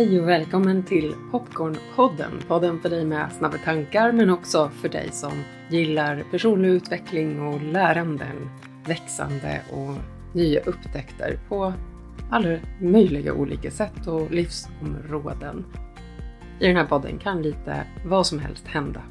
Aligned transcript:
Hej 0.00 0.20
och 0.20 0.28
välkommen 0.28 0.82
till 0.82 1.14
Popcornpodden. 1.30 2.32
Podden 2.48 2.80
för 2.80 2.88
dig 2.90 3.04
med 3.04 3.32
snabba 3.32 3.56
tankar 3.64 4.12
men 4.12 4.30
också 4.30 4.68
för 4.68 4.88
dig 4.88 5.08
som 5.12 5.32
gillar 5.70 6.24
personlig 6.30 6.68
utveckling 6.68 7.40
och 7.40 7.62
läranden, 7.62 8.50
växande 8.86 9.60
och 9.72 9.94
nya 10.34 10.60
upptäckter 10.60 11.38
på 11.48 11.72
alla 12.30 12.58
möjliga 12.80 13.34
olika 13.34 13.70
sätt 13.70 14.06
och 14.06 14.30
livsområden. 14.30 15.64
I 16.60 16.66
den 16.66 16.76
här 16.76 16.86
podden 16.86 17.18
kan 17.18 17.42
lite 17.42 17.86
vad 18.06 18.26
som 18.26 18.38
helst 18.38 18.66
hända. 18.66 19.02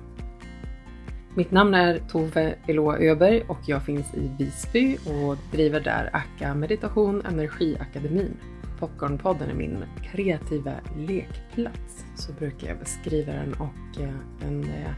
Mitt 1.35 1.51
namn 1.51 1.73
är 1.73 1.99
Tove 1.99 2.55
Eloa 2.67 2.97
Öberg 2.97 3.41
och 3.41 3.59
jag 3.65 3.83
finns 3.83 4.13
i 4.13 4.31
Visby 4.39 4.97
och 4.97 5.37
driver 5.51 5.79
där 5.79 6.09
Akka 6.13 6.53
Meditation 6.53 7.21
Energiakademin. 7.25 8.37
Popcornpodden 8.79 9.49
är 9.49 9.53
min 9.53 9.83
kreativa 10.03 10.73
lekplats, 10.97 12.05
så 12.15 12.33
brukar 12.33 12.67
jag 12.67 12.79
beskriva 12.79 13.33
den 13.33 13.53
och 13.53 14.01
eh, 14.01 14.47
en 14.47 14.63
eh, 14.63 14.91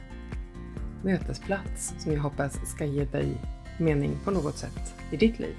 mötesplats 1.03 1.94
som 1.98 2.12
jag 2.13 2.22
hoppas 2.22 2.70
ska 2.70 2.86
ge 2.86 3.05
dig 3.05 3.38
mening 3.80 4.17
på 4.23 4.31
något 4.31 4.58
sätt 4.58 4.95
i 5.12 5.17
ditt 5.17 5.39
liv. 5.39 5.55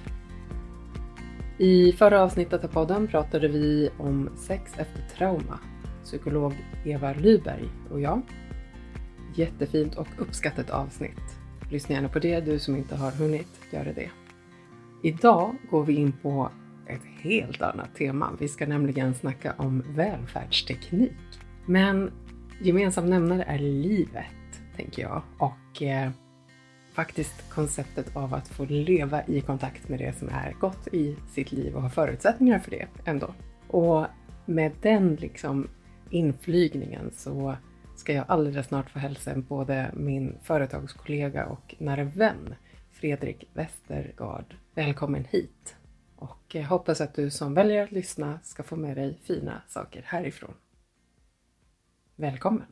I 1.58 1.92
förra 1.92 2.22
avsnittet 2.22 2.64
av 2.64 2.68
podden 2.68 3.08
pratade 3.08 3.48
vi 3.48 3.90
om 3.98 4.30
sex 4.36 4.72
efter 4.76 5.16
trauma. 5.16 5.58
Psykolog 6.04 6.54
Eva 6.84 7.12
Lyberg 7.12 7.68
och 7.90 8.00
jag. 8.00 8.22
Jättefint 9.34 9.94
och 9.94 10.08
uppskattat 10.18 10.70
avsnitt. 10.70 11.38
Lyssna 11.70 11.94
gärna 11.94 12.08
på 12.08 12.18
det, 12.18 12.40
du 12.40 12.58
som 12.58 12.76
inte 12.76 12.96
har 12.96 13.10
hunnit 13.10 13.60
göra 13.70 13.92
det. 13.92 14.10
Idag 15.02 15.56
går 15.70 15.84
vi 15.84 15.94
in 15.94 16.12
på 16.22 16.50
ett 16.86 17.22
helt 17.22 17.62
annat 17.62 17.94
tema. 17.94 18.36
Vi 18.40 18.48
ska 18.48 18.66
nämligen 18.66 19.14
snacka 19.14 19.54
om 19.58 19.84
välfärdsteknik. 19.88 21.12
Men 21.66 22.10
gemensam 22.60 23.06
nämnare 23.06 23.42
är 23.42 23.58
livet, 23.58 24.62
tänker 24.76 25.02
jag. 25.02 25.22
Och 25.38 25.82
eh, 25.82 26.10
faktiskt 26.92 27.50
konceptet 27.50 28.16
av 28.16 28.34
att 28.34 28.48
få 28.48 28.64
leva 28.64 29.26
i 29.26 29.40
kontakt 29.40 29.88
med 29.88 29.98
det 29.98 30.18
som 30.18 30.28
är 30.28 30.54
gott 30.60 30.88
i 30.92 31.16
sitt 31.30 31.52
liv 31.52 31.74
och 31.74 31.82
ha 31.82 31.90
förutsättningar 31.90 32.58
för 32.58 32.70
det 32.70 32.86
ändå. 33.04 33.34
Och 33.68 34.06
med 34.46 34.72
den 34.82 35.14
liksom 35.14 35.68
inflygningen 36.10 37.10
så 37.14 37.56
ska 37.96 38.12
jag 38.12 38.24
alldeles 38.28 38.66
snart 38.66 38.90
få 38.90 38.98
hälsa 38.98 39.34
både 39.36 39.90
min 39.94 40.34
företagskollega 40.42 41.46
och 41.46 41.74
nära 41.78 42.04
vän 42.04 42.54
Fredrik 42.90 43.44
Westergaard 43.54 44.54
välkommen 44.74 45.24
hit. 45.30 45.76
Och 46.22 46.54
jag 46.54 46.64
hoppas 46.64 47.00
att 47.00 47.14
du 47.14 47.30
som 47.30 47.54
väljer 47.54 47.84
att 47.84 47.92
lyssna 47.92 48.40
ska 48.42 48.62
få 48.62 48.76
med 48.76 48.96
dig 48.96 49.18
fina 49.22 49.62
saker 49.68 50.02
härifrån. 50.02 50.54
Välkommen! 52.16 52.66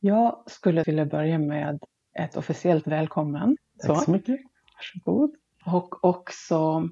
Jag 0.00 0.42
skulle 0.46 0.82
vilja 0.82 1.06
börja 1.06 1.38
med 1.38 1.78
ett 2.12 2.36
officiellt 2.36 2.86
välkommen. 2.86 3.56
Tack 3.86 4.04
så 4.04 4.10
mycket. 4.10 4.40
Varsågod. 4.76 5.34
Och 5.66 6.04
också 6.04 6.88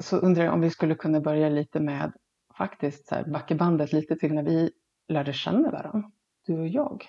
så 0.00 0.16
undrar 0.16 0.44
jag 0.44 0.54
om 0.54 0.60
vi 0.60 0.70
skulle 0.70 0.94
kunna 0.94 1.20
börja 1.20 1.48
lite 1.48 1.80
med 1.80 2.12
faktiskt 2.58 3.06
så 3.08 3.14
här, 3.14 3.24
backa 3.24 3.54
bandet 3.54 3.92
lite 3.92 4.16
till 4.16 4.34
när 4.34 4.42
vi 4.42 4.70
lärde 5.08 5.32
känna 5.32 5.70
varandra, 5.70 6.10
du 6.46 6.58
och 6.58 6.68
jag. 6.68 7.06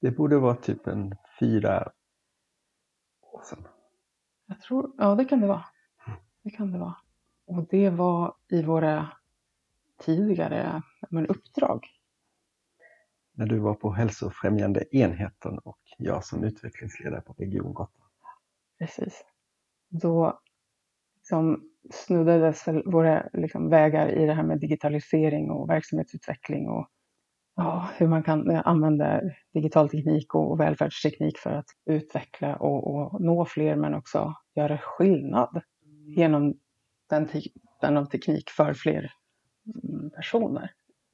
Det 0.00 0.10
borde 0.10 0.38
vara 0.38 0.56
typ 0.56 0.86
en 0.86 1.14
fyra 1.40 1.92
år 3.22 3.42
sedan. 3.42 3.71
Jag 4.52 4.60
tror, 4.60 4.90
ja 4.98 5.14
det 5.14 5.24
kan 5.24 5.40
det 5.40 5.46
vara. 5.46 5.64
Det 6.42 6.50
kan 6.50 6.72
det 6.72 6.78
vara. 6.78 6.96
Och 7.46 7.66
det 7.70 7.90
var 7.90 8.34
i 8.48 8.62
våra 8.62 9.08
tidigare 9.98 10.82
men, 11.10 11.26
uppdrag. 11.26 11.86
När 13.34 13.46
du 13.46 13.58
var 13.58 13.74
på 13.74 13.92
hälsofrämjande 13.92 14.96
enheten 14.96 15.58
och 15.58 15.78
jag 15.98 16.24
som 16.24 16.44
utvecklingsledare 16.44 17.20
på 17.20 17.32
Region 17.32 17.74
Gotland. 17.74 18.12
Precis. 18.78 19.24
Då 19.88 20.40
liksom, 21.16 21.70
snuddades 21.90 22.64
våra 22.84 23.28
liksom, 23.32 23.68
vägar 23.70 24.08
i 24.08 24.26
det 24.26 24.34
här 24.34 24.42
med 24.42 24.60
digitalisering 24.60 25.50
och 25.50 25.68
verksamhetsutveckling 25.68 26.68
och 26.68 26.88
ja, 27.56 27.90
hur 27.96 28.08
man 28.08 28.22
kan 28.22 28.50
eh, 28.50 28.62
använda 28.64 29.20
digital 29.54 29.88
teknik 29.88 30.34
och 30.34 30.60
välfärdsteknik 30.60 31.38
för 31.38 31.50
att 31.50 31.66
utveckla 31.86 32.56
och, 32.56 32.94
och 32.94 33.20
nå 33.20 33.44
fler 33.44 33.76
men 33.76 33.94
också 33.94 34.34
göra 34.54 34.78
skillnad 34.78 35.62
genom 36.16 36.54
den 37.10 37.28
typen 37.28 37.96
av 37.96 38.04
teknik 38.04 38.50
för 38.50 38.74
fler 38.74 39.12
mm, 39.84 40.10
personer. 40.10 40.70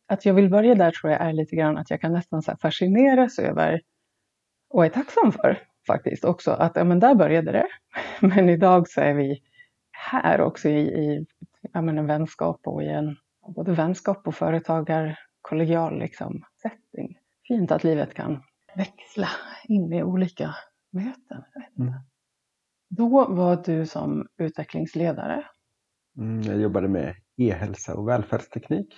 Att 0.08 0.24
jag 0.24 0.34
vill 0.34 0.50
börja 0.50 0.74
där 0.74 0.90
tror 0.90 1.12
jag 1.12 1.20
är 1.20 1.32
lite 1.32 1.56
grann 1.56 1.78
att 1.78 1.90
jag 1.90 2.00
kan 2.00 2.12
nästan 2.12 2.42
så 2.42 2.56
fascineras 2.62 3.38
över 3.38 3.80
och 4.70 4.84
är 4.84 4.88
tacksam 4.88 5.32
för 5.32 5.62
faktiskt 5.86 6.24
också 6.24 6.50
att 6.50 6.76
ja, 6.76 6.84
men 6.84 7.00
där 7.00 7.14
började 7.14 7.52
det. 7.52 7.66
Men 8.26 8.48
idag 8.48 8.88
så 8.88 9.00
är 9.00 9.14
vi 9.14 9.42
här 9.90 10.40
också 10.40 10.68
i, 10.68 10.80
i 10.80 11.26
ja, 11.72 11.82
men 11.82 11.98
en 11.98 12.06
vänskap 12.06 12.60
och 12.64 12.82
i 12.82 12.86
en 12.86 13.16
både 13.54 13.72
vänskap 13.72 14.28
och 14.28 14.34
företagar 14.34 15.18
kollegial 15.48 15.98
liksom, 15.98 16.42
setting. 16.62 17.18
Fint 17.48 17.70
att 17.70 17.84
livet 17.84 18.14
kan 18.14 18.42
växla 18.76 19.28
in 19.64 19.92
i 19.92 20.02
olika 20.02 20.54
möten. 20.90 21.44
Mm. 21.78 21.92
Då 22.90 23.08
var 23.34 23.62
du 23.64 23.86
som 23.86 24.28
utvecklingsledare. 24.36 25.44
Mm, 26.18 26.42
jag 26.42 26.60
jobbade 26.60 26.88
med 26.88 27.14
e-hälsa 27.36 27.94
och 27.94 28.08
välfärdsteknik 28.08 28.94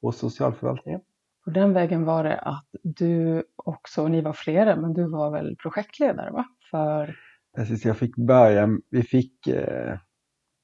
på 0.00 0.12
socialförvaltningen. 0.12 1.00
På 1.44 1.50
den 1.50 1.72
vägen 1.72 2.04
var 2.04 2.24
det 2.24 2.38
att 2.38 2.68
du 2.82 3.44
också, 3.56 4.08
ni 4.08 4.20
var 4.20 4.32
flera, 4.32 4.76
men 4.76 4.92
du 4.92 5.08
var 5.08 5.30
väl 5.30 5.56
projektledare 5.56 6.30
va? 6.30 6.44
För... 6.70 7.16
Precis, 7.56 7.84
jag 7.84 7.98
fick 7.98 8.16
börja, 8.16 8.68
vi 8.90 9.02
fick 9.02 9.46
eh, 9.46 9.98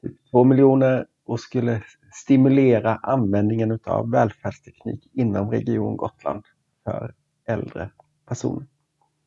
typ 0.02 0.30
två 0.30 0.44
miljoner 0.44 1.06
och 1.24 1.40
skulle 1.40 1.82
stimulera 2.22 2.97
användningen 2.97 3.78
av 3.84 4.10
välfärdsteknik 4.10 5.10
inom 5.12 5.50
Region 5.50 5.97
Gotland 5.97 6.44
för 6.84 7.15
äldre 7.47 7.91
personer. 8.28 8.66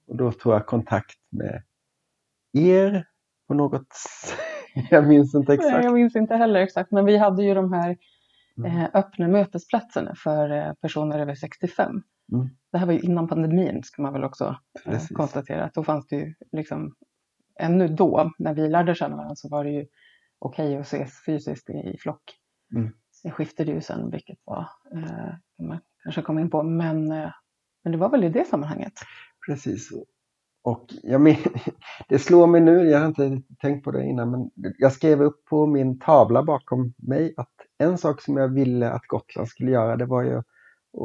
Och 0.08 0.16
då 0.16 0.32
tog 0.32 0.54
jag 0.54 0.66
kontakt 0.66 1.20
med 1.30 1.64
er 2.54 3.06
på 3.48 3.54
något 3.54 3.88
Jag 4.90 5.08
minns 5.08 5.36
inte 5.36 5.54
exakt. 5.54 5.74
Nej, 5.74 5.84
jag 5.84 5.94
minns 5.94 6.16
inte 6.16 6.36
heller 6.36 6.60
exakt, 6.60 6.92
men 6.92 7.06
vi 7.06 7.18
hade 7.18 7.44
ju 7.44 7.54
de 7.54 7.74
här 7.74 7.98
mm. 8.58 8.78
eh, 8.78 8.90
öppna 8.94 9.28
mötesplatserna 9.28 10.16
för 10.16 10.52
eh, 10.52 10.74
personer 10.74 11.20
över 11.20 11.36
65. 11.36 12.04
Mm. 12.32 12.50
Det 12.72 12.78
här 12.78 12.86
var 12.86 12.94
ju 12.94 13.00
innan 13.00 13.28
pandemin 13.28 13.84
ska 13.84 14.02
man 14.02 14.14
väl 14.14 14.24
också 14.24 14.58
eh, 14.86 15.02
konstatera. 15.14 15.64
Att 15.64 15.74
då 15.74 15.84
fanns 15.84 16.08
det 16.08 16.16
ju 16.16 16.34
liksom, 16.52 16.96
ännu 17.60 17.88
då, 17.88 18.32
när 18.38 18.54
vi 18.54 18.70
lärde 18.70 18.96
känna 18.96 19.16
varandra, 19.16 19.36
så 19.36 19.50
var 19.50 19.64
det 19.64 19.72
ju 19.72 19.88
okej 20.40 20.68
okay 20.68 20.78
att 20.78 20.86
ses 20.86 21.26
fysiskt 21.26 21.70
i, 21.70 21.74
i 21.74 21.98
flock. 21.98 22.24
Mm. 22.76 22.90
Det 23.24 23.32
skiftade 23.32 23.72
ju 23.72 23.82
sen 23.82 24.12
vilket 24.12 24.38
var, 24.44 24.70
eh, 24.94 25.66
man 25.68 25.80
kanske 26.04 26.22
komma 26.22 26.42
in 26.42 26.50
på, 26.50 26.64
men, 26.64 27.12
eh, 27.12 27.32
men 27.84 27.92
det 27.92 27.98
var 27.98 28.10
väl 28.10 28.24
i 28.24 28.30
det 28.30 28.48
sammanhanget. 28.48 28.94
Precis. 29.48 29.90
Och 30.64 30.86
jag 31.04 31.22
men, 31.22 31.36
det 32.10 32.20
slår 32.20 32.48
mig 32.48 32.62
nu, 32.62 32.90
jag 32.90 33.00
har 33.00 33.08
inte 33.08 33.42
tänkt 33.62 33.84
på 33.84 33.92
det 33.92 34.06
innan, 34.06 34.32
men 34.32 34.50
jag 34.78 34.92
skrev 34.92 35.22
upp 35.22 35.46
på 35.46 35.66
min 35.66 36.00
tavla 36.00 36.44
bakom 36.44 36.94
mig 36.98 37.34
att 37.38 37.54
en 37.78 37.98
sak 37.98 38.22
som 38.22 38.38
jag 38.38 38.48
ville 38.48 38.92
att 38.92 39.08
Gotland 39.08 39.48
skulle 39.48 39.72
göra 39.72 39.96
det 39.96 40.06
var 40.06 40.24
ju 40.24 40.38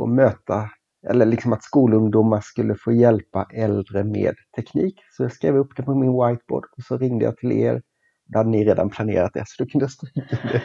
att 0.03 0.09
möta, 0.09 0.71
eller 1.09 1.27
liksom 1.27 1.53
att 1.53 1.63
skolungdomar 1.63 2.41
skulle 2.41 2.75
få 2.75 2.93
hjälpa 2.93 3.47
äldre 3.53 4.05
med 4.05 4.35
teknik. 4.57 5.01
Så 5.11 5.23
jag 5.23 5.33
skrev 5.33 5.57
upp 5.57 5.77
det 5.77 5.83
på 5.83 5.95
min 5.95 6.13
whiteboard 6.13 6.65
och 6.77 6.83
så 6.83 6.99
ringde 6.99 7.25
jag 7.25 7.37
till 7.37 7.53
er 7.53 7.83
då 8.27 8.39
hade 8.39 8.51
ni 8.51 8.65
redan 8.65 8.91
planerat 8.91 9.35
det, 9.35 9.45
så 9.47 9.63
du 9.63 9.71
kunde 9.71 9.89
stryka 9.89 10.39
det. 10.43 10.63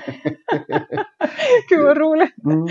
Gud 1.69 1.83
vad 1.83 1.97
roligt! 1.97 2.45
Mm. 2.45 2.67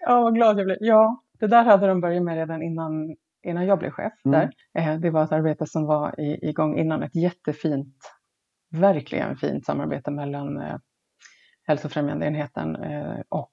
Ja, 0.00 0.20
vad 0.20 0.34
glad 0.34 0.58
jag 0.58 0.66
blev. 0.66 0.78
Ja, 0.80 1.22
det 1.40 1.46
där 1.46 1.64
hade 1.64 1.86
de 1.86 2.00
börjat 2.00 2.22
med 2.22 2.36
redan 2.36 2.62
innan, 2.62 3.16
innan 3.42 3.66
jag 3.66 3.78
blev 3.78 3.90
chef 3.90 4.12
mm. 4.24 4.40
där. 4.40 4.52
Eh, 4.82 5.00
det 5.00 5.10
var 5.10 5.24
ett 5.24 5.32
arbete 5.32 5.66
som 5.66 5.86
var 5.86 6.14
igång 6.20 6.78
innan 6.78 7.02
ett 7.02 7.14
jättefint, 7.14 7.96
verkligen 8.70 9.36
fint 9.36 9.66
samarbete 9.66 10.10
mellan 10.10 10.60
eh, 10.60 10.76
hälsofrämjande 11.66 12.26
enheten 12.26 12.76
eh, 12.76 13.20
och 13.28 13.52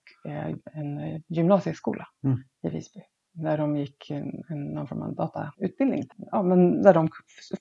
en 0.74 1.24
gymnasieskola 1.28 2.08
mm. 2.24 2.38
i 2.64 2.70
Visby 2.70 3.00
när 3.34 3.58
de 3.58 3.78
gick 3.78 4.10
en, 4.10 4.44
en, 4.50 4.66
någon 4.66 4.88
form 4.88 5.02
av 5.02 5.16
datautbildning. 5.16 6.04
Ja, 6.18 6.44
men 6.44 6.82
där 6.82 6.94
de 6.94 7.10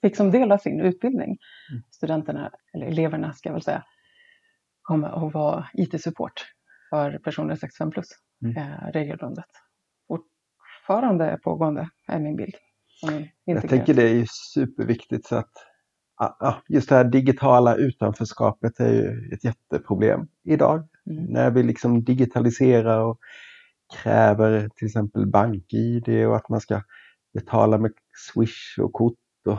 fick 0.00 0.16
som 0.16 0.30
del 0.30 0.52
av 0.52 0.58
sin 0.58 0.80
utbildning, 0.80 1.38
mm. 1.70 1.82
studenterna, 1.90 2.50
eller 2.72 2.86
eleverna 2.86 3.32
ska 3.32 3.48
jag 3.48 3.54
väl 3.54 3.62
säga, 3.62 3.84
komma 4.82 5.12
och 5.12 5.32
vara 5.32 5.68
IT-support 5.74 6.46
för 6.90 7.18
personer 7.18 7.56
65 7.56 7.90
plus 7.90 8.08
mm. 8.44 8.56
eh, 8.56 8.92
regelbundet. 8.92 9.44
Fortfarande 10.08 11.38
pågående 11.42 11.88
är 12.08 12.18
min 12.18 12.36
bild. 12.36 12.54
Jag 13.44 13.68
tänker 13.68 13.94
det 13.94 14.10
är 14.10 14.26
superviktigt 14.54 15.26
så 15.26 15.36
att 15.36 15.52
just 16.68 16.88
det 16.88 16.94
här 16.94 17.04
digitala 17.04 17.74
utanförskapet 17.74 18.80
är 18.80 18.92
ju 18.92 19.30
ett 19.32 19.44
jätteproblem 19.44 20.28
idag. 20.44 20.88
Mm. 21.10 21.24
När 21.24 21.50
vi 21.50 21.62
liksom 21.62 22.04
digitaliserar 22.04 23.00
och 23.00 23.18
kräver 24.02 24.68
till 24.68 24.86
exempel 24.86 25.26
bank-id 25.26 26.26
och 26.26 26.36
att 26.36 26.48
man 26.48 26.60
ska 26.60 26.82
betala 27.34 27.78
med 27.78 27.92
Swish 28.32 28.78
och 28.78 28.92
kort. 28.92 29.14
Och, 29.46 29.58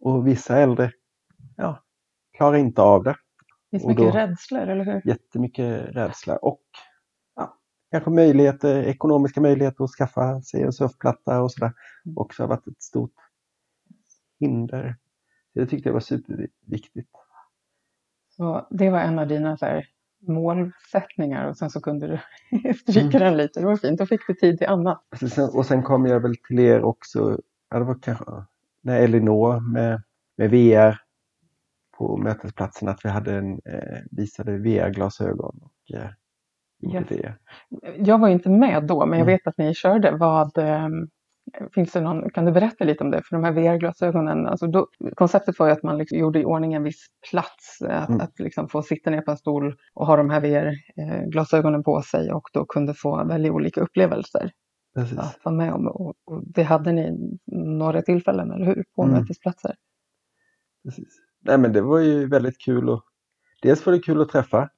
och 0.00 0.26
vissa 0.26 0.56
äldre 0.56 0.92
ja, 1.56 1.84
klarar 2.36 2.56
inte 2.56 2.82
av 2.82 3.04
det. 3.04 3.16
Det 3.70 3.70
finns 3.70 3.82
Och 3.84 3.88
mycket 3.90 4.04
då- 4.12 4.18
rädslor, 4.18 4.60
eller 4.60 4.84
hur? 4.84 5.02
Jättemycket 5.04 5.96
rädsla 5.96 6.36
och 6.36 6.62
ja, 7.36 7.58
kanske 7.90 8.10
möjligheter, 8.10 8.82
ekonomiska 8.82 9.40
möjligheter 9.40 9.84
att 9.84 9.90
skaffa 9.90 10.40
sig 10.42 10.62
en 10.62 10.72
surfplatta 10.72 11.42
och 11.42 11.52
sådär. 11.52 11.72
Mm. 12.06 12.18
Också 12.18 12.42
har 12.42 12.48
varit 12.48 12.66
ett 12.66 12.82
stort 12.82 13.14
hinder. 14.40 14.96
Det 15.54 15.66
tyckte 15.66 15.88
jag 15.88 15.94
var 15.94 16.00
superviktigt. 16.00 17.10
Så 18.36 18.66
det 18.70 18.90
var 18.90 19.00
en 19.00 19.18
av 19.18 19.28
dina 19.28 19.56
så 19.56 19.66
här, 19.66 19.86
målsättningar 20.20 21.48
och 21.48 21.56
sen 21.56 21.70
så 21.70 21.80
kunde 21.80 22.06
du 22.06 22.72
stryka 22.74 23.18
den 23.18 23.36
lite. 23.36 23.60
Det 23.60 23.66
var 23.66 23.76
fint. 23.76 23.98
Då 23.98 24.06
fick 24.06 24.26
du 24.26 24.34
tid 24.34 24.58
till 24.58 24.66
annat. 24.66 25.02
Så 25.20 25.28
sen, 25.28 25.48
och 25.54 25.66
sen 25.66 25.82
kom 25.82 26.06
jag 26.06 26.20
väl 26.20 26.36
till 26.36 26.58
er 26.58 26.82
också, 26.82 27.38
ja, 27.70 27.78
det 27.78 27.84
var 27.84 27.98
kanske 28.02 28.24
när 28.82 29.00
Elinor 29.00 29.72
med, 29.72 30.02
med 30.36 30.50
VR 30.50 31.00
på 31.98 32.16
mötesplatsen 32.16 32.88
att 32.88 33.00
vi 33.04 33.08
hade 33.08 33.34
en, 33.34 33.52
eh, 33.52 33.98
visade 34.10 34.58
VR-glasögon 34.58 35.60
och 35.62 35.96
eh, 35.96 36.10
Yes. 36.94 37.06
det. 37.08 37.34
Jag 37.98 38.18
var 38.18 38.28
inte 38.28 38.48
med 38.48 38.84
då, 38.86 39.06
men 39.06 39.18
jag 39.18 39.26
Mm. 39.28 39.32
vet 39.34 39.46
att 39.46 39.58
ni 39.58 39.74
körde. 39.74 40.10
Vad, 40.10 40.58
eh, 40.58 40.88
finns 41.74 41.92
det 41.92 42.00
någon, 42.00 42.30
kan 42.30 42.44
du 42.44 42.52
berätta 42.52 42.84
lite 42.84 43.04
om 43.04 43.10
det? 43.10 43.22
För 43.22 43.36
de 43.36 43.44
här 43.44 43.52
VR-glasögonen, 43.52 44.46
alltså 44.46 44.66
då, 44.66 44.86
konceptet 45.14 45.58
var 45.58 45.66
ju 45.66 45.72
att 45.72 45.82
man 45.82 45.98
liksom 45.98 46.18
gjorde 46.18 46.40
i 46.40 46.44
ordning 46.44 46.74
en 46.74 46.82
viss 46.82 47.06
plats. 47.30 47.82
Att, 47.82 48.08
Mm. 48.08 48.20
att 48.20 48.38
liksom 48.38 48.68
få 48.68 48.82
sitta 48.82 49.10
ner 49.10 49.20
på 49.20 49.30
en 49.30 49.36
stol 49.36 49.76
och 49.94 50.06
ha 50.06 50.16
de 50.16 50.30
här 50.30 50.40
VR-glasögonen 50.40 51.82
på 51.82 52.02
sig 52.02 52.32
och 52.32 52.48
då 52.52 52.64
kunde 52.64 52.94
få 52.94 53.24
väldigt 53.24 53.52
olika 53.52 53.80
upplevelser 53.80 54.50
Precis. 54.94 55.18
att 55.18 55.38
vara 55.44 55.54
med 55.54 55.72
om. 55.72 55.86
Och, 55.86 56.14
och 56.24 56.42
det 56.46 56.62
hade 56.62 56.92
ni 56.92 57.36
några 57.52 58.02
tillfällen, 58.02 58.50
eller 58.52 58.66
hur? 58.66 58.84
På 58.96 59.02
Mm. 59.02 59.14
mötesplatser. 59.20 59.74
Precis. 60.84 61.20
Nej 61.40 61.58
men 61.58 61.72
det 61.72 61.80
var 61.82 61.98
ju 61.98 62.28
väldigt 62.28 62.58
kul 62.64 62.88
och 62.88 63.02
dels 63.62 63.86
var 63.86 63.92
det 63.92 63.98
kul 63.98 64.20
att 64.22 64.28
träffa 64.28 64.68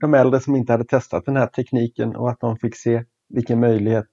de 0.00 0.14
äldre 0.14 0.40
som 0.40 0.56
inte 0.56 0.72
hade 0.72 0.84
testat 0.84 1.24
den 1.26 1.36
här 1.36 1.46
tekniken 1.46 2.16
och 2.16 2.30
att 2.30 2.40
de 2.40 2.56
fick 2.56 2.76
se 2.76 3.04
vilken 3.28 3.60
möjlighet 3.60 4.06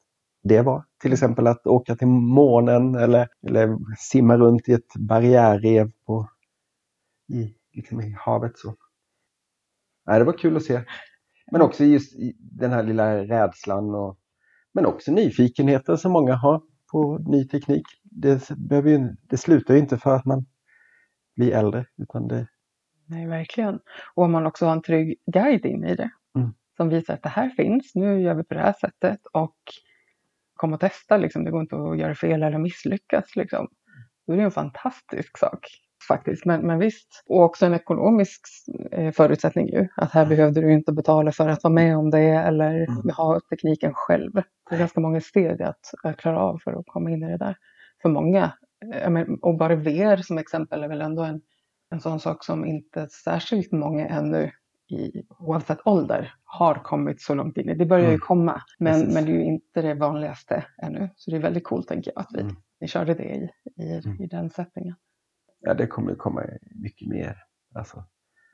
det 0.47 0.61
var. 0.61 0.83
Till 1.01 1.13
exempel 1.13 1.47
att 1.47 1.67
åka 1.67 1.95
till 1.95 2.07
månen 2.07 2.95
eller, 2.95 3.27
eller 3.47 3.77
simma 3.97 4.37
runt 4.37 4.69
i 4.69 4.73
ett 4.73 4.95
barriärrev 4.95 5.91
på, 6.05 6.29
i, 7.33 7.55
liksom 7.73 8.01
i 8.01 8.15
havet. 8.19 8.57
Så. 8.57 8.75
Nej, 10.05 10.19
det 10.19 10.25
var 10.25 10.37
kul 10.37 10.57
att 10.57 10.63
se. 10.63 10.81
Men 11.51 11.61
också 11.61 11.83
just 11.83 12.13
den 12.37 12.71
här 12.71 12.83
lilla 12.83 13.17
rädslan 13.17 13.95
och 13.95 14.17
men 14.73 14.85
också 14.85 15.11
nyfikenheten 15.11 15.97
som 15.97 16.11
många 16.11 16.35
har 16.35 16.61
på 16.91 17.17
ny 17.17 17.47
teknik. 17.47 17.85
Det, 18.03 18.49
behöver 18.57 18.89
ju, 18.89 19.15
det 19.21 19.37
slutar 19.37 19.73
ju 19.73 19.79
inte 19.79 19.97
för 19.97 20.15
att 20.15 20.25
man 20.25 20.45
blir 21.35 21.51
äldre 21.51 21.85
utan 21.97 22.27
det, 22.27 22.47
Nej, 23.07 23.27
verkligen. 23.27 23.79
Och 24.15 24.23
om 24.23 24.31
man 24.31 24.45
också 24.45 24.65
har 24.65 24.73
en 24.73 24.81
trygg 24.81 25.17
guide 25.25 25.65
in 25.65 25.83
i 25.83 25.95
det. 25.95 26.09
Mm. 26.35 26.53
Som 26.77 26.89
visar 26.89 27.13
att 27.13 27.23
det 27.23 27.29
här 27.29 27.49
finns, 27.49 27.95
nu 27.95 28.21
gör 28.21 28.33
vi 28.33 28.43
på 28.43 28.53
det 28.53 28.59
här 28.59 28.73
sättet 28.73 29.19
och 29.33 29.57
kom 30.55 30.73
och 30.73 30.79
testa, 30.79 31.17
liksom. 31.17 31.43
det 31.43 31.51
går 31.51 31.61
inte 31.61 31.75
att 31.75 31.97
göra 31.97 32.15
fel 32.15 32.43
eller 32.43 32.57
misslyckas. 32.57 33.35
Liksom. 33.35 33.67
Då 34.27 34.33
är 34.33 34.37
det 34.37 34.43
en 34.43 34.51
fantastisk 34.51 35.37
sak 35.37 35.59
faktiskt. 36.07 36.45
Men, 36.45 36.67
men 36.67 36.79
visst, 36.79 37.23
och 37.29 37.43
också 37.43 37.65
en 37.65 37.73
ekonomisk 37.73 38.41
eh, 38.91 39.11
förutsättning 39.11 39.67
ju. 39.67 39.87
Att 39.95 40.11
här 40.11 40.25
behövde 40.25 40.61
du 40.61 40.73
inte 40.73 40.93
betala 40.93 41.31
för 41.31 41.49
att 41.49 41.63
vara 41.63 41.73
med 41.73 41.97
om 41.97 42.09
det 42.09 42.19
eller 42.19 42.71
Mm. 42.75 43.09
ha 43.17 43.39
tekniken 43.49 43.93
själv. 43.93 44.31
Det 44.69 44.75
är 44.75 44.79
ganska 44.79 44.99
många 44.99 45.21
steg 45.21 45.61
att, 45.61 45.91
att 46.03 46.17
klara 46.17 46.39
av 46.39 46.59
för 46.63 46.71
att 46.71 46.85
komma 46.85 47.11
in 47.11 47.23
i 47.23 47.31
det 47.31 47.37
där. 47.37 47.57
För 48.01 48.09
många, 48.09 48.53
eh, 48.93 49.09
men, 49.09 49.39
och 49.41 49.57
bara 49.57 49.75
VR 49.75 50.17
som 50.17 50.37
exempel 50.37 50.83
är 50.83 50.87
väl 50.87 51.01
ändå 51.01 51.23
en 51.23 51.41
en 51.91 52.01
sån 52.01 52.19
sak 52.19 52.45
som 52.45 52.65
inte 52.65 53.07
särskilt 53.09 53.71
många 53.71 54.07
ännu 54.07 54.51
i, 54.89 55.23
oavsett 55.39 55.79
ålder 55.87 56.33
har 56.43 56.75
kommit 56.75 57.21
så 57.21 57.33
långt 57.35 57.57
in. 57.57 57.77
Det 57.77 57.85
börjar 57.85 58.03
ju 58.05 58.09
Mm. 58.09 58.19
komma, 58.19 58.61
men, 58.79 58.93
Precis. 58.93 59.13
men 59.13 59.25
det 59.25 59.31
är 59.31 59.35
ju 59.35 59.43
inte 59.43 59.81
det 59.81 59.93
vanligaste 59.93 60.65
ännu. 60.83 61.09
Så 61.15 61.31
det 61.31 61.37
är 61.37 61.41
väldigt 61.41 61.63
coolt 61.63 61.87
tänker 61.87 62.11
jag 62.15 62.21
att 62.21 62.29
vi, 62.33 62.41
Mm. 62.41 62.55
vi 62.79 62.87
körde 62.87 63.13
det 63.13 63.23
i, 63.23 63.49
i, 63.83 64.01
Mm. 64.05 64.21
i 64.23 64.27
den 64.27 64.49
sättningen. 64.49 64.95
ja, 65.59 65.73
det 65.73 65.87
kommer 65.87 66.09
ju 66.09 66.15
komma 66.15 66.43
mycket 66.75 67.07
mer. 67.07 67.35
Alltså, 67.75 68.03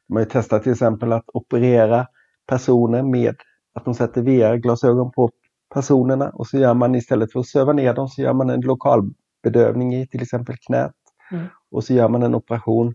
de 0.07 0.13
har 0.15 0.19
ju 0.21 0.25
testat 0.29 0.63
till 0.63 0.71
exempel 0.71 1.13
att 1.13 1.25
operera 1.33 2.07
personer 2.47 3.03
med 3.03 3.35
att 3.73 3.85
de 3.85 3.93
sätter 3.93 4.21
VR-glasögon 4.21 5.11
på 5.11 5.29
personerna 5.73 6.29
och 6.29 6.47
så 6.47 6.57
gör 6.57 6.73
man 6.73 6.95
istället 6.95 7.31
för 7.31 7.39
att 7.39 7.47
söva 7.47 7.73
ner 7.73 7.93
dem 7.93 8.07
så 8.07 8.21
gör 8.21 8.33
man 8.33 8.49
en 8.49 8.61
lokalbedövning 8.61 9.95
i 9.95 10.07
till 10.07 10.21
exempel 10.21 10.55
knät. 10.57 10.91
Mm. 11.31 11.45
Och 11.71 11.83
så 11.83 11.93
gör 11.93 12.09
man 12.09 12.23
en 12.23 12.35
operation 12.35 12.93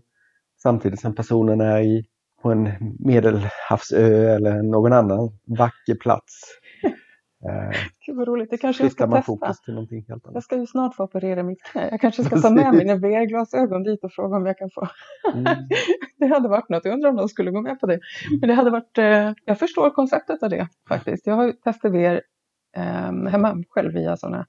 samtidigt 0.63 0.99
som 1.01 1.15
personen 1.15 1.61
är 1.61 1.79
i, 1.81 2.05
på 2.41 2.51
en 2.51 2.69
medelhavsö 2.99 4.35
eller 4.35 4.61
någon 4.61 4.93
annan 4.93 5.29
vacker 5.45 5.95
plats. 5.95 6.43
Eh, 7.45 7.77
Gud 8.05 8.15
vad 8.15 8.27
roligt, 8.27 8.49
det 8.49 8.57
kanske 8.57 8.83
jag 8.83 8.91
ska 8.91 9.07
man 9.07 9.19
testa. 9.19 9.25
fokus 9.25 9.61
till 9.61 9.73
någonting 9.73 10.05
helt 10.07 10.25
annat. 10.25 10.33
Jag 10.33 10.43
ska 10.43 10.57
ju 10.57 10.65
snart 10.65 10.95
få 10.95 11.03
operera 11.03 11.43
mitt 11.43 11.63
knä. 11.63 11.87
Jag 11.91 12.01
kanske 12.01 12.23
ska 12.23 12.41
ta 12.41 12.49
med 12.49 12.73
mina 12.73 12.95
VR-glasögon 12.95 13.83
dit 13.83 14.03
och 14.03 14.11
fråga 14.11 14.37
om 14.37 14.45
jag 14.45 14.57
kan 14.57 14.69
få. 14.69 14.87
Mm. 15.33 15.55
Det 16.17 16.25
hade 16.25 16.49
varit 16.49 16.69
något. 16.69 16.85
Jag 16.85 16.93
undrar 16.93 17.09
om 17.09 17.15
de 17.15 17.29
skulle 17.29 17.51
gå 17.51 17.61
med 17.61 17.79
på 17.79 17.87
det. 17.87 17.99
Men 18.41 18.49
det 18.49 18.53
hade 18.53 18.69
varit, 18.69 18.97
eh, 18.97 19.33
jag 19.45 19.59
förstår 19.59 19.89
konceptet 19.89 20.43
av 20.43 20.49
det 20.49 20.67
faktiskt. 20.89 21.27
Jag 21.27 21.35
har 21.35 21.51
testat 21.51 21.91
VR 21.91 22.21
eh, 22.77 23.31
hemma 23.31 23.63
själv 23.69 23.93
via 23.93 24.17
sådana 24.17 24.45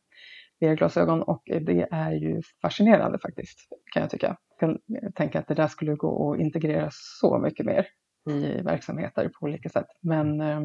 VR-glasögon 0.60 1.22
och 1.22 1.43
det 1.44 1.88
är 1.90 2.12
ju 2.12 2.43
fascinerande 2.62 3.19
faktiskt 3.19 3.58
kan 3.94 4.00
jag 4.02 4.10
tycka. 4.10 4.37
Jag 4.49 4.58
kan 4.60 4.78
tänka 5.14 5.38
att 5.38 5.49
det 5.49 5.55
där 5.55 5.69
skulle 5.69 5.94
gå 5.94 6.32
att 6.32 6.40
integrera 6.40 6.88
så 6.93 7.38
mycket 7.38 7.66
mer 7.66 7.87
i 8.31 8.62
verksamheter 8.62 9.28
på 9.28 9.46
olika 9.46 9.69
sätt. 9.69 9.87
Men 10.00 10.40
eh, 10.40 10.60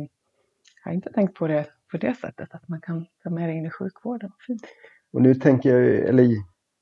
jag 0.84 0.92
har 0.92 0.94
inte 0.94 1.13
tänkt 1.13 1.34
på 1.34 1.48
det 1.48 1.66
på 1.92 1.98
det 1.98 2.16
sättet 2.16 2.54
att 2.54 2.68
man 2.68 2.81
kan 2.81 3.06
ta 3.24 3.30
med 3.30 3.50
det 3.50 3.54
in 3.54 3.66
i 3.66 3.69
sjukvården. 3.69 4.31
Fint. 4.48 4.62
Och 5.13 5.22
nu 5.22 5.36
tänker 5.36 5.80
jag, 5.80 6.10
eller 6.10 6.28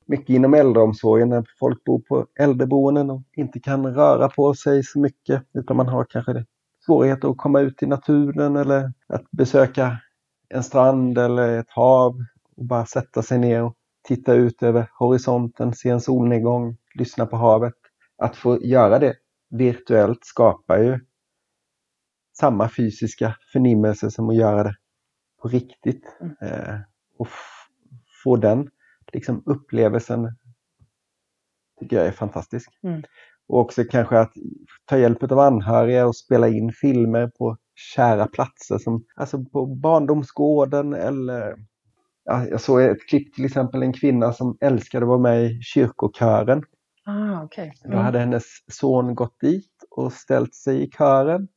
mycket 0.05 0.29
inom 0.29 0.53
äldreomsorgen 0.53 1.29
när 1.29 1.45
folk 1.59 1.83
bor 1.83 1.99
på 1.99 2.27
äldreboenden 2.39 3.09
och 3.09 3.21
inte 3.33 3.59
kan 3.59 3.93
röra 3.95 4.29
på 4.29 4.53
sig 4.53 4.83
så 4.83 4.99
mycket 4.99 5.43
utan 5.53 5.77
man 5.77 5.87
har 5.87 6.05
kanske 6.05 6.45
svårigheter 6.85 7.29
att 7.29 7.37
komma 7.37 7.59
ut 7.59 7.83
i 7.83 7.85
naturen 7.85 8.55
eller 8.55 8.93
att 9.07 9.31
besöka 9.31 9.97
en 10.49 10.63
strand 10.63 11.17
eller 11.17 11.59
ett 11.59 11.69
hav 11.69 12.15
och 12.57 12.65
bara 12.65 12.85
sätta 12.85 13.21
sig 13.21 13.39
ner 13.39 13.63
och 13.63 13.75
titta 14.07 14.33
ut 14.33 14.63
över 14.63 14.89
horisonten, 14.99 15.73
se 15.73 15.89
en 15.89 16.01
solnedgång, 16.01 16.77
lyssna 16.95 17.25
på 17.25 17.35
havet. 17.35 17.73
Att 18.17 18.35
få 18.35 18.63
göra 18.63 18.99
det 18.99 19.15
virtuellt 19.49 20.25
skapar 20.25 20.77
ju 20.77 20.99
samma 22.39 22.69
fysiska 22.69 23.35
förnimmelse 23.53 24.11
som 24.11 24.29
att 24.29 24.35
göra 24.35 24.63
det 24.63 24.75
på 25.41 25.47
riktigt. 25.47 26.17
Mm. 26.21 26.35
Eh, 26.41 26.79
och 27.17 27.27
få 28.23 28.35
den 28.35 28.69
liksom, 29.13 29.43
upplevelsen 29.45 30.35
tycker 31.79 31.97
jag 31.97 32.07
är 32.07 32.11
fantastisk. 32.11 32.69
Mm. 32.83 33.03
Och 33.47 33.59
också 33.59 33.83
kanske 33.83 34.19
att 34.19 34.33
ta 34.85 34.97
hjälp 34.97 35.23
av 35.23 35.39
anhöriga 35.39 36.07
och 36.07 36.15
spela 36.15 36.47
in 36.47 36.71
filmer 36.81 37.27
på 37.27 37.57
kära 37.95 38.27
platser 38.27 38.77
som 38.77 39.05
alltså 39.15 39.45
på 39.45 39.65
barndomsgården 39.65 40.93
eller 40.93 41.55
jag 42.23 42.61
såg 42.61 42.81
ett 42.81 43.07
klipp 43.07 43.33
till 43.33 43.45
exempel 43.45 43.83
en 43.83 43.93
kvinna 43.93 44.33
som 44.33 44.57
älskade 44.61 45.03
att 45.05 45.07
vara 45.07 45.19
med 45.19 45.43
i 45.43 45.61
kyrkokören. 45.61 46.63
Ah, 47.05 47.43
okej. 47.43 47.73
Då 47.83 47.97
hade 47.97 48.19
hennes 48.19 48.43
son 48.67 49.15
gått 49.15 49.39
dit 49.39 49.83
och 49.89 50.13
ställt 50.13 50.55
sig 50.55 50.83
i 50.83 50.89
kören 50.91 51.47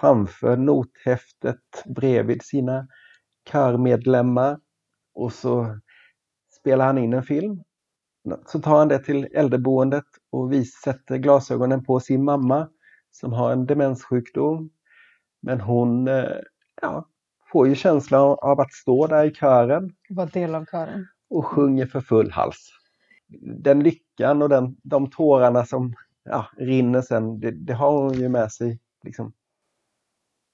framför 0.00 0.56
nothäftet 0.56 1.84
bredvid 1.96 2.42
sina 2.42 2.88
körmedlemmar. 3.52 4.58
Och 5.14 5.32
så 5.32 5.78
spelar 6.60 6.86
han 6.86 6.98
in 6.98 7.12
en 7.12 7.22
film. 7.22 7.62
Så 8.46 8.60
tar 8.60 8.78
han 8.78 8.88
det 8.88 8.98
till 8.98 9.28
äldreboendet 9.34 10.04
och 10.30 10.52
vis 10.52 10.80
sätter 10.84 11.16
glasögonen 11.16 11.84
på 11.84 12.00
sin 12.00 12.24
mamma 12.24 12.68
som 13.10 13.32
har 13.32 13.52
en 13.52 13.66
demenssjukdom. 13.66 14.70
Men 15.42 15.60
hon 15.60 16.08
eh, 16.08 16.36
ja, 16.82 17.08
får 17.52 17.68
ju 17.68 17.74
känslan 17.74 18.36
av 18.40 18.60
att 18.60 18.72
stå 18.72 19.06
där 19.06 19.24
i 19.24 19.34
kören 19.34 19.90
Var 20.08 20.26
del 20.26 20.54
av 20.54 20.64
kören. 20.66 21.06
och 21.30 21.46
sjunger 21.46 21.86
för 21.86 22.00
full 22.00 22.30
hals. 22.30 22.68
Den 23.62 23.80
lyckan 23.82 24.42
och 24.42 24.48
den, 24.48 24.76
de 24.82 25.10
tårarna 25.10 25.64
som 25.64 25.94
ja, 26.24 26.46
rinner 26.56 27.02
sen, 27.02 27.40
det, 27.40 27.50
det 27.50 27.72
har 27.74 27.92
hon 28.02 28.12
ju 28.14 28.28
med 28.28 28.52
sig. 28.52 28.78
Liksom. 29.04 29.32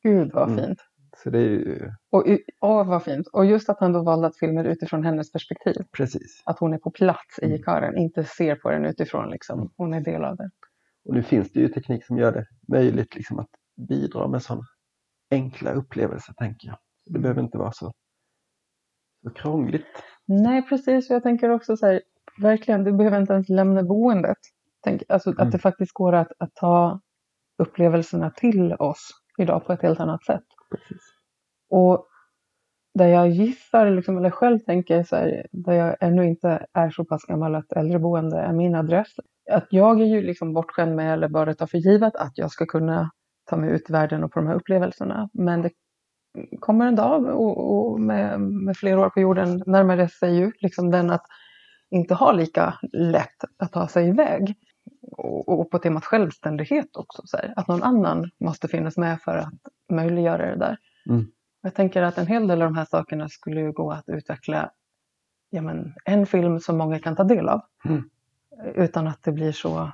Gud 0.03 0.33
vad 0.33 0.49
Mm. 0.51 0.65
fint. 0.67 0.79
Så 1.23 1.31
det 1.31 1.39
är 1.39 1.43
ju 1.43 1.93
Och, 2.11 2.25
åh, 2.61 2.87
vad 2.89 3.03
fint. 3.03 3.27
Och 3.27 3.47
just 3.47 3.69
att 3.69 3.81
han 3.81 3.93
då 3.93 4.03
valde 4.03 4.27
att 4.27 4.37
filma 4.37 4.63
utifrån 4.65 5.05
hennes 5.05 5.33
perspektiv. 5.33 5.75
precis. 5.97 6.43
Att 6.45 6.59
hon 6.59 6.75
är 6.75 6.79
på 6.79 6.91
plats 6.91 7.39
i 7.43 7.45
Mm. 7.47 7.63
kören, 7.63 7.97
inte 7.99 8.25
ser 8.25 8.57
på 8.57 8.71
den 8.71 8.85
utifrån. 8.85 9.31
Liksom. 9.31 9.71
Hon 9.77 9.95
är 9.95 10.01
del 10.01 10.25
av 10.25 10.37
den. 10.37 10.51
Och 11.05 11.15
nu 11.15 11.23
finns 11.23 11.53
det 11.53 11.61
ju 11.61 11.69
teknik 11.69 12.05
som 12.07 12.19
gör 12.19 12.33
det 12.33 12.47
möjligt 12.69 13.15
liksom, 13.15 13.39
att 13.39 13.51
bidra 13.89 14.29
med 14.29 14.43
sådana 14.43 14.65
enkla 15.35 15.73
upplevelser 15.73 16.33
tänker 16.35 16.69
jag. 16.69 16.77
Det 17.07 17.19
behöver 17.19 17.43
inte 17.43 17.59
vara 17.59 17.73
så, 17.73 17.93
så 19.23 19.31
krångligt. 19.31 19.87
Nej, 20.27 20.63
precis. 20.69 21.11
Jag 21.11 21.23
tänker 21.23 21.51
också 21.51 21.77
så 21.77 21.87
här, 21.87 22.03
verkligen, 22.43 22.85
du 22.85 22.93
behöver 22.93 23.21
inte 23.21 23.33
ens 23.33 23.49
lämna 23.49 23.83
boendet. 23.83 24.39
Tänk, 24.85 25.03
alltså 25.09 25.31
Mm. 25.31 25.47
att 25.47 25.53
det 25.53 25.59
faktiskt 25.59 25.93
går 25.93 26.13
att, 26.13 26.33
att 26.39 26.55
ta 26.55 27.01
upplevelserna 27.59 28.31
till 28.31 28.73
oss 28.75 29.11
idag 29.39 29.67
på 29.67 29.73
ett 29.73 29.83
helt 29.83 30.01
annat 30.01 30.25
sätt. 30.25 30.45
Precis. 30.71 31.03
Och 31.71 32.07
där 32.95 33.09
jag 33.09 33.29
gissar, 33.29 33.91
liksom, 33.91 34.19
eller 34.19 34.31
själv 34.31 34.59
tänker 34.59 35.03
så 35.03 35.17
här, 35.17 35.47
där 35.53 35.73
jag 35.73 35.97
ännu 36.01 36.27
inte 36.27 36.67
är 36.73 36.91
så 36.91 37.05
pass 37.05 37.25
gammal 37.25 37.55
att 37.55 37.73
äldreboende 37.73 38.39
är 38.39 38.53
min 38.53 38.75
adress. 38.75 39.09
Att 39.51 39.67
jag 39.71 40.01
är 40.01 40.05
ju 40.07 40.23
liksom 40.23 40.53
bortskämd 40.53 40.97
med, 40.97 41.13
eller 41.13 41.29
bara 41.29 41.55
tar 41.55 41.67
för 41.67 41.79
givet, 41.79 42.17
att 42.17 42.39
jag 42.39 42.51
ska 42.51 42.67
kunna 42.67 43.11
ta 43.45 43.57
mig 43.57 43.71
ut 43.71 43.91
i 43.91 43.93
världen 43.93 44.25
och 44.25 44.33
på 44.33 44.41
de 44.41 44.47
här 44.47 44.55
upplevelserna. 44.55 45.29
Men 45.33 45.63
det 45.63 45.71
kommer 46.61 46.87
en 46.87 46.97
dag 46.97 47.27
och, 47.27 47.93
och 47.93 48.01
med, 48.01 48.41
med 48.41 48.77
fler 48.77 48.99
år 48.99 49.11
på 49.11 49.21
jorden 49.21 49.63
närmare 49.67 50.09
sig 50.09 50.37
ju 50.37 50.53
liksom 50.59 50.91
den 50.91 51.11
att 51.11 51.27
inte 51.91 52.15
ha 52.15 52.33
lika 52.33 52.79
lätt 52.93 53.45
att 53.57 53.73
ta 53.73 53.89
sig 53.89 54.09
iväg. 54.09 54.55
Och, 55.13 55.49
och 55.49 55.71
på 55.71 55.79
temat 55.79 56.05
självständighet 56.05 56.97
också, 56.97 57.23
så 57.25 57.37
här, 57.37 57.53
att 57.57 57.69
någon 57.69 57.83
annan 57.83 58.31
måste 58.41 58.69
finnas 58.69 58.97
med 58.97 59.21
för 59.21 59.37
att 59.37 59.55
möjliggöra 59.93 60.51
det 60.51 60.57
där. 60.57 60.77
Mm. 61.09 61.27
Jag 61.63 61.75
tänker 61.75 62.03
att 62.03 62.19
en 62.19 62.27
hel 62.27 62.47
del 62.47 62.63
av 62.63 62.69
de 62.69 62.77
här 62.77 62.85
sakerna 62.85 63.29
skulle 63.29 63.61
ju 63.61 63.73
gå 63.73 63.91
att 63.91 64.09
utveckla 64.09 64.71
ja, 65.51 65.63
men, 65.63 65.95
en 66.05 66.27
film 66.27 66.61
som 66.61 66.79
många 66.79 66.99
kan 66.99 67.17
ta 67.17 67.25
del 67.25 67.49
av. 67.49 67.61
Mm. 67.85 68.11
Utan 68.75 69.07
att 69.07 69.23
det 69.23 69.33
blir 69.33 69.53
så 69.53 69.91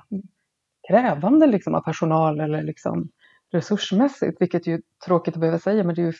krävande 0.87 1.47
liksom, 1.47 1.75
av 1.75 1.81
personal 1.81 2.39
eller 2.39 2.63
liksom, 2.63 3.09
resursmässigt. 3.51 4.41
Vilket 4.41 4.67
ju 4.67 4.73
är 4.73 4.81
tråkigt 5.05 5.33
att 5.33 5.39
behöva 5.39 5.59
säga 5.59 5.83
men 5.83 5.95
det 5.95 6.01
är 6.01 6.05
ju 6.05 6.13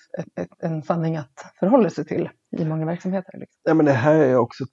en 0.60 0.84
sanning 0.84 1.18
att 1.18 1.54
förhålla 1.60 1.90
sig 1.90 2.06
till 2.06 2.30
i 2.58 2.66
många 2.66 2.86
verksamheter. 2.86 3.38
Liksom. 3.38 3.62
Ja, 3.64 3.74
men 3.74 3.86
det 3.86 3.92
här 3.92 4.16
är 4.16 4.36
också 4.36 4.66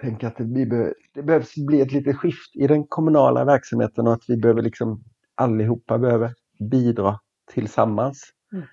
tänker 0.00 0.26
att 0.26 0.36
det, 0.36 0.66
behöver, 0.66 0.94
det 1.14 1.22
behövs 1.22 1.54
bli 1.54 1.80
ett 1.80 1.92
litet 1.92 2.16
skift 2.16 2.56
i 2.56 2.66
den 2.66 2.86
kommunala 2.86 3.44
verksamheten 3.44 4.06
och 4.06 4.12
att 4.12 4.24
vi 4.28 4.36
behöver 4.36 4.62
liksom 4.62 5.04
allihopa 5.34 5.98
behöver 5.98 6.34
bidra 6.70 7.20
tillsammans. 7.52 8.32
Mm. 8.52 8.66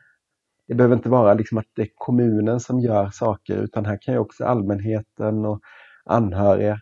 Det 0.67 0.75
behöver 0.75 0.95
inte 0.95 1.09
vara 1.09 1.33
liksom 1.33 1.57
att 1.57 1.65
det 1.75 1.81
är 1.81 1.89
kommunen 1.95 2.59
som 2.59 2.79
gör 2.79 3.09
saker 3.09 3.57
utan 3.57 3.85
här 3.85 3.97
kan 4.01 4.13
ju 4.13 4.19
också 4.19 4.45
allmänheten 4.45 5.45
och 5.45 5.59
anhöriga 6.05 6.79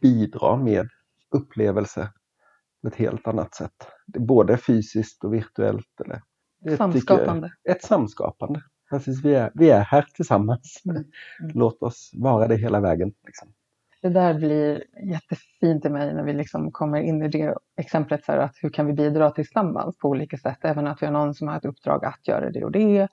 bidra 0.00 0.56
med 0.56 0.88
upplevelser 1.30 2.08
på 2.84 2.88
ett 2.88 2.96
helt 2.96 3.28
annat 3.28 3.54
sätt. 3.54 3.72
Det 4.06 4.18
är 4.18 4.22
både 4.22 4.56
fysiskt 4.56 5.24
och 5.24 5.34
virtuellt. 5.34 6.00
Eller, 6.04 6.14
det 6.60 6.70
tycker 6.70 6.70
jag- 6.70 6.78
Samskapande. 6.78 7.50
ett 7.70 7.82
samskapande. 7.82 8.60
Precis, 8.90 9.24
vi, 9.24 9.34
är, 9.34 9.50
vi 9.54 9.70
är 9.70 9.80
här 9.80 10.06
tillsammans. 10.14 10.82
Mm. 10.90 11.04
Låt 11.54 11.82
oss 11.82 12.10
vara 12.14 12.48
det 12.48 12.56
hela 12.56 12.80
vägen. 12.80 13.12
Liksom. 13.26 13.48
Det 14.02 14.08
där 14.08 14.34
blir 14.34 14.84
jättefint 15.12 15.84
i 15.84 15.88
mig 15.88 16.14
när 16.14 16.22
vi 16.24 16.32
liksom 16.32 16.72
kommer 16.72 17.00
in 17.00 17.22
i 17.22 17.28
det 17.28 17.54
exemplet. 17.76 18.24
Så 18.24 18.32
här, 18.32 18.38
att 18.38 18.54
hur 18.62 18.70
kan 18.70 18.86
vi 18.86 18.92
bidra 18.92 19.30
tillsammans 19.30 19.98
på 19.98 20.08
olika 20.08 20.36
sätt? 20.38 20.58
Även 20.60 20.86
att 20.86 21.02
vi 21.02 21.06
har 21.06 21.12
någon 21.12 21.34
som 21.34 21.48
har 21.48 21.56
ett 21.56 21.64
uppdrag 21.64 22.04
att 22.04 22.28
göra 22.28 22.50
det 22.50 22.64
och 22.64 22.72
det. 22.72 23.08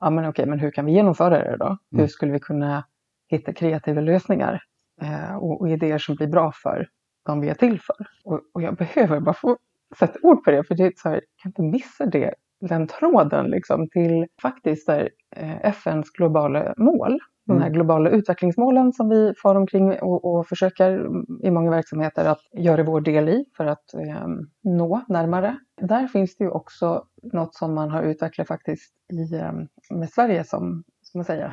Ja, 0.00 0.10
men 0.10 0.28
okej, 0.28 0.46
men 0.46 0.58
hur 0.60 0.70
kan 0.70 0.84
vi 0.86 0.92
genomföra 0.92 1.38
det 1.50 1.56
då? 1.56 1.78
Hur 1.90 1.98
Mm. 1.98 2.08
skulle 2.08 2.32
vi 2.32 2.40
kunna 2.40 2.84
hitta 3.28 3.52
kreativa 3.52 4.00
lösningar 4.00 4.62
eh, 5.02 5.34
och, 5.36 5.60
och 5.60 5.68
idéer 5.70 5.98
som 5.98 6.14
blir 6.14 6.26
bra 6.26 6.52
för 6.54 6.88
de 7.26 7.40
vi 7.40 7.48
är 7.48 7.54
till 7.54 7.80
för? 7.80 8.06
Och, 8.24 8.40
och 8.54 8.62
jag 8.62 8.76
behöver 8.76 9.20
bara 9.20 9.34
få 9.34 9.56
sätta 9.98 10.18
ord 10.22 10.44
på 10.44 10.50
det, 10.50 10.64
för 10.64 10.74
det 10.74 10.84
är 10.84 10.92
så 10.96 11.08
här, 11.08 11.14
jag 11.14 11.42
kan 11.42 11.50
inte 11.50 11.62
missa 11.78 12.06
det, 12.06 12.34
den 12.60 12.86
tråden 12.86 13.46
liksom 13.46 13.88
till 13.88 14.26
faktiskt 14.42 14.88
här, 14.88 15.10
eh, 15.36 15.64
FNs 15.64 16.10
globala 16.10 16.74
mål 16.76 17.20
de 17.46 17.58
här 17.58 17.66
Mm. 17.66 17.72
globala 17.72 18.10
utvecklingsmålen 18.10 18.92
som 18.92 19.08
vi 19.08 19.34
far 19.42 19.54
omkring 19.54 20.00
och, 20.00 20.24
och 20.24 20.46
försöker 20.46 21.06
i 21.46 21.50
många 21.50 21.70
verksamheter 21.70 22.24
att 22.24 22.40
göra 22.52 22.82
vår 22.82 23.00
del 23.00 23.28
i 23.28 23.44
för 23.56 23.66
att 23.66 23.94
eh, 23.94 24.26
nå 24.62 25.00
närmare. 25.08 25.56
Där 25.80 26.06
finns 26.06 26.36
det 26.36 26.44
ju 26.44 26.50
också 26.50 27.04
något 27.32 27.54
som 27.54 27.74
man 27.74 27.90
har 27.90 28.02
utvecklat 28.02 28.48
faktiskt 28.48 28.92
i, 29.12 29.34
eh, 29.34 29.52
med 29.90 30.10
Sverige 30.10 30.44
som, 30.44 30.84
ska 31.02 31.18
man 31.18 31.24
säga, 31.24 31.52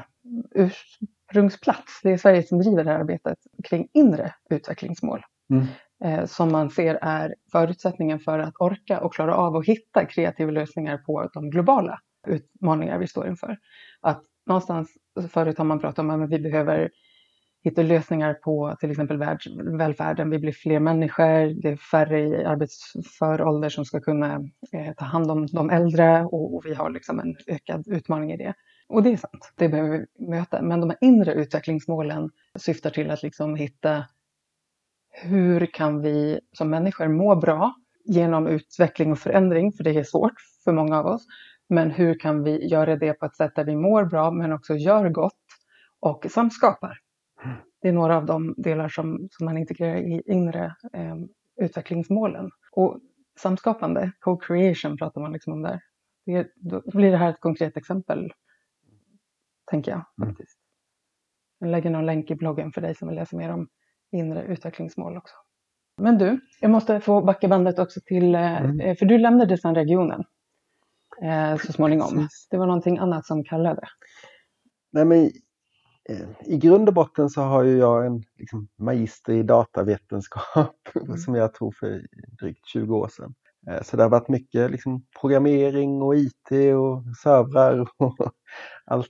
ursprungsplats. 0.56 2.00
Det 2.04 2.12
är 2.12 2.18
Sverige 2.18 2.44
som 2.44 2.60
driver 2.60 2.84
det 2.84 2.92
här 2.92 3.00
arbetet 3.00 3.38
kring 3.64 3.88
inre 3.94 4.34
utvecklingsmål. 4.50 5.22
Mm. 5.50 5.66
Eh, 6.04 6.25
som 6.25 6.51
man 6.51 6.70
ser 6.70 7.00
är 7.01 7.36
förutsättningen 7.51 8.20
för 8.20 8.39
att 8.39 8.54
orka 8.60 9.00
och 9.00 9.13
klara 9.13 9.36
av 9.36 9.56
att 9.56 9.66
hitta 9.66 10.06
kreativa 10.06 10.51
lösningar 10.51 10.98
på 10.98 11.30
de 11.34 11.50
globala 11.50 12.00
utmaningar 12.27 12.98
vi 12.98 13.08
står 13.08 13.27
inför. 13.27 13.58
Att 14.01 14.24
någonstans 14.46 14.98
förut 15.30 15.58
har 15.58 15.66
man 15.66 15.80
pratat 15.80 16.00
om 16.00 16.24
att 16.24 16.30
vi 16.30 16.39
behöver 16.39 16.89
hitta 17.63 17.82
lösningar 17.82 18.34
på 18.34 18.75
till 18.80 18.92
exempel 18.92 19.18
välfärden. 19.77 20.30
Vi 20.30 20.39
blir 20.39 20.51
fler 20.51 20.80
människor, 20.80 21.62
det 21.62 21.70
är 21.70 21.75
färre 21.75 22.20
i 22.20 22.46
arbetsför 22.46 23.42
ålder 23.42 23.70
som 23.70 23.86
ska 23.86 24.00
kunna 24.00 24.34
eh, 24.72 24.94
ta 24.98 25.06
hand 25.06 25.32
om 25.32 25.46
de 25.46 25.70
äldre 25.70 26.25
och, 26.25 26.56
och 26.56 26.66
vi 26.66 26.74
har 26.74 26.89
liksom 26.89 27.20
en 27.20 27.36
ökad 27.48 27.88
utmaning 27.88 28.32
i 28.32 28.38
det. 28.38 28.54
Och 28.89 29.04
det 29.04 29.10
är 29.10 29.18
sant, 29.18 29.54
det 29.56 29.70
behöver 29.70 29.89
vi 30.18 30.27
möta. 30.27 30.62
Men 30.62 30.82
de 30.82 30.89
här 30.89 30.98
inre 31.01 31.34
utvecklingsmålen 31.34 32.30
syftar 32.60 32.89
till 32.89 33.12
att 33.12 33.24
liksom 33.24 33.56
hitta 33.56 34.06
hur 35.22 35.66
kan 35.66 36.02
vi 36.02 36.40
som 36.52 36.70
människor 36.70 37.08
må 37.08 37.36
bra 37.36 37.74
genom 38.06 38.48
utveckling 38.48 39.12
och 39.12 39.20
förändring, 39.20 39.74
för 39.74 39.84
det 39.84 39.92
är 39.92 40.04
svårt 40.04 40.34
för 40.64 40.72
många 40.72 41.00
av 41.00 41.06
oss. 41.06 41.26
Men 41.70 41.92
hur 41.92 42.20
kan 42.20 42.44
vi 42.44 42.68
göra 42.68 42.96
det 42.96 43.14
på 43.14 43.26
ett 43.26 43.36
sätt 43.36 43.56
där 43.56 43.64
vi 43.66 43.76
mår 43.76 44.06
bra 44.06 44.32
men 44.32 44.54
också 44.54 44.76
gör 44.76 45.10
gott 45.10 45.34
och 46.00 46.26
samskapar? 46.30 46.98
Det 47.82 47.88
är 47.88 47.94
några 47.94 48.18
av 48.18 48.26
de 48.26 48.54
delar 48.58 48.90
som, 48.90 49.28
som 49.32 49.46
man 49.46 49.58
integrerar 49.58 49.98
i 49.98 50.22
inre 50.26 50.76
eh, 50.94 51.16
utvecklingsmålen. 51.62 52.50
Och 52.72 53.00
samskapande, 53.40 54.12
co-creation 54.20 54.98
pratar 54.98 55.22
man 55.22 55.32
liksom 55.34 55.54
om 55.54 55.62
där. 55.62 55.80
Det, 56.26 56.48
då 56.56 56.82
blir 56.86 57.12
det 57.12 57.18
här 57.18 57.30
ett 57.30 57.40
konkret 57.42 57.78
exempel, 57.78 58.34
tänker 59.72 59.92
jag 59.92 60.06
Mm. 60.22 60.30
faktiskt. 60.30 60.60
Jag 61.60 61.70
lägger 61.70 61.90
någon 61.90 62.06
länk 62.06 62.32
i 62.32 62.36
bloggen 62.36 62.72
för 62.72 62.82
dig 62.82 62.96
som 62.96 63.08
vill 63.08 63.16
läsa 63.18 63.38
mer 63.38 63.50
om 63.50 63.68
inre 64.12 64.44
utvecklingsmål 64.44 65.18
också. 65.18 65.36
Men 66.02 66.18
du, 66.18 66.40
jag 66.62 66.72
måste 66.72 67.00
få 67.00 67.22
backa 67.22 67.48
bandet 67.48 67.80
också 67.80 68.00
till, 68.06 68.36
eh, 68.36 68.58
Mm. 68.62 68.96
för 68.96 69.06
du 69.06 69.18
lämnade 69.18 69.58
sedan 69.58 69.76
regionen 69.76 70.24
eh, 71.24 71.58
så 71.58 71.74
småningom. 71.74 72.08
Precis. 72.16 72.48
Det 72.52 72.58
var 72.58 72.66
någonting 72.66 72.98
annat 72.98 73.26
som 73.26 73.44
kallade. 73.44 73.82
Nej, 74.92 75.06
men, 75.06 75.24
eh, 76.10 76.28
I 76.46 76.58
grund 76.58 76.88
och 76.88 76.94
botten 76.96 77.30
så 77.30 77.42
har 77.42 77.64
ju 77.64 77.78
jag 77.78 78.06
en 78.06 78.24
liksom, 78.38 78.68
magister 78.78 79.34
i 79.34 79.44
datavetenskap 79.44 80.76
Mm. 81.06 81.18
som 81.18 81.36
jag 81.36 81.54
tog 81.54 81.76
för 81.76 82.02
drygt 82.40 82.66
20 82.68 82.96
år 82.98 83.08
sedan. 83.08 83.34
Eh, 83.70 83.82
Så 83.82 83.98
det 83.98 84.04
har 84.04 84.10
varit 84.10 84.30
mycket 84.30 84.72
liksom, 84.72 85.06
programmering 85.22 86.02
och 86.02 86.16
IT 86.16 86.52
och 86.78 87.04
servrar 87.24 87.88
och 87.98 88.16
allt. 88.86 89.08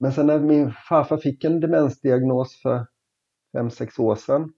Men 0.00 0.12
sen 0.12 0.26
när 0.26 0.40
min 0.40 0.72
farfar 0.88 1.16
fick 1.16 1.44
en 1.44 1.60
demensdiagnos 1.60 2.62
för 2.62 2.86
5-6 3.56 4.00
år 4.00 4.16
sedan 4.16 4.52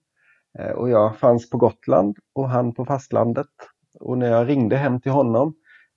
eh, 0.58 0.70
och 0.70 0.90
jag 0.90 1.18
fanns 1.18 1.50
på 1.50 1.58
Gotland 1.58 2.16
och 2.34 2.50
han 2.50 2.74
på 2.74 2.84
fastlandet. 2.84 3.46
Och 4.00 4.18
när 4.18 4.30
jag 4.30 4.48
ringde 4.48 4.76
hem 4.76 5.00
till 5.00 5.12
honom, 5.12 5.54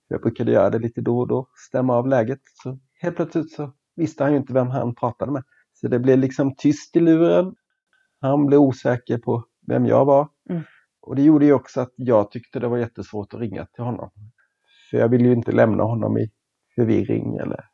jag 0.08 0.20
brukade 0.20 0.52
göra 0.52 0.70
det 0.70 0.78
lite 0.78 1.00
då 1.00 1.18
och 1.18 1.28
då, 1.28 1.48
stämma 1.68 1.96
av 1.96 2.08
läget, 2.08 2.40
så 2.62 2.78
helt 3.00 3.16
plötsligt 3.16 3.52
så 3.52 3.72
visste 3.96 4.24
han 4.24 4.32
ju 4.32 4.38
inte 4.38 4.52
vem 4.52 4.68
han 4.68 4.94
pratade 4.94 5.32
med. 5.32 5.42
Så 5.72 5.88
det 5.88 5.98
blev 5.98 6.18
liksom 6.18 6.54
tyst 6.56 6.96
i 6.96 7.00
luren. 7.00 7.54
Han 8.20 8.46
blev 8.46 8.60
osäker 8.60 9.18
på 9.18 9.44
vem 9.66 9.86
jag 9.86 10.04
var. 10.04 10.28
Mm. 10.50 10.62
Och 11.00 11.16
det 11.16 11.22
gjorde 11.22 11.44
ju 11.44 11.52
också 11.52 11.80
att 11.80 11.92
jag 11.96 12.30
tyckte 12.30 12.60
det 12.60 12.68
var 12.68 12.78
jättesvårt 12.78 13.34
att 13.34 13.40
ringa 13.40 13.66
till 13.66 13.84
honom. 13.84 14.10
För 14.90 14.98
jag 14.98 15.08
ville 15.08 15.24
ju 15.24 15.32
inte 15.32 15.52
lämna 15.52 15.82
honom 15.82 16.18
i 16.18 16.30
förvirring 16.74 17.36
eller 17.36 17.64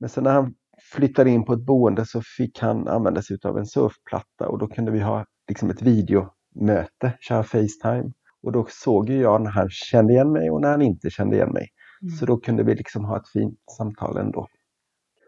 Men 0.00 0.08
sen 0.08 0.24
när 0.24 0.32
han 0.32 0.54
flyttade 0.78 1.30
in 1.30 1.44
på 1.44 1.52
ett 1.52 1.66
boende 1.66 2.06
så 2.06 2.22
fick 2.36 2.58
han 2.58 2.88
använda 2.88 3.22
sig 3.22 3.38
av 3.44 3.58
en 3.58 3.66
surfplatta 3.66 4.48
och 4.48 4.58
då 4.58 4.68
kunde 4.68 4.90
vi 4.90 5.00
ha 5.00 5.26
liksom 5.48 5.70
ett 5.70 5.82
videomöte, 5.82 7.12
köra 7.20 7.42
Facetime. 7.42 8.12
Och 8.42 8.52
då 8.52 8.66
såg 8.68 9.10
jag 9.10 9.42
när 9.42 9.50
han 9.50 9.70
kände 9.70 10.12
igen 10.12 10.32
mig 10.32 10.50
och 10.50 10.60
när 10.60 10.70
han 10.70 10.82
inte 10.82 11.10
kände 11.10 11.36
igen 11.36 11.52
mig. 11.52 11.68
Mm. 12.02 12.14
Så 12.14 12.26
då 12.26 12.36
kunde 12.36 12.62
vi 12.62 12.74
liksom 12.74 13.04
ha 13.04 13.16
ett 13.16 13.28
fint 13.28 13.58
samtal 13.76 14.16
ändå. 14.16 14.48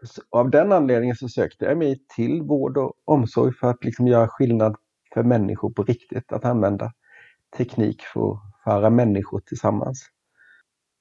Så 0.03 0.21
av 0.29 0.49
den 0.49 0.71
anledningen 0.71 1.15
så 1.15 1.29
sökte 1.29 1.65
jag 1.65 1.77
mig 1.77 1.99
till 2.15 2.41
vård 2.41 2.77
och 2.77 2.93
omsorg 3.05 3.53
för 3.53 3.69
att 3.69 3.83
liksom 3.83 4.07
göra 4.07 4.27
skillnad 4.27 4.75
för 5.13 5.23
människor 5.23 5.69
på 5.69 5.83
riktigt. 5.83 6.31
Att 6.31 6.45
använda 6.45 6.93
teknik 7.57 8.01
för 8.01 8.31
att 8.31 8.39
föra 8.63 8.89
människor 8.89 9.39
tillsammans. 9.39 10.09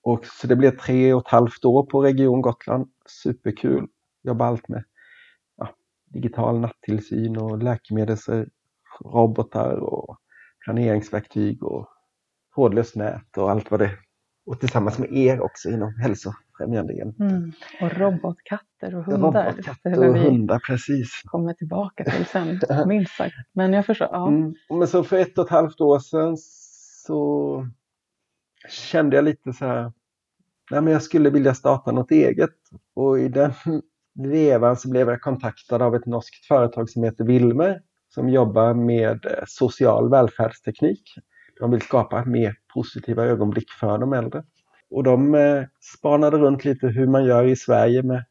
Och 0.02 0.26
så 0.26 0.46
det 0.46 0.56
blev 0.56 0.78
tre 0.78 1.14
och 1.14 1.20
ett 1.20 1.32
halvt 1.32 1.64
år 1.64 1.86
på 1.86 2.02
Region 2.02 2.42
Gotland. 2.42 2.86
Superkul. 3.06 3.86
Jobba 4.24 4.46
allt 4.46 4.68
med 4.68 4.84
ja, 5.56 5.68
digital 6.06 6.60
nattillsyn 6.60 7.36
och 7.36 7.62
läkemedelsrobotar 7.62 9.76
och 9.76 10.18
planeringsverktyg 10.64 11.62
och 11.62 11.88
trådlöst 12.54 12.96
nät 12.96 13.38
och 13.38 13.50
allt 13.50 13.70
vad 13.70 13.80
det 13.80 13.90
och 14.46 14.60
tillsammans 14.60 14.98
med 14.98 15.12
er 15.12 15.40
också 15.40 15.70
inom 15.70 15.94
hälsofrämjande. 15.94 17.12
Mm. 17.20 17.52
Och 17.80 17.92
robotkatter 17.92 18.94
och 18.94 19.04
hundar. 19.04 19.46
Robotkatter 19.46 20.08
och 20.08 20.18
hundar, 20.18 20.58
precis. 20.58 21.22
kommer 21.24 21.52
tillbaka 21.52 22.04
till 22.04 22.26
sen, 22.26 22.60
minst 22.86 23.16
sagt. 23.16 23.34
Men 23.52 23.72
jag 23.72 23.86
förstår. 23.86 24.08
Ja. 24.12 24.28
Mm. 24.28 24.54
Men 24.70 24.88
så 24.88 25.04
för 25.04 25.16
ett 25.16 25.38
och 25.38 25.44
ett 25.44 25.50
halvt 25.50 25.80
år 25.80 25.98
sedan 25.98 26.36
så 27.06 27.66
kände 28.68 29.16
jag 29.16 29.24
lite 29.24 29.52
så 29.52 29.66
här, 29.66 29.92
nej 30.70 30.80
men 30.80 30.92
jag 30.92 31.02
skulle 31.02 31.30
vilja 31.30 31.54
starta 31.54 31.92
något 31.92 32.10
eget. 32.10 32.54
Och 32.94 33.18
i 33.18 33.28
den 33.28 33.52
vevan 34.14 34.76
så 34.76 34.90
blev 34.90 35.08
jag 35.08 35.20
kontaktad 35.20 35.82
av 35.82 35.94
ett 35.94 36.06
norskt 36.06 36.46
företag 36.46 36.90
som 36.90 37.04
heter 37.04 37.24
Wilmer 37.24 37.80
som 38.14 38.28
jobbar 38.28 38.74
med 38.74 39.26
eh, 39.26 39.44
social 39.46 40.10
välfärdsteknik. 40.10 41.02
De 41.60 41.70
vill 41.70 41.80
skapa 41.80 42.24
mer 42.24 42.56
positiva 42.74 43.24
ögonblick 43.24 43.70
för 43.80 43.98
de 43.98 44.12
äldre. 44.12 44.44
Och 44.90 45.04
de 45.04 45.34
eh, 45.34 45.64
spanade 45.96 46.38
runt 46.38 46.64
lite 46.64 46.86
hur 46.86 47.06
man 47.06 47.24
gör 47.24 47.44
i 47.44 47.56
Sverige 47.56 48.02
med 48.02 48.24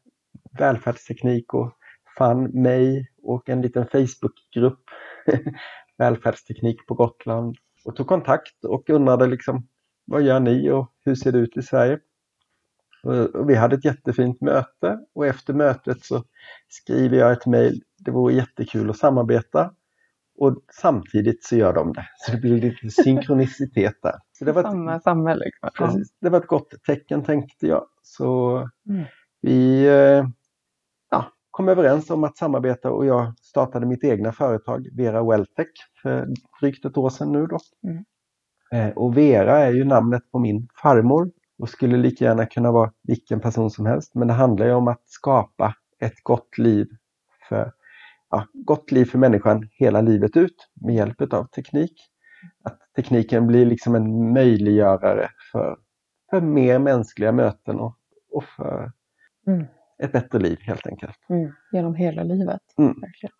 välfärdsteknik 0.58 1.54
och 1.54 1.72
fann 2.18 2.42
mig 2.42 3.10
och 3.22 3.48
en 3.48 3.62
liten 3.62 3.86
Facebookgrupp 3.86 4.80
välfärdsteknik 5.98 6.86
på 6.86 6.94
Gotland 6.94 7.56
och 7.84 7.96
tog 7.96 8.06
kontakt 8.06 8.64
och 8.64 8.90
undrade 8.90 9.26
liksom 9.26 9.66
vad 10.06 10.22
gör 10.22 10.40
ni 10.40 10.70
och 10.70 10.92
hur 11.04 11.14
ser 11.14 11.32
det 11.32 11.38
ut 11.38 11.56
i 11.56 11.62
Sverige? 11.62 11.98
Och 13.04 13.50
vi 13.50 13.54
hade 13.54 13.76
ett 13.76 13.84
jättefint 13.84 14.40
möte 14.40 14.98
och 15.14 15.26
efter 15.26 15.54
mötet 15.54 16.04
så 16.04 16.24
skriver 16.68 17.18
jag 17.18 17.32
ett 17.32 17.46
mejl. 17.46 17.82
Det 17.98 18.10
vore 18.10 18.34
jättekul 18.34 18.90
att 18.90 18.96
samarbeta. 18.96 19.70
Och 20.38 20.56
samtidigt 20.80 21.44
så 21.44 21.56
gör 21.56 21.72
de 21.72 21.92
det. 21.92 22.06
Så 22.16 22.32
det 22.32 22.38
blir 22.38 22.60
lite 22.60 22.90
synkronicitet 22.90 23.94
där. 24.02 24.14
Så 24.32 24.44
det 24.44 24.52
var 24.52 24.62
Samma 24.62 24.96
ett, 24.96 25.02
samhälle. 25.02 25.44
Liksom. 25.44 25.70
Precis, 25.74 26.08
det 26.20 26.30
var 26.30 26.38
ett 26.38 26.46
gott 26.46 26.74
tecken 26.86 27.24
tänkte 27.24 27.66
jag. 27.66 27.86
Så 28.02 28.56
mm. 28.88 29.04
vi 29.40 29.86
eh, 29.86 30.26
ja, 31.10 31.32
kom 31.50 31.68
överens 31.68 32.10
om 32.10 32.24
att 32.24 32.38
samarbeta 32.38 32.90
och 32.90 33.06
jag 33.06 33.38
startade 33.38 33.86
mitt 33.86 34.04
egna 34.04 34.32
företag 34.32 34.88
Vera 34.96 35.24
Welltech 35.30 35.68
för 36.02 36.28
drygt 36.60 36.84
ett 36.84 36.96
år 36.96 37.10
sedan 37.10 37.32
nu 37.32 37.46
då. 37.46 37.58
Mm. 37.88 38.04
Eh, 38.72 38.92
och 38.94 39.16
Vera 39.16 39.58
är 39.58 39.72
ju 39.72 39.84
namnet 39.84 40.30
på 40.30 40.38
min 40.38 40.68
farmor 40.82 41.30
och 41.58 41.68
skulle 41.68 41.96
lika 41.96 42.24
gärna 42.24 42.46
kunna 42.46 42.72
vara 42.72 42.92
vilken 43.02 43.40
person 43.40 43.70
som 43.70 43.86
helst. 43.86 44.14
Men 44.14 44.28
det 44.28 44.34
handlar 44.34 44.66
ju 44.66 44.72
om 44.72 44.88
att 44.88 45.02
skapa 45.04 45.74
ett 46.00 46.22
gott 46.22 46.58
liv 46.58 46.88
för, 47.48 47.72
ja, 48.30 48.46
gott 48.52 48.92
liv 48.92 49.04
för 49.04 49.18
människan 49.18 49.68
hela 49.72 50.00
livet 50.00 50.36
ut 50.36 50.68
med 50.74 50.94
hjälp 50.94 51.32
av 51.32 51.44
teknik. 51.44 52.10
Att 52.64 52.78
tekniken 52.96 53.46
blir 53.46 53.66
liksom 53.66 53.94
en 53.94 54.32
möjliggörare 54.32 55.28
för, 55.52 55.78
för 56.30 56.40
mer 56.40 56.78
mänskliga 56.78 57.32
möten 57.32 57.80
och, 57.80 57.96
och 58.30 58.44
för 58.44 58.92
mm. 59.46 59.66
ett 59.98 60.12
bättre 60.12 60.38
liv 60.38 60.58
helt 60.60 60.86
enkelt. 60.86 61.16
Mm. 61.28 61.52
Genom 61.72 61.94
hela 61.94 62.22
livet. 62.22 62.62
Mm. 62.78 63.00
Verkligen. 63.00 63.34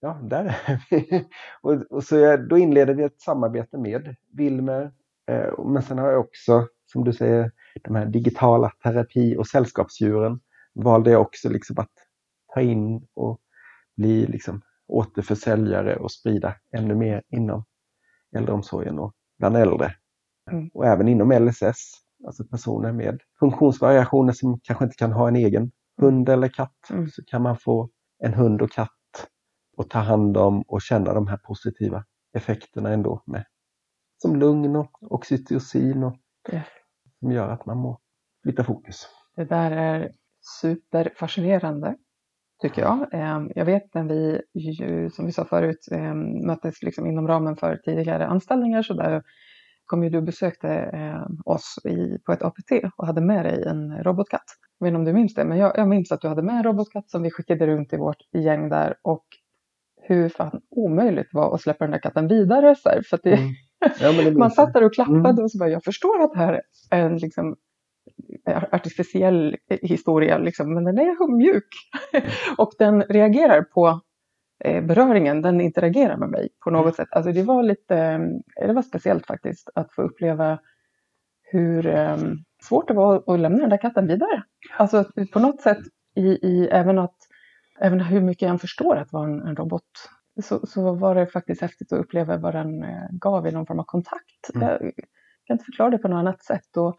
Ja, 0.00 0.20
där 0.22 0.44
är 0.44 0.86
vi. 0.90 1.28
och, 1.62 1.72
och 1.90 2.04
så 2.04 2.36
då 2.36 2.58
inleder 2.58 2.94
vi 2.94 3.02
ett 3.02 3.20
samarbete 3.20 3.78
med 3.78 4.16
Wilmer. 4.32 4.92
Eh, 5.30 5.64
men 5.64 5.82
sen 5.82 5.98
har 5.98 6.10
jag 6.10 6.20
också 6.20 6.66
som 6.92 7.04
du 7.04 7.12
säger, 7.12 7.52
de 7.84 7.94
här 7.94 8.06
digitala 8.06 8.72
terapi 8.82 9.36
och 9.36 9.46
sällskapsdjuren 9.46 10.40
valde 10.74 11.10
jag 11.10 11.20
också 11.20 11.48
liksom 11.48 11.78
att 11.78 11.92
ta 12.54 12.60
in 12.60 13.06
och 13.14 13.40
bli 13.96 14.26
liksom 14.26 14.62
återförsäljare 14.86 15.96
och 15.96 16.12
sprida 16.12 16.54
ännu 16.76 16.94
mer 16.94 17.22
inom 17.28 17.64
äldreomsorgen 18.36 18.98
och 18.98 19.12
bland 19.38 19.56
äldre. 19.56 19.94
Mm. 20.50 20.68
Och 20.74 20.86
även 20.86 21.08
inom 21.08 21.32
LSS, 21.32 21.92
alltså 22.26 22.44
personer 22.44 22.92
med 22.92 23.20
funktionsvariationer 23.40 24.32
som 24.32 24.60
kanske 24.62 24.84
inte 24.84 24.96
kan 24.96 25.12
ha 25.12 25.28
en 25.28 25.36
egen 25.36 25.72
hund 26.00 26.28
eller 26.28 26.48
katt. 26.48 26.90
Mm. 26.90 27.08
Så 27.08 27.24
kan 27.24 27.42
man 27.42 27.56
få 27.56 27.90
en 28.18 28.34
hund 28.34 28.62
och 28.62 28.70
katt 28.70 28.90
och 29.76 29.90
ta 29.90 29.98
hand 29.98 30.36
om 30.36 30.62
och 30.62 30.82
känna 30.82 31.14
de 31.14 31.26
här 31.26 31.36
positiva 31.36 32.04
effekterna 32.32 32.92
ändå 32.92 33.22
med 33.26 33.44
som 34.18 34.36
lugn 34.36 34.76
och 34.76 35.12
oxytocin 35.12 36.02
och 36.02 36.16
yes 36.52 36.79
som 37.20 37.32
gör 37.32 37.48
att 37.48 37.66
man 37.66 37.78
må 37.78 38.00
flytta 38.42 38.64
fokus. 38.64 39.08
Det 39.36 39.44
där 39.44 39.70
är 39.70 40.10
superfascinerande 40.60 41.96
tycker 42.62 42.82
jag. 42.82 43.08
Ehm, 43.12 43.50
jag 43.54 43.64
vet 43.64 43.94
när 43.94 44.04
vi, 44.04 44.40
som 45.10 45.26
vi 45.26 45.32
sa 45.32 45.44
förut, 45.44 45.88
ehm, 45.92 46.46
möttes 46.46 46.82
liksom 46.82 47.06
inom 47.06 47.28
ramen 47.28 47.56
för 47.56 47.76
tidigare 47.76 48.26
anställningar 48.26 48.82
så 48.82 48.94
där 48.94 49.22
kom 49.86 50.04
ju 50.04 50.10
du 50.10 50.18
och 50.18 50.24
besökte 50.24 50.68
ehm, 50.68 51.38
oss 51.44 51.78
i, 51.84 52.18
på 52.26 52.32
ett 52.32 52.42
APT 52.42 52.72
och 52.96 53.06
hade 53.06 53.20
med 53.20 53.44
dig 53.44 53.64
en 53.66 54.02
robotkatt. 54.04 54.44
Jag 54.78 54.86
vet 54.86 54.90
inte 54.90 54.98
om 54.98 55.04
du 55.04 55.12
minns 55.12 55.34
det, 55.34 55.44
men 55.44 55.58
jag, 55.58 55.72
jag 55.78 55.88
minns 55.88 56.12
att 56.12 56.20
du 56.20 56.28
hade 56.28 56.42
med 56.42 56.56
en 56.56 56.62
robotkatt 56.62 57.10
som 57.10 57.22
vi 57.22 57.30
skickade 57.30 57.66
runt 57.66 57.92
i 57.92 57.96
vårt 57.96 58.34
gäng 58.34 58.68
där 58.68 58.94
och 59.02 59.24
hur 60.02 60.28
fan 60.28 60.60
omöjligt 60.70 61.28
var 61.32 61.54
att 61.54 61.60
släppa 61.60 61.84
den 61.84 61.92
där 61.92 61.98
katten 61.98 62.28
vidare. 62.28 62.74
Så 62.74 62.90
för 63.10 63.20
det, 63.22 63.34
mm. 63.34 63.50
Ja, 64.00 64.32
man 64.36 64.50
satt 64.50 64.72
där 64.72 64.84
och 64.84 64.94
klappade 64.94 65.28
mm. 65.28 65.44
och 65.44 65.50
så 65.50 65.58
bara, 65.58 65.68
jag 65.68 65.84
förstår 65.84 66.22
att 66.22 66.32
det 66.32 66.38
här 66.38 66.62
är 66.90 67.06
en 67.06 67.16
liksom, 67.16 67.56
artificiell 68.72 69.56
historia, 69.68 70.38
liksom, 70.38 70.74
men 70.74 70.84
den 70.84 70.98
är 70.98 71.36
mjuk. 71.36 71.68
och 72.58 72.72
den 72.78 73.02
reagerar 73.02 73.62
på 73.62 74.00
eh, 74.64 74.84
beröringen, 74.84 75.42
den 75.42 75.60
interagerar 75.60 76.16
med 76.16 76.28
mig 76.28 76.48
på 76.64 76.70
något 76.70 76.82
mm. 76.82 76.92
sätt. 76.92 77.08
Alltså 77.10 77.32
det 77.32 77.42
var 77.42 77.62
lite, 77.62 77.96
eh, 78.60 78.66
det 78.66 78.72
var 78.72 78.82
speciellt 78.82 79.26
faktiskt 79.26 79.70
att 79.74 79.92
få 79.92 80.02
uppleva 80.02 80.58
hur 81.42 81.86
eh, 81.86 82.16
svårt 82.62 82.88
det 82.88 82.94
var 82.94 83.34
att 83.34 83.40
lämna 83.40 83.58
den 83.58 83.70
där 83.70 83.80
katten 83.80 84.06
vidare. 84.06 84.42
Alltså 84.76 85.04
på 85.32 85.38
något 85.38 85.60
sätt 85.60 85.78
i, 86.16 86.26
i 86.26 86.68
även 86.72 86.98
att, 86.98 87.16
även 87.80 88.00
hur 88.00 88.20
mycket 88.20 88.48
jag 88.48 88.60
förstår 88.60 88.96
att 88.96 89.12
vara 89.12 89.24
en, 89.24 89.40
en 89.40 89.56
robot 89.56 89.82
så, 90.42 90.66
så 90.66 90.94
var 90.94 91.14
det 91.14 91.26
faktiskt 91.26 91.60
häftigt 91.60 91.92
att 91.92 92.00
uppleva 92.00 92.36
vad 92.36 92.54
den 92.54 92.82
eh, 92.82 93.08
gav 93.10 93.46
i 93.46 93.50
någon 93.50 93.66
form 93.66 93.80
av 93.80 93.84
kontakt. 93.84 94.54
Mm. 94.54 94.68
Jag 94.68 94.80
kan 95.46 95.54
inte 95.54 95.64
förklara 95.64 95.90
det 95.90 95.98
på 95.98 96.08
något 96.08 96.18
annat 96.18 96.44
sätt. 96.44 96.76
Och 96.76 96.96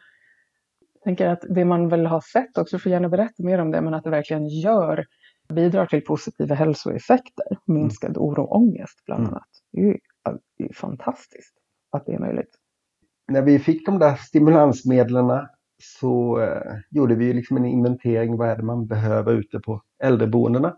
jag 0.93 1.04
tänker 1.04 1.27
att 1.27 1.45
det 1.49 1.65
man 1.65 1.89
väl 1.89 2.06
har 2.06 2.21
sett 2.21 2.58
också, 2.58 2.80
får 2.80 2.91
gärna 2.91 3.10
berätta 3.10 3.43
mer 3.43 3.60
om 3.60 3.71
det, 3.71 3.82
men 3.82 3.93
att 3.93 4.04
det 4.04 4.10
verkligen 4.10 4.47
gör, 4.47 5.06
bidrar 5.54 5.86
till 5.86 6.01
positiva 6.01 6.56
hälsoeffekter, 6.56 7.45
minskad 7.65 8.10
mm. 8.10 8.21
oro 8.21 8.43
och 8.43 8.56
ångest 8.56 9.06
bland 9.06 9.21
mm. 9.21 9.34
annat. 9.34 9.49
Det 9.71 9.82
är 9.82 9.86
ju 9.86 9.97
det 10.58 10.63
är 10.63 10.73
fantastiskt 10.73 11.54
att 11.91 12.06
det 12.06 12.13
är 12.13 12.19
möjligt. 12.19 12.56
När 13.27 13.41
vi 13.41 13.60
fick 13.60 13.86
de 13.86 13.99
där 13.99 14.15
stimulansmedlen 14.15 15.47
så 15.84 16.41
eh, 16.41 16.75
gjorde 16.89 17.15
vi 17.15 17.34
liksom 17.34 17.58
en 17.58 17.65
inventering, 17.65 18.38
vad 18.38 18.49
är 18.49 18.56
det 18.56 18.63
man 18.63 18.88
behöver 18.88 19.34
ute 19.34 19.60
på 19.60 19.82
äldreboendena? 20.04 20.77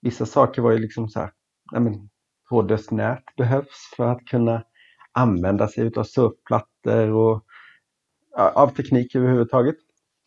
Vissa 0.00 0.26
saker 0.26 0.62
var 0.62 0.72
ju 0.72 0.78
liksom 0.78 1.08
så 1.08 1.20
här, 1.20 1.30
ja, 1.72 1.80
men, 1.80 2.08
trådlöst 2.48 2.90
nät 2.90 3.24
behövs 3.36 3.92
för 3.96 4.08
att 4.08 4.24
kunna 4.24 4.62
använda 5.12 5.68
sig 5.68 5.92
av 5.96 6.04
surfplattor 6.04 7.10
och 7.10 7.44
ja, 8.36 8.52
av 8.54 8.68
teknik 8.68 9.14
överhuvudtaget. 9.14 9.76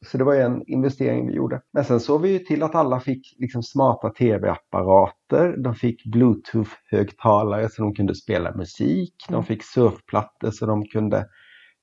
Så 0.05 0.17
det 0.17 0.23
var 0.23 0.35
en 0.35 0.63
investering 0.67 1.27
vi 1.27 1.33
gjorde. 1.33 1.61
Men 1.73 1.85
sen 1.85 1.99
såg 1.99 2.21
vi 2.21 2.29
ju 2.29 2.39
till 2.39 2.63
att 2.63 2.75
alla 2.75 2.99
fick 2.99 3.35
liksom 3.37 3.63
smarta 3.63 4.09
tv-apparater. 4.09 5.57
De 5.57 5.75
fick 5.75 6.05
bluetooth-högtalare 6.05 7.69
så 7.69 7.81
de 7.81 7.95
kunde 7.95 8.15
spela 8.15 8.55
musik. 8.55 9.15
De 9.27 9.33
mm. 9.33 9.45
fick 9.45 9.63
surfplattor 9.63 10.51
så 10.51 10.65
de 10.65 10.85
kunde 10.85 11.25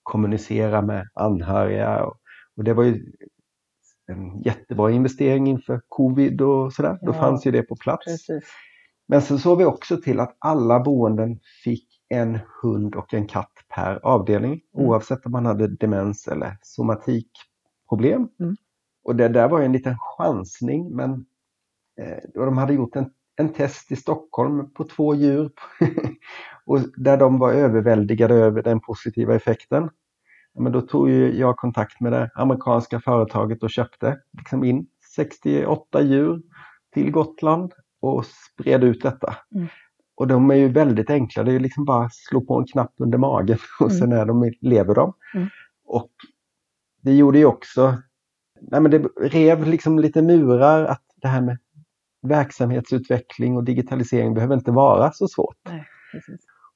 kommunicera 0.03 0.83
med 0.83 1.09
anhöriga. 1.15 2.05
Och 2.57 2.65
det 2.65 2.75
var 2.75 2.85
ju 2.85 3.13
en 4.07 4.43
jättebra 4.43 4.91
investering 4.91 5.47
inför 5.47 5.81
covid 5.89 6.41
och 6.41 6.73
sådär. 6.73 6.99
Då 7.03 7.13
fanns 7.13 7.47
ju 7.47 7.51
det 7.51 7.63
på 7.63 7.77
plats. 7.77 8.05
Precis. 8.05 8.45
Men 9.09 9.23
sen 9.23 9.39
såg 9.39 9.59
vi 9.59 9.65
också 9.65 9.97
till 9.97 10.21
att 10.21 10.37
alla 10.39 10.81
boenden 10.81 11.41
fick 11.65 11.89
en 12.09 12.39
hund 12.63 12.95
och 12.95 13.15
en 13.15 13.27
katt 13.27 13.53
per 13.75 14.07
avdelning 14.07 14.51
mm. 14.53 14.87
oavsett 14.87 15.27
om 15.27 15.33
man 15.33 15.47
hade 15.47 15.77
demens 15.77 16.29
eller 16.29 16.59
somatikproblem. 16.63 18.29
Mm. 18.41 18.57
Och 19.05 19.17
det 19.17 19.29
där 19.29 19.49
var 19.49 19.61
en 19.61 19.73
liten 19.73 19.97
chansning 19.99 20.97
men 20.97 21.11
eh, 22.01 22.19
de 22.35 22.59
hade 22.59 22.75
gjort 22.75 22.97
en, 22.97 23.11
en 23.37 23.53
test 23.53 23.93
i 23.93 23.97
Stockholm 23.97 24.71
på 24.73 24.85
två 24.85 25.15
djur 25.15 25.51
och 26.65 26.81
där 26.97 27.17
de 27.17 27.39
var 27.39 27.53
överväldigade 27.53 28.35
över 28.35 28.63
den 28.63 28.81
positiva 28.81 29.35
effekten. 29.35 29.91
Men 30.59 30.73
då 30.73 30.81
tog 30.81 31.11
jag 31.11 31.57
kontakt 31.57 32.01
med 32.01 32.13
det 32.13 32.31
amerikanska 32.35 33.01
företaget 33.01 33.63
och 33.63 33.71
köpte 33.71 34.19
liksom 34.33 34.65
in 34.65 34.87
68 35.15 36.03
djur 36.03 36.43
till 36.95 37.11
Gotland 37.11 37.73
och 38.01 38.25
spred 38.27 38.85
ut 38.85 39.03
detta. 39.03 39.37
Mm. 39.55 39.69
Och 40.15 40.27
de 40.27 40.51
är 40.51 40.55
ju 40.55 40.69
väldigt 40.69 41.11
enkla, 41.11 41.43
det 41.43 41.53
är 41.53 41.61
liksom 41.61 41.85
bara 41.85 42.05
att 42.05 42.15
slå 42.15 42.41
på 42.41 42.59
en 42.59 42.67
knapp 42.67 42.93
under 42.97 43.19
magen 43.19 43.59
och 43.81 43.91
mm. 43.91 43.99
sen 43.99 44.13
är 44.13 44.27
de, 44.27 44.53
lever 44.61 44.95
de. 44.95 45.15
Mm. 45.35 45.49
Och 45.85 46.11
det 47.03 47.15
gjorde 47.15 47.39
ju 47.39 47.45
också, 47.45 47.97
nej 48.61 48.81
men 48.81 48.91
det 48.91 48.99
rev 49.21 49.67
liksom 49.67 49.99
lite 49.99 50.23
murar 50.23 50.85
att 50.85 51.05
det 51.17 51.29
här 51.29 51.41
med 51.41 51.59
verksamhetsutveckling 52.23 53.57
och 53.57 53.65
digitalisering 53.65 54.35
behöver 54.35 54.55
inte 54.55 54.71
vara 54.71 55.13
så 55.13 55.29
svårt. 55.29 55.57
Nej, 55.65 55.87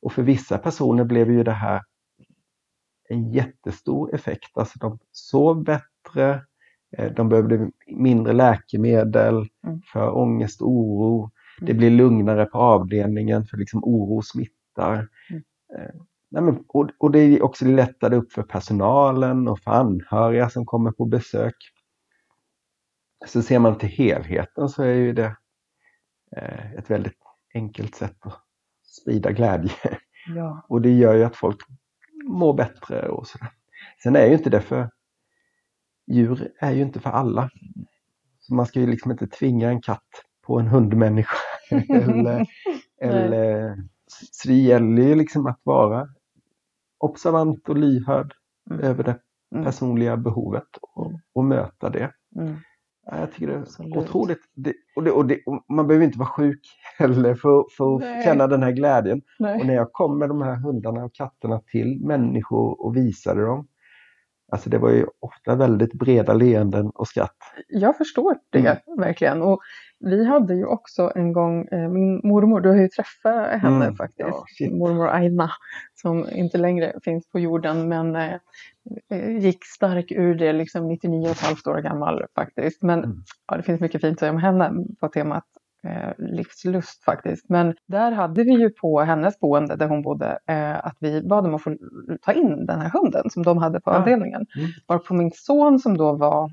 och 0.03 0.13
för 0.13 0.23
vissa 0.23 0.59
personer 0.59 1.05
blev 1.05 1.31
ju 1.31 1.45
det 1.45 1.53
här 1.53 1.83
en 3.09 3.33
jättestor 3.33 4.15
effekt. 4.15 4.51
Alltså 4.55 4.79
de 4.79 4.99
sov 5.13 5.65
bättre, 5.65 6.45
de 7.17 7.29
behövde 7.29 7.71
mindre 7.87 8.33
läkemedel 8.33 9.49
Mm. 9.67 9.81
för 9.93 10.17
ångest 10.17 10.63
och 10.63 10.69
oro. 10.71 11.31
Det 11.59 11.65
Mm. 11.73 11.77
blir 11.79 11.91
lugnare 11.91 12.47
på 12.47 12.59
avdelningen 12.59 13.45
för 13.45 13.57
liksom 13.57 13.85
oro 13.85 14.23
smittar. 14.23 15.09
Mm. 15.31 15.43
Eh, 15.79 15.95
Nej, 16.35 16.55
och, 16.69 16.91
och 16.99 17.11
det 17.11 17.19
är 17.19 17.43
också 17.43 17.65
lättare 17.65 18.17
upp 18.17 18.33
för 18.33 18.43
personalen 18.43 19.49
och 19.49 19.61
för 19.61 19.71
anhöriga 19.71 20.51
som 20.51 20.67
kommer 20.67 20.93
på 20.93 21.05
besök. 21.05 21.55
Så 23.27 23.43
ser 23.43 23.59
man 23.59 23.79
till 23.79 23.89
helheten 23.89 24.69
så 24.69 24.83
är 24.83 24.95
ju 24.95 25.13
det 25.13 25.37
eh, 26.37 26.73
ett 26.73 26.91
väldigt 26.91 27.19
enkelt 27.55 27.95
sätt 27.95 28.17
att 28.21 28.41
sprida 28.85 29.31
glädje. 29.33 29.71
Ja. 30.37 30.67
Och 30.69 30.81
det 30.83 30.91
gör 30.91 31.15
ju 31.15 31.25
att 31.25 31.37
folk 31.37 31.57
mår 32.29 32.55
bättre 32.55 33.09
och 33.09 33.27
sådär. 33.27 33.49
Sen 34.03 34.17
är 34.17 34.27
ju 34.27 34.33
inte 34.33 34.51
det 34.51 34.61
för 34.61 34.91
djur 36.07 36.49
är 36.61 36.73
ju 36.73 36.83
inte 36.83 37.01
för 37.01 37.11
alla. 37.11 37.51
Så 38.41 38.55
man 38.55 38.67
ska 38.67 38.81
ju 38.81 38.87
liksom 38.87 39.11
inte 39.11 39.27
tvinga 39.27 39.69
en 39.69 39.83
katt 39.83 40.09
på 40.47 40.59
en 40.61 40.67
hundmänniska. 40.67 41.37
eller, 41.91 42.47
eller, 43.01 43.77
så 44.31 44.49
det 44.49 44.55
gäller 44.55 45.03
ju 45.03 45.15
liksom 45.15 45.47
att 45.47 45.61
vara 45.63 46.09
observant 46.99 47.69
och 47.69 47.77
lyhörd 47.77 48.33
Mm. 48.71 48.83
över 48.85 49.05
det 49.05 49.19
Mm. 49.55 49.65
personliga 49.65 50.17
behovet 50.17 50.69
och, 50.83 51.13
och 51.35 51.45
möta 51.45 51.91
det. 51.91 52.11
Mm. 52.41 52.57
Ja, 53.07 53.19
jag 53.19 53.33
tycker 53.33 53.47
det 53.47 53.55
är 53.55 53.59
Absolut. 53.61 53.97
otroligt. 53.97 54.39
Det, 54.55 54.75
och 54.97 55.03
det, 55.05 55.11
och 55.11 55.27
det, 55.27 55.39
och 55.47 55.65
man 55.69 55.87
behöver 55.87 56.05
inte 56.07 56.19
vara 56.19 56.29
sjuk 56.29 56.61
heller 56.99 57.35
för, 57.35 57.65
för 57.77 57.95
att 57.95 58.01
Nej. 58.01 58.25
känna 58.25 58.47
den 58.47 58.63
här 58.63 58.73
glädjen. 58.73 59.19
Och 59.19 59.25
Nej. 59.39 59.65
när 59.67 59.75
jag 59.75 59.93
kom 59.93 60.19
med 60.19 60.29
de 60.29 60.43
här 60.43 60.57
hundarna 60.57 61.05
och 61.05 61.15
katterna 61.15 61.61
till 61.73 62.01
människor 62.05 62.87
och 62.87 62.97
visade 62.97 63.45
dem. 63.47 63.69
Alltså 64.53 64.71
det 64.71 64.79
var 64.79 64.91
ju 64.91 65.07
ofta 65.21 65.55
väldigt 65.55 65.93
breda 65.93 66.35
leenden 66.35 66.91
och 66.91 67.09
skratt. 67.09 67.37
Jag 67.69 67.97
förstår 67.97 68.37
det 68.51 68.59
Mm. 68.59 68.77
verkligen. 68.99 69.43
Och 69.43 69.61
vi 70.01 70.25
hade 70.25 70.55
ju 70.55 70.65
också 70.67 71.13
en 71.15 71.33
gång, 71.33 71.69
eh, 71.71 71.89
min 71.89 72.21
mormor, 72.25 72.61
du 72.61 72.69
har 72.69 72.77
ju 72.77 72.89
träffat 72.89 73.61
henne 73.61 73.85
Mm. 73.85 73.97
faktiskt. 73.97 74.29
Ja, 74.59 74.71
mormor 74.71 75.09
Aina 75.09 75.51
som 75.95 76.27
inte 76.31 76.59
längre 76.59 76.93
finns 77.05 77.29
på 77.29 77.39
jorden 77.41 77.89
men 77.89 78.17
eh, 78.17 78.35
eh, 79.13 79.37
gick 79.39 79.65
stark 79.65 80.13
ur 80.13 80.35
det 80.35 80.53
liksom 80.53 80.89
99 80.89 81.25
och 81.25 81.31
ett 81.31 81.41
halvt 81.41 81.67
år 81.67 81.79
gammal 81.79 82.25
faktiskt. 82.35 82.83
Men 82.83 82.99
Mm. 83.05 83.17
ja, 83.47 83.57
det 83.57 83.63
finns 83.63 83.81
mycket 83.81 84.01
fint 84.01 84.13
att 84.13 84.21
säga 84.21 84.33
om 84.33 84.39
henne 84.39 84.73
på 85.01 85.09
temat 85.09 85.45
eh, 85.87 86.13
livslust 86.19 87.05
faktiskt. 87.05 87.49
Men 87.49 87.75
där 87.87 88.13
hade 88.13 88.45
vi 88.45 88.53
ju 88.53 88.71
på 88.71 89.01
hennes 89.01 89.41
boende 89.41 89.77
där 89.77 89.89
hon 89.89 90.03
bodde 90.03 90.39
eh, 90.47 90.87
att 90.87 90.97
vi 91.01 91.23
bad 91.23 91.45
dem 91.45 91.55
att 91.55 91.63
få 91.63 91.77
ta 92.23 92.33
in 92.33 92.67
den 92.67 92.81
här 92.81 92.91
hunden 92.91 93.31
som 93.31 93.43
de 93.43 93.59
hade 93.59 93.81
på 93.81 93.91
Ja. 93.91 93.97
avdelningen. 93.99 94.47
Mm. 94.57 94.71
Varpå 94.89 95.15
min 95.15 95.31
son 95.35 95.79
som 95.79 95.97
då 95.97 96.13
var 96.17 96.51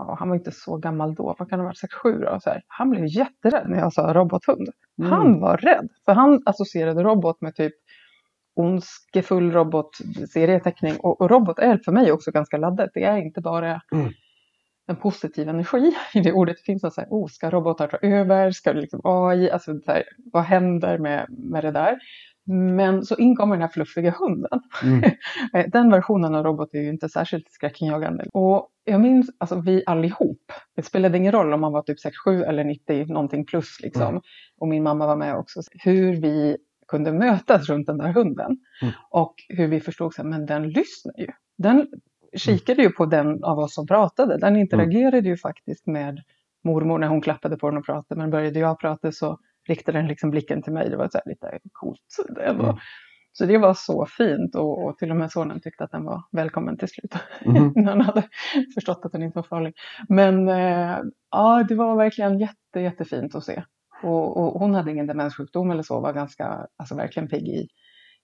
Ja, 0.00 0.16
han 0.18 0.28
var 0.28 0.36
inte 0.36 0.52
så 0.52 0.76
gammal 0.76 1.14
då, 1.14 1.34
vad 1.38 1.50
kan 1.50 1.58
det 1.58 1.64
ha 1.64 1.68
varit, 1.68 1.82
6-7 2.04 2.20
då? 2.32 2.40
Så 2.40 2.50
här. 2.50 2.62
Han 2.66 2.90
blev 2.90 3.06
jätterädd 3.06 3.68
när 3.70 3.78
jag 3.78 3.92
sa 3.92 4.12
robothund. 4.14 4.68
Mm. 4.98 5.12
Han 5.12 5.40
var 5.40 5.56
rädd, 5.56 5.88
för 6.04 6.12
han 6.12 6.42
associerade 6.46 7.02
robot 7.02 7.40
med 7.40 7.54
typ 7.54 7.72
ondskefull 8.56 9.52
robot, 9.52 9.90
serieteckning. 10.32 10.96
Och, 10.98 11.20
och 11.20 11.30
robot 11.30 11.58
är 11.58 11.78
för 11.84 11.92
mig 11.92 12.12
också 12.12 12.30
ganska 12.30 12.56
laddat. 12.56 12.90
Det 12.94 13.04
är 13.04 13.16
inte 13.16 13.40
bara 13.40 13.80
Mm. 13.92 14.12
En 14.88 14.96
positiv 14.96 15.48
energi 15.48 15.92
i 16.14 16.20
det 16.20 16.32
ordet. 16.32 16.56
Det 16.56 16.62
finns 16.62 16.82
något 16.82 16.94
så 16.94 17.00
här, 17.00 17.08
oh, 17.10 17.28
ska 17.28 17.50
robotar 17.50 17.86
ta 17.88 17.96
över? 17.96 18.50
Ska 18.50 18.72
det 18.72 18.80
liksom 18.80 19.00
AI? 19.04 19.50
Alltså, 19.50 19.80
så 19.84 19.92
här, 19.92 20.04
vad 20.32 20.42
händer 20.42 20.98
med, 20.98 21.26
med 21.28 21.64
det 21.64 21.70
där? 21.70 21.98
Men 22.50 23.04
så 23.04 23.16
inkommer 23.16 23.54
den 23.54 23.62
här 23.62 23.68
fluffiga 23.68 24.14
hunden. 24.18 24.60
Mm. 24.82 25.10
Eh, 25.54 25.66
Den 25.68 25.90
versionen 25.90 26.34
av 26.34 26.44
robot 26.44 26.74
är 26.74 26.78
ju 26.78 26.88
inte 26.88 27.08
särskilt 27.08 27.52
skräckinjagande. 27.52 28.24
Och 28.32 28.68
jag 28.84 29.00
minns, 29.00 29.30
alltså 29.38 29.60
vi 29.60 29.82
allihop, 29.86 30.52
det 30.76 30.82
spelade 30.82 31.18
ingen 31.18 31.32
roll 31.32 31.52
om 31.52 31.60
man 31.60 31.72
var 31.72 31.82
typ 31.82 31.96
6-7 32.26 32.44
eller 32.44 32.64
90 32.64 33.06
någonting 33.06 33.46
plus 33.46 33.80
liksom. 33.80 34.08
Mm. 34.08 34.22
Och 34.58 34.68
min 34.68 34.82
mamma 34.82 35.06
var 35.06 35.16
med 35.16 35.36
också. 35.36 35.60
Hur 35.84 36.16
vi 36.16 36.56
kunde 36.88 37.12
mötas 37.12 37.68
runt 37.68 37.86
den 37.86 37.98
där 37.98 38.12
hunden. 38.12 38.58
Mm. 38.82 38.94
Och 39.10 39.34
hur 39.48 39.68
vi 39.68 39.80
förstod 39.80 40.14
så 40.14 40.22
här, 40.22 40.28
men 40.28 40.46
den 40.46 40.68
lyssnar 40.68 41.18
ju. 41.18 41.28
Den 41.58 41.86
kikade 42.36 42.82
ju 42.82 42.90
på 42.90 43.06
den 43.06 43.44
av 43.44 43.58
oss 43.58 43.74
som 43.74 43.86
pratade. 43.86 44.38
Den 44.38 44.56
interagerade 44.56 45.28
ju 45.28 45.36
faktiskt 45.36 45.86
med 45.86 46.22
mormor 46.64 46.98
när 46.98 47.08
hon 47.08 47.20
klappade 47.20 47.56
på 47.56 47.70
den 47.70 47.78
och 47.78 47.86
pratade. 47.86 48.20
Men 48.20 48.30
började 48.30 48.58
jag 48.58 48.80
prata 48.80 49.12
så 49.12 49.38
riktade 49.68 49.98
den 49.98 50.08
liksom 50.08 50.30
blicken 50.30 50.62
till 50.62 50.72
mig. 50.72 50.90
Det 50.90 50.96
var 50.96 51.08
så 51.08 51.18
här 51.18 51.30
lite 51.30 51.58
coolt. 51.72 52.00
ändå. 52.40 52.64
Mm. 52.64 52.76
Så 53.32 53.46
det 53.46 53.58
var 53.58 53.74
så 53.74 54.06
fint 54.06 54.54
och, 54.54 54.84
och 54.84 54.98
till 54.98 55.10
och 55.10 55.16
med 55.16 55.32
sonen 55.32 55.60
tyckte 55.60 55.84
att 55.84 55.90
den 55.90 56.04
var 56.04 56.22
välkommen 56.32 56.78
till 56.78 56.88
slut. 56.88 57.14
Mhm. 57.44 57.72
när 57.76 57.90
han 57.90 58.00
hade 58.00 58.22
förstått 58.74 59.00
att 59.04 59.12
den 59.12 59.22
inte 59.22 59.38
var 59.38 59.42
farlig. 59.42 59.74
Men 60.08 60.48
eh, 60.48 60.98
ja, 61.30 61.64
det 61.68 61.74
var 61.74 61.96
verkligen 61.96 62.38
jätte, 62.38 62.80
jättefint 62.80 63.34
att 63.34 63.44
se. 63.44 63.62
Och, 64.02 64.36
och 64.36 64.60
hon 64.60 64.74
hade 64.74 64.90
ingen 64.90 65.06
demenssjukdom 65.06 65.70
eller 65.70 65.82
så, 65.82 66.00
var 66.00 66.12
ganska, 66.12 66.66
alltså 66.76 66.94
verkligen 66.94 67.28
pigg 67.28 67.48
i, 67.48 67.68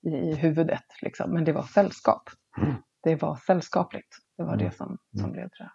i, 0.07 0.11
i 0.11 0.35
huvudet. 0.35 0.85
Liksom. 1.03 1.31
Men 1.31 1.45
det 1.45 1.53
var 1.53 1.63
sällskap. 1.63 2.23
Mm. 2.63 2.75
Det 3.05 3.23
var 3.23 3.37
sällskapligt. 3.37 4.09
Det 4.37 4.43
var 4.43 4.55
Mm. 4.55 4.65
det 4.67 4.77
som, 4.77 4.99
som 5.13 5.21
Mm. 5.21 5.33
blev 5.33 5.49
det. 5.59 5.71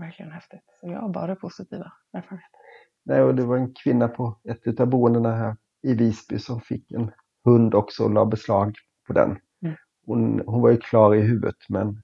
Verkligen 0.00 0.32
häftigt. 0.32 0.60
Så 0.80 0.86
jag 0.88 1.00
har 1.00 1.08
bara 1.08 1.36
positiva 1.36 1.92
erfarenheter. 2.12 2.58
Nej, 3.04 3.22
och 3.22 3.34
det 3.34 3.44
var 3.44 3.56
en 3.56 3.74
kvinna 3.74 4.08
på 4.08 4.40
ett 4.44 4.80
av 4.80 4.86
boendena 4.86 5.34
här 5.36 5.56
i 5.82 5.94
Visby 5.94 6.38
som 6.38 6.60
fick 6.60 6.92
en 6.92 7.10
hund 7.44 7.74
också 7.74 8.04
och 8.04 8.10
la 8.10 8.26
beslag 8.26 8.74
på 9.06 9.12
den. 9.12 9.38
Mm. 9.62 9.76
Hon, 10.06 10.42
hon 10.46 10.62
var 10.62 10.70
ju 10.70 10.76
klar 10.76 11.14
i 11.14 11.20
huvudet 11.20 11.56
men 11.68 12.02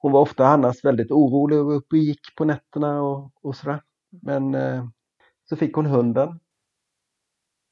hon 0.00 0.12
var 0.12 0.20
ofta 0.20 0.46
annars 0.46 0.84
väldigt 0.84 1.10
orolig 1.10 1.58
och 1.58 1.76
uppe 1.76 1.96
och 1.96 1.98
gick 1.98 2.36
på 2.36 2.44
nätterna 2.44 3.02
och, 3.02 3.32
och 3.42 3.56
sådär. 3.56 3.82
Men 4.22 4.54
eh, 4.54 4.88
så 5.44 5.56
fick 5.56 5.74
hon 5.74 5.86
hunden. 5.86 6.40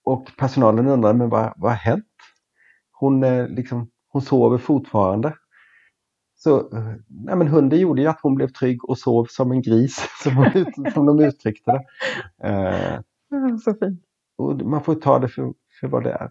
Och 0.04 0.30
personalen 0.38 0.86
undrade, 0.88 1.18
men 1.18 1.28
vad, 1.28 1.52
vad 1.56 1.70
har 1.70 1.78
hänt? 1.78 2.06
Hon, 2.92 3.24
eh, 3.24 3.48
liksom, 3.48 3.90
hon 4.14 4.22
sover 4.22 4.58
fortfarande. 4.58 5.34
Så 6.36 6.76
eh, 6.76 6.94
nej, 7.08 7.36
men 7.36 7.48
hunden 7.48 7.78
gjorde 7.80 8.02
ju 8.02 8.08
att 8.08 8.20
hon 8.22 8.34
blev 8.34 8.48
trygg 8.48 8.84
och 8.88 8.98
sov 8.98 9.24
som 9.30 9.52
en 9.52 9.62
gris, 9.62 10.08
som, 10.22 10.36
hon 10.76 10.90
som 10.90 11.06
de 11.06 11.20
uttryckte 11.20 11.72
det. 11.72 11.84
Eh, 12.48 13.00
Mm, 13.32 13.58
Så 13.58 13.74
fint. 13.74 14.00
och 14.36 14.56
man 14.56 14.82
får 14.84 14.94
ta 14.94 15.18
det 15.18 15.28
för, 15.28 15.54
för 15.80 15.88
vad 15.88 16.02
det 16.04 16.12
är. 16.12 16.30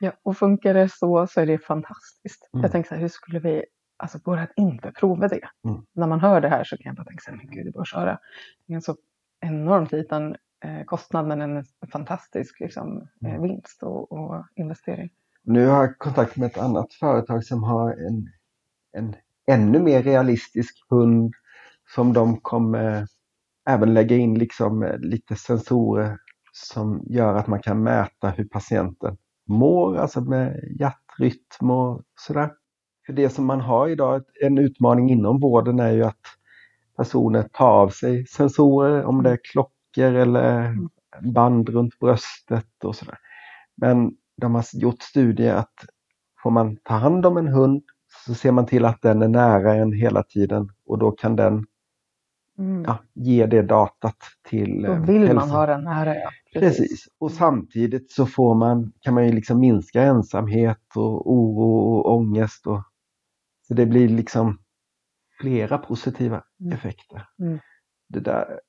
Ja, 0.00 0.12
och 0.22 0.36
funkar 0.36 0.74
det 0.74 0.88
så 0.88 1.26
så 1.26 1.40
är 1.40 1.46
det 1.46 1.58
fantastiskt. 1.58 2.50
Mm. 2.54 2.62
Jag 2.62 2.72
tänker 2.72 2.88
så 2.88 2.94
här, 2.94 3.02
hur 3.02 3.08
skulle 3.08 3.38
vi, 3.38 3.64
alltså 3.96 4.18
att 4.32 4.50
inte 4.56 4.92
prova 4.92 5.28
det. 5.28 5.48
Mm. 5.68 5.82
När 5.92 6.06
man 6.06 6.20
hör 6.20 6.40
det 6.40 6.48
här 6.48 6.64
så 6.64 6.76
kan 6.76 6.82
jag 6.90 6.96
bara 6.96 7.04
tänka 7.04 7.20
så 7.22 7.30
här, 7.30 7.36
men 7.38 7.50
gud, 7.50 7.66
det 7.66 7.72
bör 7.72 7.84
köra. 7.84 8.18
Det 8.66 8.72
är 8.72 8.74
en 8.74 8.82
så 8.82 8.96
enormt 9.40 9.92
liten 9.92 10.36
eh, 10.64 10.84
kostnad 10.86 11.26
men 11.26 11.40
en 11.40 11.64
fantastisk 11.92 12.60
liksom, 12.60 13.08
eh, 13.24 13.30
Mm. 13.34 13.42
vinst 13.42 13.82
och, 13.82 14.12
och 14.12 14.44
investering. 14.54 15.10
Nu 15.44 15.66
har 15.66 15.80
jag 15.82 15.98
kontakt 15.98 16.36
med 16.36 16.46
ett 16.46 16.58
annat 16.58 16.92
företag 16.92 17.44
som 17.44 17.62
har 17.62 17.92
en, 17.92 18.28
en 18.92 19.14
ännu 19.46 19.78
mer 19.78 20.02
realistisk 20.02 20.76
hund 20.88 21.34
som 21.94 22.12
de 22.12 22.40
kommer 22.40 23.06
även 23.68 23.94
lägga 23.94 24.16
in 24.16 24.38
liksom 24.38 24.82
eh, 24.82 24.98
lite 24.98 25.36
sensorer 25.36 26.18
som 26.52 27.02
gör 27.06 27.34
att 27.34 27.46
man 27.46 27.62
kan 27.62 27.82
mäta 27.82 28.30
hur 28.30 28.44
patienten 28.44 29.16
mår, 29.48 29.96
alltså 29.96 30.20
med 30.20 30.74
hjärtrytm 30.80 31.70
och 31.70 32.02
sådär. 32.20 32.50
För 33.06 33.12
det 33.12 33.30
som 33.30 33.46
man 33.46 33.60
har 33.60 33.88
idag, 33.88 34.22
en 34.42 34.58
utmaning 34.58 35.10
inom 35.10 35.40
vården 35.40 35.80
är 35.80 35.92
ju 35.92 36.04
att 36.04 36.20
personer 36.96 37.42
tar 37.42 37.70
av 37.70 37.88
sig 37.88 38.26
sensorer, 38.26 39.04
om 39.04 39.22
det 39.22 39.30
är 39.30 39.38
klockor 39.52 40.14
eller 40.14 40.76
band 41.20 41.68
runt 41.68 41.98
bröstet 41.98 42.84
och 42.84 42.96
sådär. 42.96 43.18
Men 43.76 44.12
de 44.40 44.54
har 44.54 44.64
gjort 44.72 45.02
studier 45.02 45.54
att 45.54 45.74
får 46.42 46.50
man 46.50 46.76
ta 46.76 46.94
hand 46.94 47.26
om 47.26 47.36
en 47.36 47.48
hund 47.48 47.82
så 48.26 48.34
ser 48.34 48.52
man 48.52 48.66
till 48.66 48.84
att 48.84 49.02
den 49.02 49.22
är 49.22 49.28
nära 49.28 49.74
en 49.74 49.92
hela 49.92 50.22
tiden 50.22 50.72
och 50.86 50.98
då 50.98 51.10
kan 51.12 51.36
den 51.36 51.66
Mm. 52.58 52.84
ja, 52.84 52.98
ge 53.14 53.46
det 53.46 53.62
datat 53.62 54.16
till 54.48 54.82
Då 54.82 54.92
eh, 54.92 55.00
vill 55.04 55.20
man 55.20 55.28
hälso- 55.38 55.46
ha 55.54 55.66
den 55.66 55.84
nära. 55.84 56.14
Ja. 56.16 56.30
Precis. 56.54 57.08
Och 57.18 57.30
samtidigt 57.32 58.10
så 58.12 58.26
får 58.26 58.54
man, 58.54 58.92
kan 59.00 59.14
man 59.14 59.26
ju 59.26 59.32
liksom 59.32 59.60
minska 59.60 60.02
ensamhet 60.02 60.96
och 60.96 61.32
oro 61.32 61.88
och 61.90 62.14
ångest. 62.14 62.66
Och, 62.66 62.82
så 63.68 63.74
det 63.74 63.86
blir 63.86 64.08
liksom 64.08 64.58
flera 65.40 65.78
positiva 65.78 66.44
Mm. 66.60 66.72
effekter. 66.72 67.26
Mm. 67.38 67.58
Det 68.08 68.20
där 68.20 68.60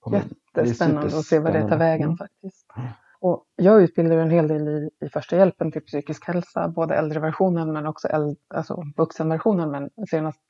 kommer- 0.00 0.22
det 0.54 0.60
är 0.60 0.64
Jättespännande 0.64 1.06
att 1.18 1.24
se 1.24 1.38
vad 1.38 1.52
det 1.52 1.68
tar 1.68 1.78
vägen 1.78 2.04
Mm. 2.06 2.16
faktiskt. 2.16 2.63
Och 3.24 3.44
jag 3.56 3.82
utbildar 3.82 4.16
en 4.16 4.30
hel 4.30 4.48
del 4.48 4.68
i, 4.68 4.90
i 5.06 5.08
första 5.08 5.36
hjälpen 5.36 5.72
till 5.72 5.82
psykisk 5.82 6.26
hälsa, 6.26 6.68
både 6.68 6.94
äldreversionen 6.94 7.72
men 7.72 7.86
också 7.86 8.08
äld, 8.08 8.38
alltså 8.54 8.82
vuxenversionen. 8.96 9.70
Men 9.70 9.90
senast 10.10 10.40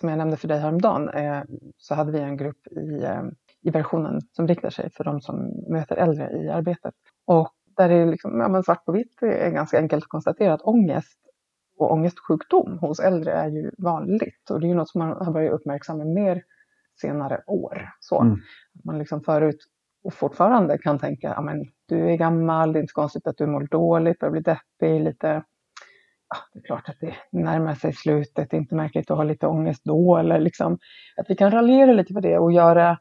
som 0.00 0.08
jag 0.08 0.18
nämnde 0.18 0.36
för 0.36 0.48
dig 0.48 0.58
häromdagen 0.58 1.08
eh, 1.08 1.42
så 1.76 1.94
hade 1.94 2.12
vi 2.12 2.18
en 2.18 2.36
grupp 2.36 2.66
i, 2.66 3.04
eh, 3.04 3.22
i 3.62 3.70
versionen 3.70 4.20
som 4.32 4.48
riktar 4.48 4.70
sig 4.70 4.90
för 4.90 5.04
de 5.04 5.20
som 5.20 5.36
möter 5.68 5.96
äldre 5.96 6.30
i 6.32 6.48
arbetet. 6.48 6.94
Och 7.26 7.52
där 7.76 7.90
är 7.90 8.06
liksom, 8.06 8.40
ja, 8.40 8.48
men 8.48 8.62
svart 8.62 8.84
på 8.84 8.92
vitt 8.92 9.22
är 9.22 9.50
ganska 9.50 9.78
enkelt 9.78 10.04
att 10.04 10.08
konstatera 10.08 10.54
att 10.54 10.62
ångest 10.62 11.18
och 11.78 11.92
ångestsjukdom 11.92 12.78
hos 12.78 13.00
äldre 13.00 13.32
är 13.32 13.48
ju 13.48 13.70
vanligt 13.78 14.50
och 14.50 14.60
det 14.60 14.66
är 14.66 14.68
ju 14.68 14.74
något 14.74 14.90
som 14.90 14.98
man 14.98 15.26
har 15.26 15.32
börjat 15.32 15.52
uppmärksamma 15.52 16.04
mer 16.04 16.42
senare 17.00 17.42
år. 17.46 17.90
Så. 18.00 18.20
Mm. 18.20 18.38
Man 18.84 18.98
liksom 18.98 19.20
förut 19.20 19.58
och 20.04 20.14
fortfarande 20.14 20.78
kan 20.78 20.98
tänka, 20.98 21.28
ja 21.28 21.40
men 21.40 21.64
du 21.88 22.10
är 22.10 22.16
gammal, 22.16 22.72
det 22.72 22.78
är 22.78 22.80
inte 22.80 22.92
konstigt 22.92 23.26
att 23.26 23.36
du 23.38 23.46
mår 23.46 23.68
dåligt, 23.70 24.18
börjar 24.18 24.32
bli 24.32 24.40
deppig, 24.40 25.00
lite 25.00 25.42
ja, 26.28 26.36
det 26.52 26.58
är 26.58 26.62
klart 26.62 26.88
att 26.88 27.00
det 27.00 27.14
närmar 27.32 27.74
sig 27.74 27.92
slutet, 27.92 28.50
det 28.50 28.56
är 28.56 28.60
inte 28.60 28.74
märkligt 28.74 29.10
att 29.10 29.16
ha 29.16 29.24
lite 29.24 29.46
ångest 29.46 29.82
då, 29.84 30.16
eller 30.16 30.40
liksom 30.40 30.78
att 31.16 31.30
vi 31.30 31.36
kan 31.36 31.50
raljera 31.50 31.92
lite 31.92 32.14
på 32.14 32.20
det 32.20 32.38
och 32.38 32.52
göra 32.52 32.98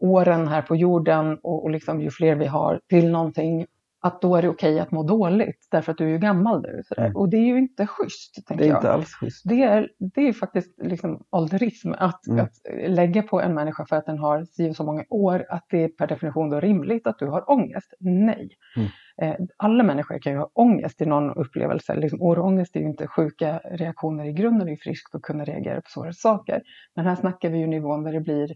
åren 0.00 0.48
här 0.48 0.62
på 0.62 0.76
jorden 0.76 1.38
och, 1.42 1.64
och 1.64 1.70
liksom 1.70 2.00
ju 2.00 2.10
fler 2.10 2.34
vi 2.34 2.46
har 2.46 2.80
till 2.88 3.10
någonting 3.10 3.66
att 4.02 4.20
då 4.20 4.36
är 4.36 4.42
det 4.42 4.48
okej 4.48 4.80
att 4.80 4.90
må 4.90 5.02
dåligt 5.02 5.68
därför 5.70 5.92
att 5.92 5.98
du 5.98 6.04
är 6.04 6.08
ju 6.08 6.18
gammal 6.18 6.62
nu. 6.62 6.82
Mm. 6.96 7.16
Och 7.16 7.28
det 7.28 7.36
är 7.36 7.46
ju 7.46 7.58
inte 7.58 7.86
schysst. 7.86 8.34
Det 8.36 8.42
Tänker 8.42 8.64
är 8.64 8.68
jag. 8.68 8.78
inte 8.78 8.92
alls 8.92 9.14
schysst. 9.14 9.42
Det 9.48 9.62
är, 9.62 9.88
det 10.14 10.28
är 10.28 10.32
faktiskt 10.32 10.78
liksom 10.82 11.24
ålderism 11.30 11.92
att, 11.98 12.26
Mm. 12.26 12.44
att 12.44 12.52
lägga 12.88 13.22
på 13.22 13.40
en 13.40 13.54
människa 13.54 13.86
för 13.86 13.96
att 13.96 14.06
den 14.06 14.18
har 14.18 14.44
si 14.44 14.70
och 14.70 14.76
så 14.76 14.84
många 14.84 15.04
år 15.10 15.46
att 15.48 15.66
det 15.70 15.84
är 15.84 15.88
per 15.88 16.06
definition 16.06 16.50
då 16.50 16.60
rimligt 16.60 17.06
att 17.06 17.18
du 17.18 17.26
har 17.26 17.50
ångest. 17.50 17.94
Nej. 18.00 18.48
Mm. 18.76 18.88
Eh, 19.22 19.36
Alla 19.56 19.82
människor 19.82 20.18
kan 20.18 20.32
ju 20.32 20.38
ha 20.38 20.50
ångest 20.52 21.00
i 21.00 21.06
någon 21.06 21.30
upplevelse. 21.30 21.94
Liksom, 21.94 22.22
ångest 22.22 22.76
är 22.76 22.80
ju 22.80 22.86
inte 22.86 23.06
sjuka 23.06 23.58
reaktioner 23.64 24.24
i 24.24 24.32
grunden, 24.32 24.66
det 24.66 24.70
är 24.70 24.76
ju 24.76 24.80
friskt 24.80 25.14
att 25.14 25.22
kunna 25.22 25.44
reagera 25.44 25.80
på 25.80 25.90
svåra 25.90 26.12
saker. 26.12 26.62
Men 26.96 27.06
här 27.06 27.16
snackar 27.16 27.50
vi 27.50 27.58
ju 27.58 27.66
nivån 27.66 28.02
där 28.04 28.12
det 28.12 28.20
blir 28.20 28.54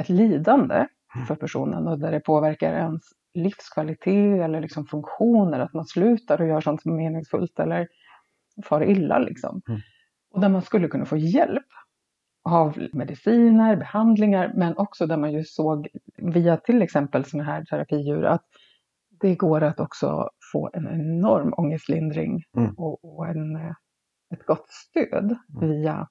ett 0.00 0.08
lidande 0.08 0.86
för 1.28 1.34
personen 1.34 1.86
och 1.88 1.98
där 1.98 2.10
det 2.12 2.20
påverkar 2.20 2.72
ens 2.74 3.02
livskvalitet 3.38 4.40
eller 4.44 4.60
liksom 4.60 4.86
funktioner, 4.86 5.60
att 5.60 5.74
man 5.74 5.84
slutar 5.84 6.40
och 6.40 6.48
gör 6.48 6.60
sånt 6.60 6.82
som 6.82 6.92
är 6.92 6.96
meningsfullt 6.96 7.60
eller 7.60 7.88
far 8.64 8.82
illa 8.90 9.18
liksom. 9.18 9.62
Mm. 9.68 9.80
Och 10.30 10.40
där 10.40 10.48
man 10.48 10.62
skulle 10.62 10.88
kunna 10.88 11.04
få 11.04 11.16
hjälp 11.16 11.66
av 12.44 12.78
mediciner, 12.92 13.76
behandlingar, 13.76 14.52
men 14.56 14.76
också 14.76 15.06
där 15.06 15.16
man 15.16 15.32
ju 15.32 15.44
såg 15.44 15.88
via 16.16 16.56
till 16.56 16.82
exempel 16.82 17.24
sådana 17.24 17.50
här 17.50 17.64
terapidjur 17.64 18.24
att 18.24 18.44
det 19.20 19.34
går 19.34 19.62
att 19.62 19.80
också 19.80 20.28
få 20.52 20.70
en 20.72 20.86
enorm 20.88 21.54
ångestlindring 21.56 22.42
Mm. 22.56 22.74
och, 22.74 23.04
och 23.18 23.26
en, 23.28 23.56
ett 24.34 24.46
gott 24.46 24.68
stöd 24.68 25.36
via 25.60 26.08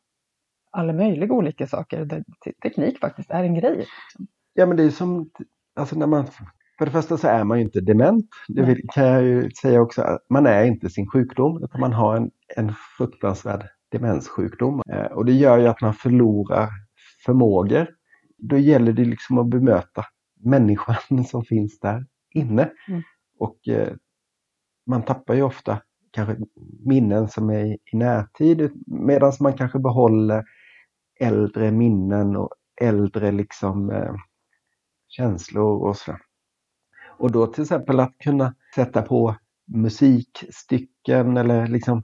alla 0.72 0.94
möjliga 0.94 1.34
olika 1.34 1.68
saker 1.68 2.06
där 2.06 2.24
te- 2.46 2.54
teknik 2.63 3.00
faktiskt 3.00 3.32
är 3.32 3.44
en 3.44 3.56
grej. 3.56 3.86
Ja 4.54 4.66
men 4.66 4.78
det 4.78 4.84
är 4.84 4.90
som, 4.90 5.30
alltså 5.76 5.96
när 6.00 6.08
man, 6.08 6.26
för 6.78 6.86
det 6.86 6.92
första 6.92 7.18
så 7.18 7.28
är 7.28 7.44
man 7.44 7.58
ju 7.58 7.63
inte 7.63 7.82
dement. 7.82 8.30
Det 8.48 8.82
kan 8.94 9.06
jag 9.06 9.24
ju 9.24 9.52
säga 9.52 9.82
också, 9.82 10.20
man 10.30 10.46
är 10.46 10.63
inte 10.63 10.90
sin 10.90 11.08
sjukdom 11.08 11.63
utan 11.63 11.82
man 11.82 11.94
har 11.94 12.18
en, 12.18 12.32
en 12.56 12.74
fruktansvärd 12.98 13.70
demenssjukdom. 13.92 14.82
Eh, 14.90 15.06
och 15.06 15.26
det 15.26 15.34
gör 15.34 15.58
ju 15.58 15.68
att 15.68 15.82
man 15.82 15.94
förlorar 15.94 16.70
förmågor. 17.26 17.88
Då 18.38 18.58
gäller 18.58 18.94
det 18.94 19.06
liksom 19.06 19.38
att 19.38 19.48
bemöta 19.48 20.06
människan 20.44 21.26
som 21.30 21.44
finns 21.44 21.80
där 21.80 22.06
inne. 22.34 22.72
Mm. 22.88 23.02
Och 23.40 23.68
eh, 23.68 23.94
man 24.86 25.04
tappar 25.04 25.34
ju 25.34 25.42
ofta 25.42 25.82
kanske 26.12 26.38
minnen 26.86 27.28
som 27.28 27.50
är 27.50 27.66
i, 27.66 27.78
i 27.94 27.98
närtid 27.98 28.72
medan 28.88 29.34
man 29.40 29.54
kanske 29.54 29.80
behåller 29.80 30.44
äldre 31.20 31.72
minnen 31.72 32.36
och 32.36 32.50
äldre 32.82 33.32
liksom 33.32 33.90
eh, 33.90 34.13
känslor 35.08 35.88
och 35.88 35.98
sådär. 35.98 36.20
Och 37.20 37.32
då 37.32 37.48
till 37.48 37.64
exempel 37.64 38.00
att 38.00 38.18
kunna 38.18 38.56
sätta 38.76 39.02
på 39.02 39.36
musikstycken 39.66 41.38
eller 41.38 41.68
liksom 41.68 42.04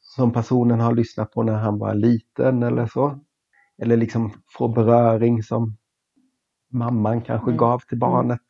som 0.00 0.32
personen 0.32 0.80
har 0.80 0.94
lyssnat 0.94 1.32
på 1.32 1.42
när 1.42 1.54
han 1.54 1.78
var 1.78 1.94
liten 1.94 2.62
eller 2.62 2.86
så. 2.86 3.20
Eller 3.82 3.96
liksom 3.96 4.32
få 4.58 4.68
beröring 4.68 5.42
som 5.42 5.76
mamman 6.72 7.22
kanske 7.22 7.50
Mm. 7.50 7.56
gav 7.58 7.78
till 7.78 7.98
barnet 7.98 8.40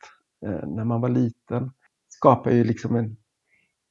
eh, 0.45 0.67
när 0.67 0.85
man 0.85 1.01
var 1.01 1.09
liten. 1.09 1.71
Skapar 2.09 2.51
ju 2.51 2.63
liksom 2.63 2.95
en 2.95 3.17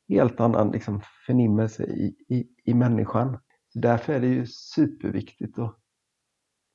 helt 0.08 0.40
annan 0.40 0.70
liksom 0.70 1.00
förnimmelse 1.26 1.84
i, 1.84 2.14
i, 2.28 2.48
i 2.64 2.74
människan. 2.74 3.38
Så 3.72 3.78
därför 3.78 4.12
är 4.12 4.20
det 4.20 4.26
ju 4.26 4.46
superviktigt 4.46 5.58
att 5.58 5.76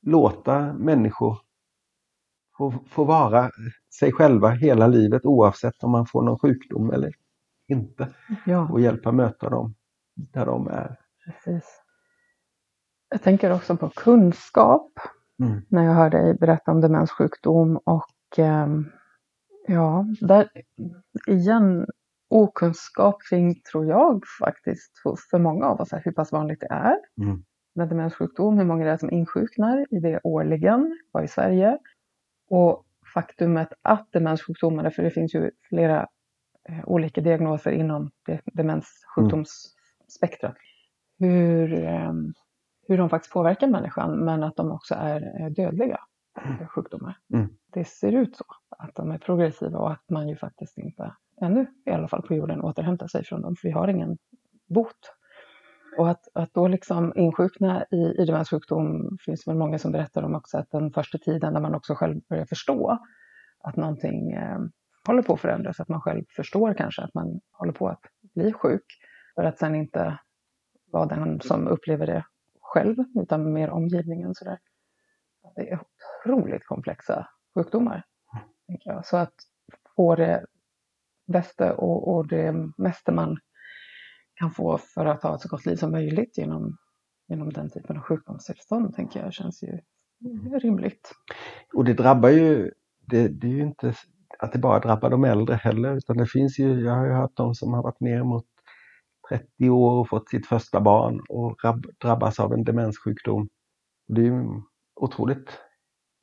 låta 0.01 0.73
människor 0.73 1.37
få, 2.57 2.73
få 2.89 3.03
vara 3.03 3.51
sig 3.99 4.11
själva 4.11 4.49
hela 4.49 4.87
livet 4.87 5.25
oavsett 5.25 5.83
om 5.83 5.91
man 5.91 6.05
får 6.05 6.21
någon 6.23 6.39
sjukdom 6.39 6.91
eller 6.91 7.13
inte. 7.67 8.07
Ja. 8.45 8.69
Och 8.71 8.81
hjälpa 8.81 9.11
möta 9.11 9.49
dem 9.49 9.75
där 10.15 10.45
de 10.45 10.67
är. 10.67 10.97
Precis. 11.25 11.81
Jag 13.09 13.21
tänker 13.21 13.51
också 13.51 13.77
på 13.77 13.89
kunskap 13.89 14.91
Mm. 15.43 15.61
när 15.69 15.83
jag 15.83 15.93
hör 15.93 16.09
dig 16.09 16.33
berätta 16.33 16.71
om 16.71 16.81
demenssjukdom 16.81 17.77
och 17.77 18.13
ehm, 18.37 18.85
ja, 19.67 20.05
där 20.21 20.49
igen 21.27 21.85
okunskap 22.29 23.17
kring, 23.29 23.61
tror 23.71 23.85
jag 23.85 24.23
faktiskt, 24.39 24.97
för, 25.03 25.15
för 25.29 25.39
många 25.39 25.65
av 25.65 25.81
oss 25.81 25.91
här, 25.91 26.01
hur 26.05 26.11
pass 26.11 26.31
vanligt 26.31 26.59
det 26.59 26.67
är 26.71 26.95
Mm. 27.21 27.43
med 27.75 27.89
demenssjukdom, 27.89 28.57
hur 28.57 28.65
många 28.65 28.85
det 28.85 28.91
är 28.91 28.97
som 28.97 29.11
insjuknar 29.11 29.85
i 29.89 29.99
det 29.99 30.19
årligen, 30.23 30.99
bara 31.13 31.23
i 31.23 31.27
Sverige. 31.27 31.77
Och 32.49 32.85
faktumet 33.13 33.69
att 33.81 34.11
demenssjukdomarna, 34.11 34.91
för 34.91 35.03
det 35.03 35.11
finns 35.11 35.35
ju 35.35 35.51
flera 35.69 36.07
eh, 36.69 36.79
olika 36.85 37.21
diagnoser 37.21 37.71
inom 37.71 38.11
demenssjukdomsspektrat, 38.45 40.55
hur, 41.19 41.83
eh, 41.83 42.13
hur 42.87 42.97
de 42.97 43.09
faktiskt 43.09 43.33
påverkar 43.33 43.67
människan, 43.67 44.25
men 44.25 44.43
att 44.43 44.55
de 44.55 44.71
också 44.71 44.95
är 44.95 45.41
eh, 45.41 45.47
dödliga 45.51 45.99
eh, 46.37 46.67
sjukdomar. 46.67 47.17
Mm. 47.33 47.49
Det 47.73 47.85
ser 47.85 48.11
ut 48.11 48.35
så, 48.35 48.45
att 48.77 48.95
de 48.95 49.11
är 49.11 49.17
progressiva 49.17 49.79
och 49.79 49.91
att 49.91 50.09
man 50.09 50.29
ju 50.29 50.35
faktiskt 50.35 50.77
inte, 50.77 51.15
ännu 51.41 51.65
i 51.85 51.91
alla 51.91 52.07
fall 52.07 52.21
på 52.21 52.35
jorden, 52.35 52.61
återhämtar 52.61 53.07
sig 53.07 53.23
från 53.23 53.41
dem, 53.41 53.55
för 53.55 53.67
vi 53.67 53.71
har 53.71 53.87
ingen 53.87 54.17
bot. 54.69 55.14
Och 55.97 56.09
att, 56.09 56.27
att 56.33 56.53
då 56.53 56.67
liksom 56.67 57.13
insjukna 57.15 57.85
i, 57.91 58.21
i 58.21 58.25
demenssjukdom 58.25 59.17
finns 59.25 59.47
väl 59.47 59.55
många 59.55 59.79
som 59.79 59.91
berättar 59.91 60.23
om 60.23 60.35
också 60.35 60.57
att 60.57 60.71
den 60.71 60.91
första 60.91 61.17
tiden 61.17 61.53
när 61.53 61.61
man 61.61 61.75
också 61.75 61.95
själv 61.95 62.21
börjar 62.29 62.45
förstå 62.45 62.99
att 63.63 63.75
någonting 63.75 64.31
eh, 64.31 64.59
håller 65.07 65.21
på 65.21 65.33
att 65.33 65.41
förändras, 65.41 65.79
att 65.79 65.89
man 65.89 66.01
själv 66.01 66.23
förstår 66.35 66.73
kanske 66.73 67.01
att 67.01 67.13
man 67.13 67.39
håller 67.51 67.73
på 67.73 67.87
att 67.87 68.01
bli 68.35 68.53
sjuk, 68.53 68.85
för 69.35 69.43
att 69.43 69.59
sen 69.59 69.75
inte 69.75 70.19
vara 70.91 71.05
den 71.05 71.41
som 71.41 71.67
upplever 71.67 72.07
det 72.07 72.25
själv, 72.61 72.95
utan 73.21 73.53
mer 73.53 73.69
omgivningen. 73.69 74.35
Sådär. 74.35 74.59
Det 75.55 75.69
är 75.69 75.79
otroligt 76.25 76.65
komplexa 76.65 77.27
sjukdomar. 77.55 78.03
Tänker 78.67 78.89
jag. 78.89 79.05
Så 79.05 79.17
att 79.17 79.33
få 79.95 80.15
det 80.15 80.45
bästa 81.27 81.73
och, 81.73 82.15
och 82.15 82.27
det 82.27 82.55
mesta 82.77 83.11
man 83.11 83.37
kan 84.35 84.51
få 84.51 84.77
för 84.77 85.05
att 85.05 85.23
ha 85.23 85.35
ett 85.35 85.41
så 85.41 85.49
gott 85.49 85.65
liv 85.65 85.75
som 85.75 85.91
möjligt 85.91 86.37
genom, 86.37 86.77
genom 87.27 87.53
den 87.53 87.69
typen 87.69 87.97
av 87.97 88.03
sjukdomstillstånd, 88.03 88.95
tänker 88.95 89.19
jag, 89.19 89.33
känns 89.33 89.63
ju 89.63 89.79
rimligt. 90.59 91.11
Och 91.73 91.85
det 91.85 91.93
drabbar 91.93 92.29
ju, 92.29 92.71
det, 93.07 93.27
det 93.27 93.47
är 93.47 93.51
ju 93.51 93.61
inte 93.61 93.93
att 94.39 94.53
det 94.53 94.59
bara 94.59 94.79
drabbar 94.79 95.09
de 95.09 95.23
äldre 95.23 95.55
heller, 95.55 95.97
utan 95.97 96.17
det 96.17 96.25
finns 96.25 96.59
ju, 96.59 96.81
jag 96.81 96.93
har 96.93 97.05
ju 97.05 97.11
hört 97.11 97.35
de 97.37 97.55
som 97.55 97.73
har 97.73 97.83
varit 97.83 97.99
ner 97.99 98.23
mot 98.23 98.45
30 99.29 99.69
år 99.69 99.99
och 99.99 100.09
fått 100.09 100.29
sitt 100.29 100.47
första 100.47 100.81
barn 100.81 101.21
och 101.29 101.63
rab, 101.63 101.85
drabbas 102.01 102.39
av 102.39 102.53
en 102.53 102.63
demenssjukdom. 102.63 103.49
Det 104.07 104.21
är 104.21 104.25
ju 104.25 104.61
otroligt 104.95 105.59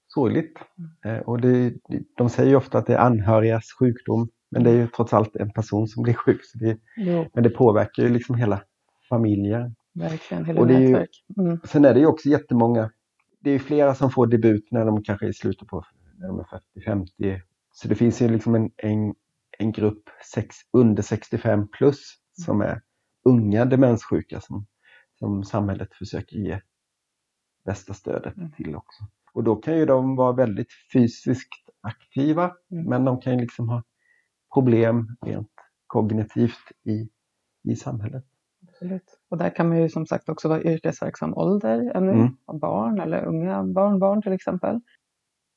sorgligt. 0.08 0.58
Eh, 1.04 1.18
och 1.18 1.40
det, 1.40 1.74
de 2.16 2.28
säger 2.28 2.50
ju 2.50 2.56
ofta 2.56 2.78
att 2.78 2.86
det 2.86 2.94
är 2.94 2.98
anhörigas 2.98 3.64
sjukdom, 3.78 4.28
men 4.52 4.64
det 4.64 4.70
är 4.70 4.74
ju 4.74 4.86
trots 4.86 5.12
allt 5.12 5.36
en 5.36 5.50
person 5.52 5.88
som 5.88 6.02
blir 6.02 6.14
sjuk. 6.14 6.40
Så 6.44 6.58
det, 6.58 6.78
Jo, 6.96 7.26
men 7.34 7.42
det 7.44 7.50
påverkar 7.50 8.02
ju 8.02 8.08
liksom 8.08 8.34
hela 8.36 8.62
familjer. 9.08 9.74
verkligen. 9.94 10.44
Hela 10.44 10.60
Och 10.60 10.66
det 10.66 10.74
är 10.74 10.80
ju-. 10.80 11.06
Mm. 11.38 11.60
Sen 11.64 11.84
är 11.84 11.94
det 11.94 12.00
ju 12.00 12.06
också 12.06 12.28
jättemånga, 12.28 12.90
det 13.40 13.50
är 13.50 13.58
flera 13.58 13.94
som 13.94 14.10
får 14.10 14.26
debut 14.26 14.64
när 14.70 14.84
de 14.86 15.02
kanske 15.02 15.26
är 15.26 15.30
i 15.30 15.34
slutet 15.34 15.68
på 15.68 15.84
när 16.18 16.28
de 16.28 16.38
är 16.40 16.46
40-50. 17.24 17.40
Så 17.72 17.88
det 17.88 17.94
finns 17.94 18.22
ju 18.22 18.28
liksom 18.28 18.54
en, 18.54 18.70
en, 18.76 19.14
en 19.58 19.72
grupp 19.72 20.02
sex, 20.34 20.56
under 20.72 21.02
65 21.02 21.68
plus 21.68 21.98
som 22.44 22.60
är 22.60 22.80
unga 23.24 23.64
demenssjuka 23.64 24.40
som, 24.40 24.66
som 25.18 25.44
samhället 25.44 25.94
försöker 25.94 26.36
ge 26.36 26.60
bästa 27.64 27.94
stödet 27.94 28.36
Mm. 28.36 28.52
till 28.52 28.76
också. 28.76 29.04
Och 29.34 29.44
då 29.44 29.56
kan 29.56 29.76
ju 29.78 29.86
de 29.86 30.16
vara 30.16 30.32
väldigt 30.32 30.68
fysiskt 30.92 31.48
aktiva 31.80 32.52
Mm. 32.72 32.84
men 32.84 33.04
de 33.04 33.20
kan 33.20 33.32
ju 33.32 33.40
liksom 33.40 33.68
ha 33.68 33.82
problem 34.54 35.16
rent 35.26 35.48
kognitivt 35.86 36.72
i, 36.84 37.08
i 37.72 37.76
samhället. 37.76 38.24
Absolut. 38.68 39.18
Och 39.30 39.38
där 39.38 39.50
kan 39.56 39.68
man 39.68 39.80
ju 39.82 39.88
som 39.88 40.06
sagt 40.06 40.28
också 40.28 40.48
vara 40.48 40.62
yrkesverksam 40.62 41.34
ålder 41.34 41.92
ännu, 41.96 42.12
Mm. 42.12 42.36
barn 42.60 43.00
eller 43.00 43.24
unga 43.24 43.64
barnbarn 43.64 44.22
till 44.22 44.32
exempel. 44.32 44.80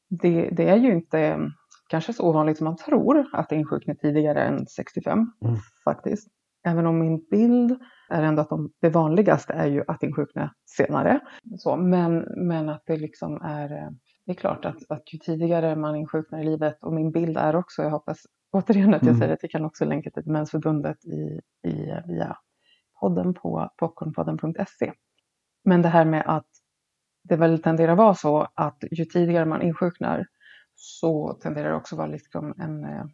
Det, 0.09 0.49
det 0.51 0.69
är 0.69 0.75
ju 0.77 0.91
inte 0.93 1.51
kanske 1.89 2.13
så 2.13 2.29
ovanligt 2.29 2.57
som 2.57 2.65
man 2.65 2.77
tror 2.77 3.25
att 3.33 3.51
insjukna 3.51 3.95
tidigare 3.95 4.43
än 4.43 4.67
65 4.67 5.31
Mm. 5.45 5.55
faktiskt. 5.83 6.27
Även 6.67 6.85
om 6.87 6.99
min 6.99 7.25
bild 7.31 7.79
är 8.09 8.23
ändå 8.23 8.41
att 8.41 8.49
de, 8.49 8.71
det 8.81 8.89
vanligaste 8.89 9.53
är 9.53 9.67
ju 9.67 9.83
att 9.87 10.03
insjukna 10.03 10.53
senare. 10.65 11.19
Så, 11.57 11.77
men, 11.77 12.25
men 12.47 12.69
att 12.69 12.83
det 12.85 12.97
liksom 12.97 13.41
är, 13.41 13.71
eh, 13.71 13.89
det 14.25 14.31
är 14.31 14.35
klart 14.35 14.65
att, 14.65 14.77
att 14.89 15.13
ju 15.13 15.17
tidigare 15.19 15.75
man 15.75 15.95
insjuknar 15.95 16.39
i 16.39 16.43
livet 16.43 16.77
och 16.83 16.93
min 16.93 17.11
bild 17.11 17.37
är 17.37 17.55
också, 17.55 17.81
jag 17.83 17.89
hoppas 17.91 18.17
återigen 18.55 18.93
att 18.93 19.01
jag 19.01 19.09
mm. 19.09 19.19
säger 19.19 19.33
att 19.33 19.43
vi 19.43 19.47
kan 19.47 19.65
också 19.65 19.85
länka 19.85 20.11
till 20.11 20.23
Demensförbundet 20.23 21.05
i, 21.05 21.41
i, 21.67 22.01
via 22.07 22.37
podden 22.99 23.33
på 23.33 23.69
popcornpodden.se. 23.77 24.93
Men 25.63 25.81
det 25.81 25.89
här 25.89 26.05
med 26.05 26.23
att 26.25 26.47
det 27.23 27.35
väl 27.35 27.61
tenderar 27.61 27.95
vara 27.95 28.13
så 28.13 28.47
att 28.53 28.83
ju 28.91 29.05
tidigare 29.05 29.45
man 29.45 29.61
insjuknar 29.61 30.27
så 30.75 31.33
tenderar 31.33 31.69
det 31.69 31.75
också 31.75 31.95
vara 31.95 32.07
liksom 32.07 32.53
en, 32.57 32.83
en 32.83 32.99
eh, 32.99 33.05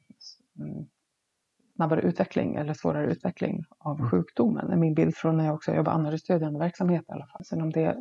snabbare 1.75 2.01
utveckling 2.01 2.55
eller 2.55 2.73
svårare 2.73 3.11
utveckling 3.11 3.63
av 3.77 3.99
mm. 3.99 4.11
sjukdomen. 4.11 4.67
Det 4.67 4.73
är 4.73 4.77
min 4.77 4.93
bild 4.93 5.15
från 5.15 5.37
när 5.37 5.45
jag 5.45 5.55
också 5.55 5.73
jobbar 5.73 5.91
anhörigstödjande 5.91 6.59
verksamhet 6.59 7.05
i 7.09 7.11
alla 7.11 7.27
fall. 7.27 7.45
Sen 7.45 7.61
om 7.61 7.69
det 7.69 7.83
är 7.83 7.95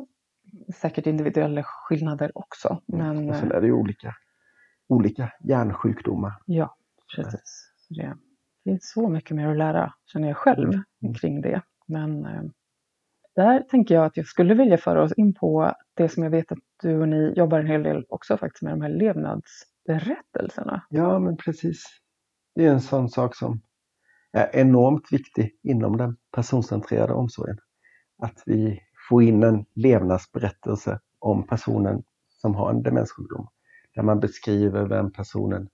säkert 0.75 1.07
individuella 1.07 1.63
skillnader 1.63 2.31
också. 2.37 2.81
Men, 2.85 3.29
och 3.29 3.35
sen 3.35 3.51
är 3.51 3.61
det 3.61 3.67
ju 3.67 3.73
olika, 3.73 4.15
olika 4.87 5.31
hjärnsjukdomar. 5.43 6.33
Ja, 6.45 6.75
precis. 7.15 7.71
Det 7.89 8.17
finns 8.63 8.91
så 8.91 9.09
mycket 9.09 9.35
mer 9.35 9.47
att 9.47 9.57
lära, 9.57 9.93
känner 10.05 10.27
jag 10.27 10.37
själv, 10.37 10.69
mm. 11.01 11.13
kring 11.13 11.41
det. 11.41 11.61
Men 11.85 12.25
eh, 12.25 12.43
där 13.35 13.59
tänker 13.59 13.95
jag 13.95 14.05
att 14.05 14.17
jag 14.17 14.25
skulle 14.25 14.53
vilja 14.53 14.77
föra 14.77 15.03
oss 15.03 15.13
in 15.13 15.33
på 15.33 15.73
det 15.93 16.09
som 16.09 16.23
jag 16.23 16.29
vet 16.29 16.51
att 16.51 16.59
du 16.81 17.01
och 17.01 17.07
ni 17.07 17.33
jobbar 17.35 17.59
en 17.59 17.67
hel 17.67 17.83
del 17.83 18.05
också 18.09 18.37
faktiskt 18.37 18.61
med 18.61 18.73
de 18.73 18.81
här 18.81 18.89
levnadsberättelserna. 18.89 20.85
Ja, 20.89 21.19
men 21.19 21.37
precis. 21.37 21.83
Det 22.55 22.65
är 22.65 22.71
en 22.71 22.81
sån 22.81 23.09
sak 23.09 23.35
som 23.35 23.61
är 24.31 24.55
enormt 24.55 25.13
viktig 25.13 25.59
inom 25.63 25.97
den 25.97 26.17
personcentrerade 26.31 27.13
omsorgen. 27.13 27.57
Att 28.21 28.43
vi 28.45 28.79
får 29.09 29.23
in 29.23 29.43
en 29.43 29.65
levnadsberättelse 29.75 30.99
om 31.19 31.47
personen 31.47 32.03
som 32.29 32.55
har 32.55 32.69
en 32.69 32.83
demenssjukdom. 32.83 33.47
Där 33.95 34.03
man 34.03 34.19
beskriver 34.19 34.85
vem 34.85 35.11
personen 35.11 35.69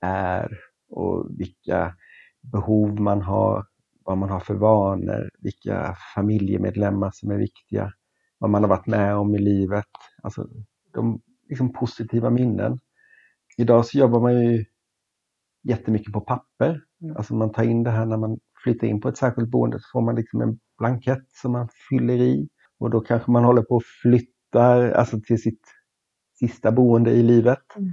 är 0.00 0.58
och 0.88 1.26
vilka 1.38 1.94
behov 2.40 3.00
man 3.00 3.22
har, 3.22 3.66
vad 4.04 4.18
man 4.18 4.30
har 4.30 4.40
för 4.40 4.54
vanor, 4.54 5.30
vilka 5.38 5.96
familjemedlemmar 6.14 7.10
som 7.14 7.30
är 7.30 7.36
viktiga, 7.36 7.92
vad 8.38 8.50
man 8.50 8.62
har 8.62 8.68
varit 8.68 8.86
med 8.86 9.16
om 9.16 9.34
i 9.34 9.38
livet. 9.38 9.86
Alltså 10.22 10.48
de 10.94 11.20
liksom 11.48 11.72
positiva 11.72 12.30
minnen. 12.30 12.78
Idag 13.56 13.86
så 13.86 13.98
jobbar 13.98 14.20
man 14.20 14.42
ju 14.42 14.64
jättemycket 15.62 16.12
på 16.12 16.20
papper. 16.20 16.80
Mm. 17.02 17.16
Alltså 17.16 17.34
man 17.34 17.52
tar 17.52 17.62
in 17.62 17.82
det 17.82 17.90
här 17.90 18.06
när 18.06 18.16
man 18.16 18.38
flyttar 18.62 18.86
in 18.86 19.00
på 19.00 19.08
ett 19.08 19.16
särskilt 19.16 19.50
boende 19.50 19.78
så 19.80 19.88
får 19.92 20.00
man 20.00 20.14
liksom 20.14 20.40
en 20.40 20.58
blankett 20.78 21.26
som 21.28 21.52
man 21.52 21.68
fyller 21.88 22.20
i 22.20 22.48
och 22.78 22.90
då 22.90 23.00
kanske 23.00 23.30
man 23.30 23.44
håller 23.44 23.62
på 23.62 23.74
och 23.74 23.84
flyttar 24.02 24.90
alltså 24.90 25.20
till 25.20 25.42
sitt 25.42 25.62
sista 26.38 26.72
boende 26.72 27.10
i 27.10 27.22
livet. 27.22 27.76
Mm. 27.76 27.92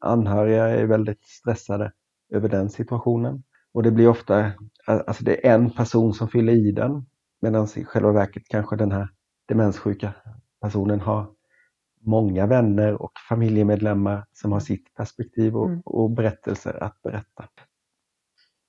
Anhöriga 0.00 0.68
är 0.68 0.86
väldigt 0.86 1.24
stressade 1.24 1.92
över 2.30 2.48
den 2.48 2.70
situationen. 2.70 3.42
Och 3.72 3.82
det 3.82 3.90
blir 3.90 4.08
ofta, 4.08 4.52
alltså 4.86 5.24
det 5.24 5.46
är 5.46 5.54
en 5.54 5.70
person 5.70 6.14
som 6.14 6.28
fyller 6.28 6.52
i 6.52 6.72
den 6.72 7.06
medan 7.40 7.68
i 7.76 7.84
själva 7.84 8.12
verket 8.12 8.48
kanske 8.48 8.76
den 8.76 8.92
här 8.92 9.08
demenssjuka 9.48 10.14
personen 10.60 11.00
har 11.00 11.26
många 12.00 12.46
vänner 12.46 13.02
och 13.02 13.12
familjemedlemmar 13.28 14.26
som 14.32 14.52
har 14.52 14.60
sitt 14.60 14.94
perspektiv 14.94 15.56
och, 15.56 15.68
mm. 15.68 15.80
och 15.84 16.10
berättelser 16.10 16.82
att 16.82 17.02
berätta. 17.02 17.44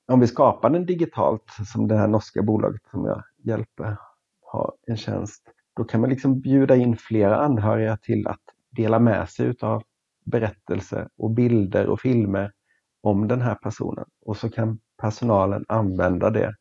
Om 0.07 0.19
vi 0.19 0.27
skapar 0.27 0.69
den 0.69 0.85
digitalt, 0.85 1.43
som 1.65 1.87
det 1.87 1.97
här 1.97 2.07
norska 2.07 2.41
bolaget 2.41 2.81
som 2.91 3.05
jag 3.05 3.23
hjälper 3.43 3.97
har 4.41 4.73
en 4.87 4.97
tjänst, 4.97 5.43
då 5.75 5.83
kan 5.83 6.01
man 6.01 6.09
liksom 6.09 6.39
bjuda 6.39 6.75
in 6.75 6.97
flera 6.97 7.37
anhöriga 7.37 7.97
till 7.97 8.27
att 8.27 8.41
dela 8.69 8.99
med 8.99 9.29
sig 9.29 9.45
utav 9.45 9.83
berättelser 10.25 11.09
och 11.17 11.31
bilder 11.31 11.87
och 11.87 11.99
filmer 11.99 12.51
om 13.05 13.27
den 13.27 13.41
här 13.41 13.55
personen. 13.55 14.05
Och 14.21 14.37
så 14.37 14.49
kan 14.49 14.79
personalen 14.97 15.65
använda 15.67 16.29
det 16.29 16.55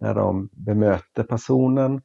när 0.00 0.14
de 0.14 0.48
bemöter 0.52 1.22
personen, 1.22 2.02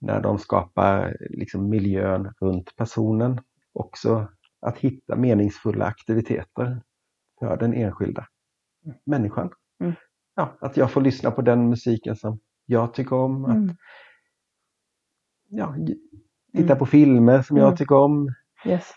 när 0.00 0.20
de 0.20 0.38
skapar 0.38 1.16
liksom 1.30 1.68
miljön 1.68 2.34
runt 2.40 2.76
personen 2.76 3.40
också 3.72 4.28
att 4.60 4.78
hitta 4.78 5.16
meningsfulla 5.16 5.84
aktiviteter 5.84 6.82
för 7.38 7.56
den 7.56 7.74
enskilda 7.74 8.26
människan. 9.06 9.50
Mm. 9.80 9.94
Ja, 10.34 10.56
att 10.60 10.76
jag 10.76 10.90
får 10.90 11.00
lyssna 11.00 11.30
på 11.30 11.42
den 11.42 11.68
musiken 11.68 12.16
som 12.16 12.40
jag 12.66 12.94
tycker 12.94 13.16
om. 13.16 13.44
Att, 13.44 13.56
mm. 13.56 13.76
ja, 15.48 15.74
titta 16.52 16.72
mm. 16.72 16.78
på 16.78 16.86
filmer 16.86 17.42
som 17.42 17.56
jag 17.56 17.66
mm. 17.66 17.76
tycker 17.76 17.94
om. 17.94 18.34
Yes. 18.66 18.92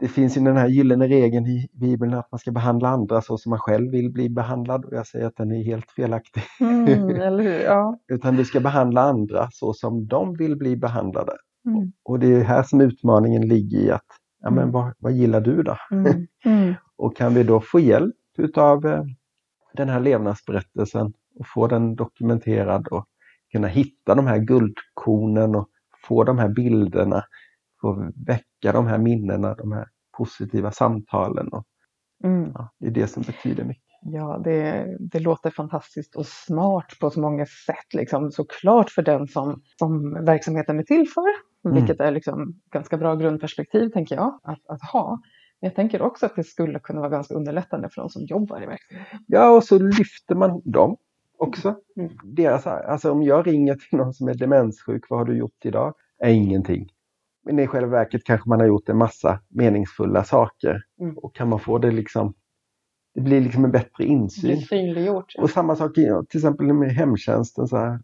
Det 0.00 0.08
finns 0.08 0.36
ju 0.36 0.40
den 0.40 0.56
här 0.56 0.68
gyllene 0.68 1.08
regeln 1.08 1.46
i 1.46 1.68
Bibeln 1.72 2.14
att 2.14 2.32
man 2.32 2.38
ska 2.38 2.52
behandla 2.52 2.88
andra 2.88 3.22
så 3.22 3.38
som 3.38 3.50
man 3.50 3.58
själv 3.58 3.90
vill 3.90 4.12
bli 4.12 4.28
behandlad 4.28 4.84
och 4.84 4.92
jag 4.92 5.06
säger 5.06 5.26
att 5.26 5.36
den 5.36 5.52
är 5.52 5.64
helt 5.64 5.90
felaktig. 5.90 6.42
Mm? 6.60 7.46
Ja. 7.64 7.98
Utan 8.08 8.36
du 8.36 8.44
ska 8.44 8.60
behandla 8.60 9.00
andra 9.00 9.48
så 9.52 9.72
som 9.72 10.06
de 10.06 10.36
vill 10.36 10.56
bli 10.56 10.76
behandlade. 10.76 11.32
Mm. 11.66 11.92
Och 12.04 12.18
det 12.18 12.34
är 12.34 12.44
här 12.44 12.62
som 12.62 12.80
utmaningen 12.80 13.48
ligger 13.48 13.78
i 13.78 13.90
att, 13.90 14.06
ja 14.42 14.50
men 14.50 14.62
mm. 14.62 14.72
vad, 14.72 14.92
vad 14.98 15.12
gillar 15.12 15.40
du 15.40 15.62
då? 15.62 15.76
Mm. 15.90 16.26
Mm. 16.44 16.74
och 16.96 17.16
kan 17.16 17.34
vi 17.34 17.42
då 17.42 17.60
få 17.60 17.80
hjälp 17.80 18.14
utav 18.38 18.86
eh, 18.86 19.02
den 19.74 19.88
här 19.88 20.00
levnadsberättelsen 20.00 21.12
och 21.38 21.46
få 21.54 21.66
den 21.66 21.96
dokumenterad 21.96 22.88
och 22.88 23.06
kunna 23.52 23.68
hitta 23.68 24.14
de 24.14 24.26
här 24.26 24.38
guldkornen 24.38 25.54
och 25.54 25.68
få 26.08 26.24
de 26.24 26.38
här 26.38 26.48
bilderna, 26.48 27.24
få 27.80 28.12
väcka 28.62 28.72
de 28.72 28.86
här 28.86 28.98
minnena, 28.98 29.54
de 29.54 29.72
här 29.72 29.86
positiva 30.18 30.70
samtalen. 30.72 31.48
Och, 31.48 31.64
mm. 32.24 32.50
ja, 32.54 32.70
det 32.78 32.86
är 32.86 32.90
det 32.90 33.06
som 33.06 33.22
betyder 33.22 33.64
mycket. 33.64 33.82
Ja, 34.02 34.40
det, 34.44 34.96
det 35.00 35.18
låter 35.18 35.50
fantastiskt 35.50 36.16
och 36.16 36.26
smart 36.26 36.86
på 37.00 37.10
så 37.10 37.20
många 37.20 37.46
sätt. 37.46 37.94
Liksom. 37.94 38.30
Såklart 38.30 38.90
för 38.90 39.02
den 39.02 39.26
som, 39.26 39.62
som 39.78 40.24
verksamheten 40.24 40.78
är 40.78 40.82
till 40.82 41.08
för, 41.08 41.26
mm. 41.68 41.76
vilket 41.76 42.00
är 42.00 42.12
liksom 42.12 42.60
ganska 42.72 42.96
bra 42.96 43.14
grundperspektiv 43.14 43.88
tänker 43.88 44.14
jag 44.14 44.40
att, 44.42 44.66
att 44.68 44.82
ha. 44.92 45.20
Men 45.60 45.68
jag 45.68 45.74
tänker 45.74 46.02
också 46.02 46.26
att 46.26 46.36
det 46.36 46.44
skulle 46.44 46.78
kunna 46.78 47.00
vara 47.00 47.10
ganska 47.10 47.34
underlättande 47.34 47.88
för 47.94 48.02
de 48.02 48.10
som 48.10 48.22
jobbar 48.24 48.62
i 48.62 48.66
verksamheten. 48.66 49.18
Ja, 49.26 49.56
och 49.56 49.64
så 49.64 49.78
lyfter 49.78 50.34
man 50.34 50.62
dem 50.64 50.96
också. 51.38 51.74
Mm. 51.96 52.12
Deras, 52.24 52.66
alltså 52.66 53.12
om 53.12 53.22
jag 53.22 53.46
ringer 53.46 53.74
till 53.74 53.98
någon 53.98 54.12
som 54.12 54.28
är 54.28 54.34
demenssjuk, 54.34 55.10
vad 55.10 55.18
har 55.18 55.26
du 55.26 55.38
gjort 55.38 55.64
idag? 55.64 55.94
Är 56.18 56.30
ingenting. 56.30 56.88
Men 57.46 57.58
i 57.58 57.66
själva 57.66 57.90
verket 57.90 58.24
kanske 58.24 58.48
man 58.48 58.60
har 58.60 58.66
gjort 58.66 58.88
en 58.88 58.98
massa 58.98 59.40
meningsfulla 59.48 60.24
saker. 60.24 60.82
Mm. 61.00 61.18
Och 61.18 61.34
kan 61.34 61.48
man 61.48 61.58
få 61.58 61.78
det 61.78 61.90
liksom 61.90 62.34
det 63.14 63.22
blir 63.22 63.40
liksom 63.40 63.64
en 63.64 63.70
bättre 63.70 64.04
insyn. 64.04 64.60
Synliggjort. 64.60 65.34
Och 65.38 65.50
samma 65.50 65.76
sak 65.76 65.94
till 65.94 66.38
exempel 66.38 66.72
med 66.72 66.90
hemtjänsten. 66.90 67.68
Så 67.68 67.76
här, 67.76 68.00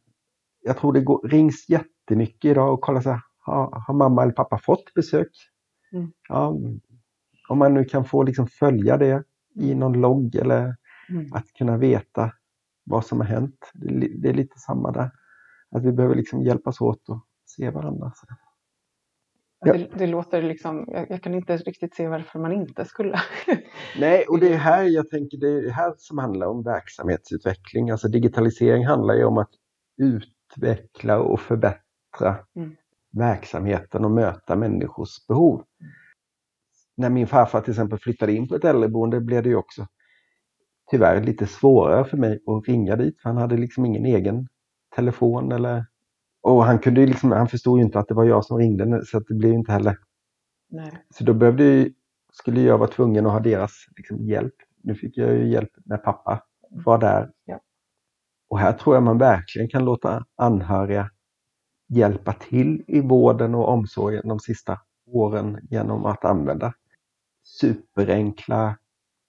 jag 0.63 0.77
tror 0.77 0.93
det 0.93 1.01
går, 1.01 1.29
rings 1.29 1.69
jättemycket 1.69 2.51
idag 2.51 2.73
och 2.73 2.81
kollar 2.81 3.01
så 3.01 3.11
här, 3.11 3.21
har, 3.39 3.83
har 3.87 3.95
mamma 3.95 4.23
eller 4.23 4.33
pappa 4.33 4.59
fått 4.59 4.95
besök? 4.95 5.29
Mm. 5.93 6.13
Ja, 6.29 6.57
om 7.49 7.59
man 7.59 7.75
nu 7.75 7.85
kan 7.85 8.05
få 8.05 8.23
liksom 8.23 8.47
följa 8.47 8.97
det 8.97 9.25
i 9.55 9.75
någon 9.75 10.01
logg 10.01 10.35
eller 10.35 10.77
mm. 11.09 11.33
att 11.33 11.53
kunna 11.59 11.77
veta 11.77 12.33
vad 12.85 13.07
som 13.07 13.21
har 13.21 13.27
hänt. 13.27 13.71
Det, 13.75 14.09
det, 14.23 14.29
är 14.29 14.35
lite 14.35 14.59
samma 14.59 14.93
där. 14.93 15.11
Att 15.71 15.85
vi 15.85 15.93
behöver 15.93 16.15
liksom 16.15 16.43
hjälpas 16.43 16.81
åt 16.81 17.09
och 17.09 17.27
se 17.45 17.71
varandra. 17.71 18.13
Så. 18.17 18.27
Ja. 19.64 19.72
Det, 19.72 19.88
det, 19.98 20.07
låter 20.07 20.42
liksom, 20.42 20.85
jag, 20.88 21.11
jag, 21.11 21.22
kan 21.22 21.35
inte 21.35 21.57
riktigt 21.57 21.94
se 21.94 22.09
varför 22.09 22.38
man 22.38 22.52
inte 22.52 22.85
skulle. 22.85 23.21
Nej, 23.98 24.25
och 24.29 24.38
det 24.38 24.52
är 24.52 24.56
här 24.56 24.85
jag 24.85 25.10
tänker, 25.10 25.38
det 25.38 25.48
är 25.48 25.71
här 25.71 25.94
som 25.98 26.19
handlar 26.19 26.46
om 26.46 26.63
verksamhetsutveckling. 26.63 27.90
Alltså 27.90 28.08
digitalisering 28.08 28.87
handlar 28.87 29.15
ju 29.15 29.25
om 29.25 29.38
att 29.38 29.50
utveckla 30.02 31.19
och 31.19 31.40
förbättra 31.40 32.37
mm. 32.56 32.77
verksamheten 33.13 34.04
och 34.04 34.10
möta 34.10 34.56
människors 34.56 35.27
behov. 35.29 35.65
När 36.96 37.10
min 37.10 37.27
farfar 37.27 37.60
till 37.60 37.73
exempel 37.73 37.98
flyttade 37.98 38.33
in 38.33 38.48
på 38.48 38.54
ett 38.54 38.65
äldreboende 38.65 39.21
blev 39.21 39.42
det 39.42 39.48
ju 39.48 39.56
också 39.56 39.87
tyvärr 40.90 41.23
lite 41.23 41.46
svårare 41.46 42.04
för 42.04 42.17
mig 42.17 42.40
att 42.46 42.69
ringa 42.69 42.96
dit. 42.96 43.21
För 43.21 43.29
han 43.29 43.38
hade 43.38 43.56
liksom 43.56 43.87
ingen 43.87 44.06
egen 44.06 44.48
telefon 44.96 45.52
eller 45.52 45.85
och 46.43 46.65
han, 46.65 46.79
kunde 46.79 47.07
liksom, 47.07 47.33
han 47.33 47.49
förstod 47.49 47.79
ju 47.79 47.85
inte 47.85 47.99
att 47.99 48.09
det 48.09 48.15
var 48.15 48.25
jag 48.25 48.45
som 48.45 48.59
ringde 48.59 49.07
så 49.07 49.19
att 49.19 49.27
det 49.29 49.35
blev 49.35 49.53
inte 49.53 49.73
heller. 49.73 49.97
Nej. 50.71 50.93
Så 51.15 51.25
då 51.25 51.35
behövde, 51.35 51.90
skulle 52.33 52.61
jag 52.61 52.79
vara 52.79 52.90
tvungen 52.90 53.27
att 53.27 53.33
ha 53.33 53.40
deras 53.40 53.73
liksom, 53.97 54.27
hjälp. 54.27 54.55
Nu 54.83 54.95
fick 54.95 55.17
jag 55.17 55.33
ju 55.33 55.49
hjälp 55.49 55.71
när 55.85 55.97
pappa 55.97 56.43
var 56.71 56.99
där. 56.99 57.31
Ja. 57.45 57.61
Och 58.49 58.59
här 58.59 58.73
tror 58.73 58.97
jag 58.97 59.03
man 59.03 59.19
verkligen 59.19 59.69
kan 59.69 59.85
låta 59.85 60.25
anhöriga 60.37 61.11
hjälpa 61.88 62.33
till 62.33 62.85
i 62.87 63.01
vården 63.01 63.55
och 63.55 63.69
omsorgen 63.69 64.29
de 64.29 64.40
sista 64.40 64.81
åren 65.07 65.59
genom 65.71 66.07
att 66.07 66.25
använda 66.25 66.75
superenkla 67.45 68.77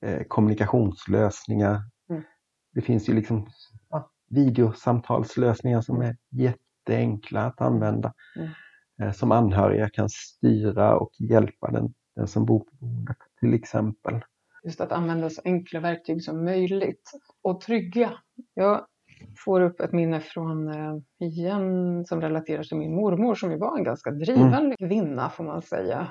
eh, 0.02 0.24
kommunikationslösningar. 0.24 1.82
Mm. 2.10 2.24
Det 2.74 2.82
finns 2.82 3.10
ju 3.10 3.14
liksom 3.14 3.48
videosamtalslösningar 4.34 5.82
som 5.82 6.02
är 6.02 6.18
jätteenkla 6.84 7.46
att 7.46 7.62
använda. 7.62 8.14
Mm. 8.36 8.50
Eh, 9.02 9.12
som 9.12 9.32
anhöriga 9.32 9.90
kan 9.90 10.10
styra 10.10 10.98
och 10.98 11.12
hjälpa 11.20 11.72
den, 11.72 11.94
den 12.16 12.28
som 12.28 12.46
bor 12.46 12.60
på 12.60 12.76
boendet 12.80 13.18
till 13.40 13.54
exempel. 13.54 14.22
Just 14.64 14.82
att 14.82 14.92
använda 14.92 15.30
så 15.30 15.42
enkla 15.46 15.80
verktyg 15.80 16.24
som 16.24 16.46
möjligt 16.46 17.12
och 17.44 17.62
trygga. 17.62 18.12
Jag 18.54 18.86
får 19.46 19.62
upp 19.62 19.80
ett 19.80 19.94
minne 19.94 20.20
från, 20.20 20.68
eh, 20.68 20.96
igen, 21.20 22.06
som 22.06 22.22
relaterar 22.22 22.64
till 22.64 22.78
min 22.78 22.96
mormor 22.96 23.36
som 23.36 23.52
ju 23.52 23.58
var 23.58 23.78
en 23.78 23.84
ganska 23.84 24.12
drivande 24.12 24.76
kvinna 24.78 25.30
får 25.30 25.44
man 25.44 25.62
säga. 25.62 26.08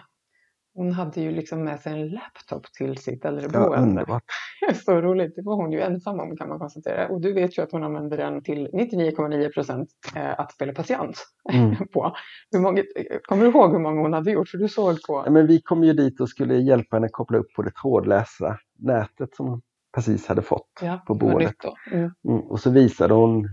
Hon 0.74 0.92
hade 0.92 1.20
ju 1.20 1.30
liksom 1.30 1.64
med 1.64 1.80
sig 1.80 1.92
en 1.92 2.08
laptop 2.08 2.72
till 2.72 2.96
sitt 2.98 3.20
Ja, 3.22 3.28
äldreboende. 3.28 3.76
underbart. 3.78 4.22
Så 4.84 5.00
roligt, 5.00 5.36
det 5.36 5.42
var 5.42 5.56
hon 5.56 5.72
ju 5.72 5.80
ensam 5.80 6.20
om 6.20 6.36
kan 6.36 6.48
man 6.48 6.58
konstatera. 6.58 7.08
Och 7.08 7.20
du 7.20 7.32
vet 7.32 7.58
ju 7.58 7.62
att 7.62 7.72
hon 7.72 7.84
använde 7.84 8.16
den 8.16 8.42
till 8.42 8.68
99,9 8.72 9.52
procent 9.52 9.88
eh, 10.16 10.40
att 10.40 10.52
spela 10.52 10.72
patient 10.72 11.16
Mm. 11.52 11.76
på. 11.92 12.16
Hur 12.50 12.60
många, 12.60 12.82
kommer 13.22 13.42
du 13.44 13.50
ihåg 13.50 13.72
hur 13.72 13.78
många 13.78 14.00
hon 14.00 14.12
hade 14.12 14.30
gjort? 14.30 14.48
För 14.48 14.58
du 14.58 14.68
såg 14.68 14.98
Ja, 15.08 15.22
på... 15.24 15.30
men 15.30 15.46
vi 15.46 15.60
kom 15.60 15.84
ju 15.84 15.92
dit 15.92 16.20
och 16.20 16.28
skulle 16.28 16.54
hjälpa 16.56 16.96
henne 16.96 17.08
koppla 17.08 17.38
upp 17.38 17.52
på 17.56 17.62
det 17.62 17.70
trådlösa 17.82 18.58
nätet 18.78 19.34
som 19.34 19.46
hon 19.46 19.62
precis 19.94 20.26
hade 20.26 20.42
fått. 20.42 20.68
Ja, 20.82 21.02
på 21.06 21.14
boendet. 21.14 21.54
Mm. 21.92 22.10
Mm. 22.28 22.40
Och 22.40 22.60
så 22.60 22.70
visade 22.70 23.14
hon, 23.14 23.48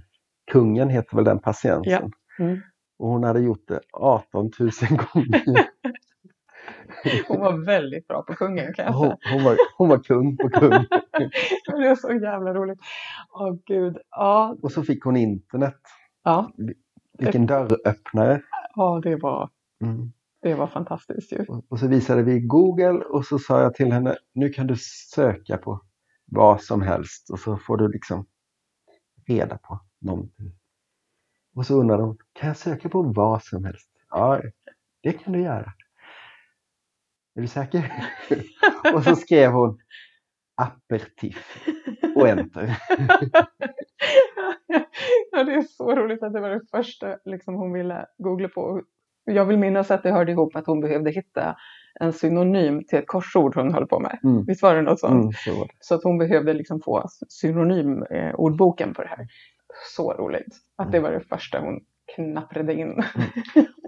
kungen 0.51 0.89
heter 0.89 1.15
väl 1.15 1.25
den 1.25 1.39
patienten. 1.39 1.91
Ja. 1.91 2.09
Mm. 2.45 2.59
Och 2.99 3.07
hon 3.07 3.23
hade 3.23 3.39
gjort 3.39 3.67
det 3.67 3.79
18 3.93 4.51
000 4.59 4.69
gånger. 4.89 5.43
Hon 7.27 7.39
var 7.39 7.65
väldigt 7.65 8.07
bra 8.07 8.21
på 8.23 8.33
kungen 8.33 8.73
kan 8.73 8.85
jag 8.85 8.93
hon, 8.93 9.07
säga. 9.07 9.17
hon, 9.33 9.43
var, 9.43 9.57
hon 9.77 9.89
var 9.89 9.97
kung 10.03 10.37
på 10.37 10.49
kung. 10.49 10.69
Det 11.79 11.87
är 11.87 11.95
så 11.95 12.13
jävla 12.13 12.53
roligt. 12.53 12.79
Åh 13.29 13.55
gud. 13.65 13.97
Ja, 14.11 14.55
Och 14.61 14.71
så 14.71 14.83
fick 14.83 15.03
hon 15.03 15.17
internet. 15.17 15.79
ja, 16.23 16.51
Vilken 17.19 17.45
dörröppnare. 17.45 18.41
ja 18.75 18.99
det, 19.03 19.15
var, 19.15 19.49
Mm. 19.83 20.11
det 20.41 20.55
var 20.55 20.67
fantastiskt 20.67 21.31
ju. 21.31 21.45
Och- 21.45 21.65
Och 21.69 21.79
så 21.79 21.87
visade 21.87 22.23
vi 22.23 22.39
Google 22.39 22.99
och 22.99 23.25
så 23.25 23.39
sa 23.39 23.61
jag 23.61 23.73
till 23.73 23.91
henne, 23.91 24.15
nu 24.33 24.49
kan 24.49 24.67
du 24.67 24.75
söka 25.15 25.57
på 25.57 25.81
vad 26.25 26.61
som 26.61 26.81
helst 26.81 27.29
och 27.29 27.39
så 27.39 27.57
får 27.57 27.77
du 27.77 27.87
liksom 27.87 28.25
reda 29.27 29.57
på 29.57 29.79
någonting. 30.01 30.51
Och 31.55 31.65
så 31.65 31.79
undrade 31.79 32.03
hon, 32.03 32.17
kan 32.33 32.47
jag 32.47 32.57
söka 32.57 32.89
på 32.89 33.01
vad 33.01 33.43
som 33.43 33.65
helst? 33.65 33.89
Ja, 34.09 34.41
det 35.03 35.11
kan 35.13 35.33
du 35.33 35.41
göra. 35.41 35.73
Är 37.39 37.41
du 37.41 37.47
säker? 37.47 37.93
och 38.93 39.03
så 39.03 39.15
skrev 39.15 39.51
hon 39.51 39.79
aperitif 40.55 41.65
och 42.15 42.27
enter. 42.27 42.77
ja, 45.31 45.43
det 45.43 45.53
är 45.53 45.61
så 45.61 45.95
roligt 45.95 46.23
att 46.23 46.33
det 46.33 46.41
var 46.41 46.49
det 46.49 46.61
första 46.71 47.17
liksom, 47.25 47.55
hon 47.55 47.73
ville 47.73 48.05
googla 48.17 48.47
på. 48.47 48.81
Jag 49.25 49.45
vill 49.45 49.57
minnas 49.57 49.91
att 49.91 50.03
det 50.03 50.11
hörde 50.11 50.31
ihop 50.31 50.55
att 50.55 50.67
hon 50.67 50.81
behövde 50.81 51.11
hitta 51.11 51.55
en 51.99 52.13
synonym 52.13 52.83
till 52.83 52.99
ett 52.99 53.07
korsord 53.07 53.55
hon 53.55 53.73
höll 53.73 53.87
på 53.87 53.99
med. 53.99 54.19
Mm. 54.23 54.45
Visst 54.45 54.61
var 54.61 54.75
det 54.75 54.81
något 54.81 54.99
sånt? 54.99 55.21
Mm, 55.21 55.31
så. 55.31 55.67
Så 55.79 55.95
att 55.95 56.03
hon 56.03 56.17
behövde 56.17 56.53
liksom 56.53 56.81
få 56.81 57.05
synonymordboken 57.29 58.93
på 58.93 59.01
det 59.01 59.09
här. 59.09 59.27
Så 59.95 60.13
roligt 60.13 60.55
att 60.75 60.91
det 60.91 60.99
var 60.99 61.11
det 61.11 61.19
första 61.19 61.59
hon 61.59 61.79
knapprade 62.15 62.73
in. 62.73 63.03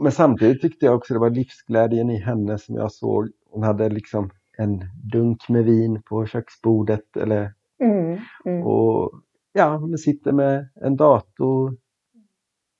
Men 0.01 0.11
samtidigt 0.11 0.61
tyckte 0.61 0.85
jag 0.85 0.95
också 0.95 1.13
det 1.13 1.19
var 1.19 1.29
livsglädjen 1.29 2.09
i 2.09 2.17
henne 2.17 2.57
som 2.57 2.75
jag 2.75 2.91
såg. 2.91 3.29
Hon 3.51 3.63
hade 3.63 3.89
liksom 3.89 4.29
en 4.57 4.83
dunk 5.11 5.49
med 5.49 5.65
vin 5.65 6.01
på 6.03 6.25
köksbordet 6.25 7.17
eller 7.17 7.53
Mm, 7.83 8.19
mm, 8.45 8.63
och 8.67 9.11
ja, 9.53 9.79
men 9.79 9.97
sitter 9.97 10.31
med 10.31 10.69
en 10.75 10.95
dator 10.97 11.77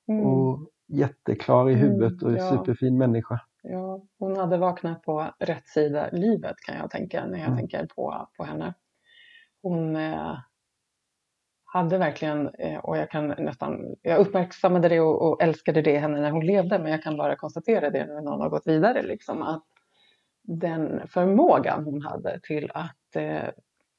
mm. 0.08 0.26
och 0.26 0.70
jätteklar 0.88 1.70
i 1.70 1.74
Mm, 1.74 1.84
huvudet 1.84 2.22
och 2.22 2.32
ja. 2.32 2.38
superfin 2.38 2.98
människa. 2.98 3.40
Ja, 3.62 4.02
hon 4.18 4.36
hade 4.36 4.58
vaknat 4.58 5.02
på 5.02 5.30
rätt 5.38 5.68
sida 5.68 6.08
livet 6.12 6.56
kan 6.66 6.76
jag 6.76 6.90
tänka 6.90 7.26
när 7.26 7.38
jag 7.38 7.46
Mm. 7.46 7.58
tänker 7.58 7.86
på, 7.96 8.28
på 8.36 8.44
henne. 8.44 8.74
Hon 9.62 9.96
eh, 9.96 10.36
hade 11.64 11.98
verkligen, 11.98 12.48
eh, 12.54 12.78
och 12.78 12.96
jag 12.96 13.10
kan 13.10 13.28
nästan, 13.28 13.96
jag 14.02 14.18
uppmärksammade 14.20 14.88
det 14.88 15.00
och, 15.00 15.22
och 15.32 15.42
älskade 15.42 15.82
det 15.82 15.98
henne 15.98 16.20
när 16.20 16.30
hon 16.30 16.46
levde, 16.46 16.78
men 16.78 16.90
jag 16.92 17.02
kan 17.02 17.16
bara 17.16 17.36
konstatera 17.36 17.90
det 17.90 18.06
nu 18.06 18.14
när 18.14 18.30
hon 18.30 18.40
har 18.40 18.48
gått 18.48 18.66
vidare, 18.66 19.02
liksom, 19.02 19.42
att 19.42 19.64
den 20.42 21.08
förmågan 21.08 21.84
hon 21.84 22.02
hade 22.02 22.40
till 22.40 22.70
att 22.74 23.16
eh, 23.16 23.48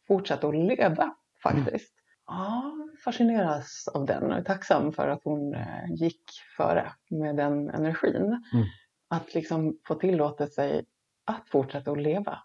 fortsätta 0.08 0.48
att 0.48 0.56
leva 0.56 1.16
faktiskt. 1.44 1.94
Ja, 2.28 2.74
fascineras 3.06 3.88
av 3.94 4.06
den 4.06 4.24
och 4.24 4.38
är 4.38 4.44
tacksam 4.44 4.92
för 4.92 5.08
att 5.08 5.24
hon 5.24 5.54
eh, 5.54 5.94
gick 5.96 6.24
före 6.58 6.92
med 7.10 7.36
den 7.36 7.70
energin. 7.70 8.44
Att 9.08 9.34
liksom 9.34 9.78
få 9.88 9.96
tillåta 9.96 10.48
sig 10.48 10.86
att 11.26 11.50
fortsätta 11.50 11.92
att 11.92 12.02
leva. 12.02 12.40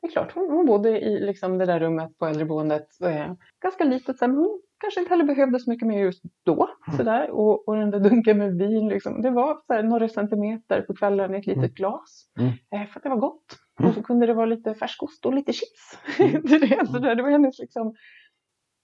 Det 0.00 0.06
är 0.06 0.12
klart, 0.12 0.32
hon, 0.34 0.50
hon 0.50 0.66
bodde 0.66 1.00
i 1.00 1.20
liksom 1.20 1.58
det 1.58 1.66
där 1.66 1.80
rummet 1.80 2.18
på 2.18 2.26
äldreboendet, 2.26 3.00
eh, 3.00 3.32
ganska 3.62 3.84
litet, 3.84 4.20
men 4.20 4.36
hon 4.36 4.62
kanske 4.80 5.00
inte 5.00 5.10
heller 5.10 5.24
behövde 5.24 5.58
så 5.58 5.70
mycket 5.70 5.88
mer 5.88 5.98
just 5.98 6.22
då. 6.44 6.68
Så 6.96 7.02
där. 7.02 7.30
Och, 7.30 7.68
och 7.68 7.76
den 7.76 7.90
där 7.90 8.00
dunken 8.00 8.38
med 8.38 8.58
vin, 8.58 8.88
liksom, 8.88 9.22
det 9.22 9.30
var 9.30 9.54
så 9.66 9.72
här, 9.72 9.82
några 9.82 10.08
centimeter 10.08 10.82
på 10.82 10.94
kvällen 10.94 11.34
i 11.34 11.38
ett 11.38 11.46
litet 11.46 11.58
Mm. 11.58 11.74
glas. 11.74 12.30
Mm. 12.38 12.48
Eh, 12.50 12.88
för 12.88 12.98
att 12.98 13.02
det 13.02 13.08
var 13.08 13.16
gott. 13.16 13.44
Mm. 13.80 13.88
Och 13.88 13.94
så 13.94 14.02
kunde 14.02 14.26
det 14.26 14.34
vara 14.34 14.46
lite 14.46 14.74
färskost 14.74 15.26
och 15.26 15.34
lite 15.34 15.52
chips. 15.52 15.98
Mm. 16.18 16.42
det, 16.44 16.54
är 16.74 16.84
så 16.86 16.98
där, 16.98 17.14
det 17.14 17.22
var 17.22 17.30
hennes 17.30 17.58
liksom, 17.58 17.94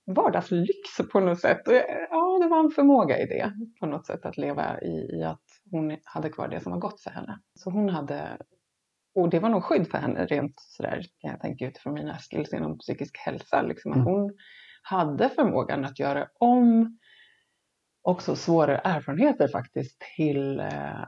vardagslyx 0.07 1.11
på 1.13 1.21
något 1.21 1.41
sätt. 1.41 1.69
Och, 1.69 1.75
eh, 1.75 2.07
ja, 2.11 2.39
det 2.43 2.49
var 2.49 2.61
en 2.65 2.71
förmåga 2.71 3.19
i 3.19 3.27
det 3.27 3.53
på 3.81 3.87
något 3.87 4.07
sätt 4.07 4.27
att 4.27 4.37
leva 4.37 4.81
i, 4.81 5.19
i 5.19 5.23
att 5.25 5.43
hon 5.71 5.97
hade 6.05 6.29
kvar 6.29 6.49
det 6.49 6.61
som 6.61 6.73
var 6.73 6.79
gott 6.79 7.01
för 7.01 7.11
henne. 7.11 7.39
Så 7.55 7.71
hon 7.71 7.89
hade, 7.89 8.39
och 9.15 9.31
det 9.31 9.39
var 9.41 9.49
nog 9.49 9.65
skydd 9.65 9.89
för 9.89 9.99
henne 9.99 10.27
rent 10.27 10.55
sådär 10.57 11.03
kan 11.19 11.31
jag 11.31 11.41
tänka 11.41 11.67
utifrån 11.67 11.95
mina 11.95 12.19
skills 12.19 12.53
inom 12.53 12.79
psykisk 12.79 13.19
hälsa. 13.19 13.63
Liksom, 13.63 13.93
att 13.93 13.97
Mm. 13.99 14.09
hon 14.13 14.33
hade 14.83 15.29
förmågan 15.29 15.85
att 15.85 15.99
göra 15.99 16.29
om 16.39 16.99
också 18.03 18.37
svåra 18.37 18.79
erfarenheter 18.79 19.49
faktiskt 19.49 20.03
till 20.17 20.61
eh, 20.61 21.05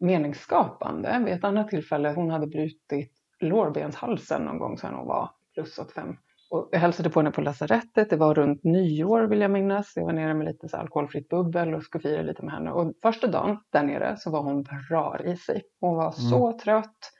meningsskapande. 0.00 1.22
Vid 1.24 1.34
ett 1.34 1.44
annat 1.44 1.68
tillfälle, 1.68 2.12
hon 2.12 2.30
hade 2.30 2.46
brutit 2.46 3.12
lårbenshalsen 3.40 4.42
någon 4.42 4.58
gång 4.58 4.78
sedan 4.78 4.94
hon 4.94 5.06
var 5.06 5.30
plus 5.54 5.78
85. 5.78 6.16
Och 6.50 6.68
jag 6.72 6.78
hälsade 6.78 7.10
på 7.10 7.20
henne 7.20 7.30
på 7.30 7.40
lasarettet, 7.40 8.10
det 8.10 8.16
var 8.16 8.34
runt 8.34 8.64
nyår 8.64 9.22
vill 9.22 9.40
jag 9.40 9.50
minnas. 9.50 9.92
Jag 9.96 10.04
var 10.04 10.12
nere 10.12 10.34
med 10.34 10.46
lite 10.46 10.68
så 10.68 10.76
alkoholfritt 10.76 11.28
bubbel 11.28 11.74
och 11.74 11.82
skulle 11.82 12.02
fira 12.02 12.22
lite 12.22 12.42
med 12.42 12.54
henne. 12.54 12.70
Och 12.70 12.92
första 13.02 13.26
dagen 13.26 13.58
där 13.72 13.82
nere 13.82 14.16
så 14.16 14.30
var 14.30 14.42
hon 14.42 14.62
bra 14.62 15.20
i 15.24 15.36
sig. 15.36 15.62
Hon 15.80 15.96
var 15.96 16.12
så 16.12 16.58
trött 16.58 17.12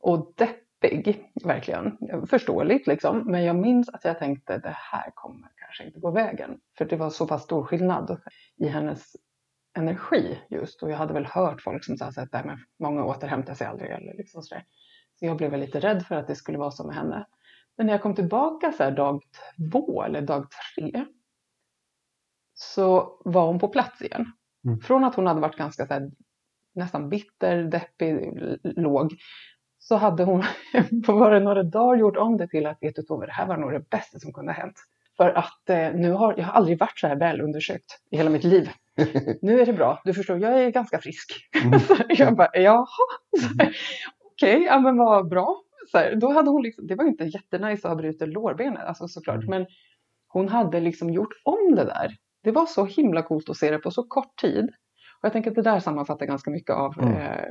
och 0.00 0.32
deppig, 0.36 0.64
verkligen. 1.44 1.98
Förståeligt 2.26 2.86
liksom. 2.86 3.18
Men 3.26 3.44
jag 3.44 3.56
minns 3.56 3.88
att 3.88 4.04
jag 4.04 4.18
tänkte 4.18 4.58
det 4.58 4.76
här 4.76 5.10
kommer 5.14 5.48
kanske 5.56 5.84
inte 5.84 6.00
gå 6.00 6.10
vägen. 6.10 6.60
För 6.78 6.84
det 6.84 6.96
var 6.96 7.10
så 7.10 7.26
pass 7.26 7.42
stor 7.42 7.64
skillnad 7.64 8.20
i 8.56 8.66
hennes 8.68 9.16
energi 9.76 10.38
just. 10.50 10.82
Och 10.82 10.90
jag 10.90 10.96
hade 10.96 11.14
väl 11.14 11.26
hört 11.26 11.62
folk 11.62 11.84
som 11.84 11.96
sa 11.96 12.06
att 12.06 12.32
"Nej, 12.32 12.42
men 12.44 12.58
många 12.78 13.04
återhämtar 13.04 13.54
sig 13.54 13.66
aldrig. 13.66 13.90
Eller 13.90 14.14
liksom 14.14 14.42
så, 14.42 14.54
där. 14.54 14.64
så 15.18 15.26
jag 15.26 15.36
blev 15.36 15.50
väl 15.50 15.60
lite 15.60 15.80
rädd 15.80 16.06
för 16.06 16.14
att 16.14 16.26
det 16.26 16.34
skulle 16.34 16.58
vara 16.58 16.70
så 16.70 16.86
med 16.86 16.96
henne. 16.96 17.26
Men 17.76 17.86
när 17.86 17.94
jag 17.94 18.02
kom 18.02 18.14
tillbaka 18.14 18.72
så 18.72 18.82
här 18.82 18.90
dag 18.90 19.22
två 19.72 20.02
eller 20.02 20.22
dag 20.22 20.46
tre 20.50 21.04
så 22.54 23.20
var 23.24 23.46
hon 23.46 23.58
på 23.58 23.68
plats 23.68 24.02
igen. 24.02 24.32
Mm. 24.64 24.80
Från 24.80 25.04
att 25.04 25.14
hon 25.14 25.26
hade 25.26 25.40
varit 25.40 25.56
ganska 25.56 25.86
så 25.86 25.94
här, 25.94 26.10
nästan 26.74 27.08
bitter, 27.08 27.62
deppig, 27.62 28.32
låg 28.62 29.14
så 29.82 29.96
hade 29.96 30.24
hon 30.24 30.42
på 31.06 31.12
bara 31.18 31.38
några 31.38 31.62
dagar 31.62 31.96
gjort 31.96 32.16
om 32.16 32.36
det 32.36 32.48
till 32.48 32.66
att 32.66 32.78
vet 32.80 32.96
du 32.96 33.02
Tove, 33.02 33.26
det 33.26 33.32
här 33.32 33.46
var 33.46 33.56
nog 33.56 33.72
det 33.72 33.90
bästa 33.90 34.18
som 34.18 34.32
kunde 34.32 34.52
ha 34.52 34.60
hänt. 34.60 34.76
För 35.16 35.28
att 35.30 35.70
eh, 35.70 35.92
nu 35.94 36.12
har 36.12 36.34
jag 36.36 36.44
har 36.44 36.52
aldrig 36.52 36.78
varit 36.80 36.98
så 36.98 37.06
här 37.06 37.16
väl 37.16 37.40
undersökt 37.40 37.98
i 38.10 38.16
hela 38.16 38.30
mitt 38.30 38.44
liv. 38.44 38.70
Nu 39.42 39.60
är 39.60 39.66
det 39.66 39.72
bra, 39.72 40.00
du 40.04 40.14
förstår, 40.14 40.38
jag 40.38 40.62
är 40.64 40.70
ganska 40.70 40.98
frisk. 40.98 41.48
Mm. 41.64 41.80
Jag 42.08 42.36
bara, 42.36 42.48
jaha, 42.54 42.86
här, 43.58 43.76
okej, 44.32 44.62
ja 44.62 44.78
men 44.80 44.96
vad 44.96 45.28
bra. 45.28 45.62
Så 45.92 45.98
här, 45.98 46.14
då 46.14 46.32
hade 46.32 46.50
hon 46.50 46.62
liksom, 46.62 46.86
det 46.86 46.94
var 46.94 47.04
ju 47.04 47.10
inte 47.10 47.24
jättenice 47.24 47.88
att 47.88 47.90
ha 47.90 47.96
brutit 47.96 48.28
lårbenet, 48.28 48.84
alltså 48.84 49.08
såklart, 49.08 49.36
Mm. 49.44 49.48
men 49.50 49.66
hon 50.28 50.48
hade 50.48 50.80
liksom 50.80 51.10
gjort 51.10 51.32
om 51.44 51.74
det 51.76 51.84
där. 51.84 52.16
Det 52.44 52.50
var 52.50 52.66
så 52.66 52.84
himla 52.84 53.22
coolt 53.22 53.50
att 53.50 53.56
se 53.56 53.70
det 53.70 53.78
på 53.78 53.90
så 53.90 54.02
kort 54.02 54.36
tid. 54.40 54.64
Och 55.20 55.24
jag 55.26 55.32
tänker 55.32 55.50
att 55.50 55.56
det 55.56 55.62
där 55.62 55.80
sammanfattar 55.80 56.26
ganska 56.26 56.50
mycket 56.50 56.74
av 56.76 56.98
Mm. 57.02 57.14
eh, 57.14 57.44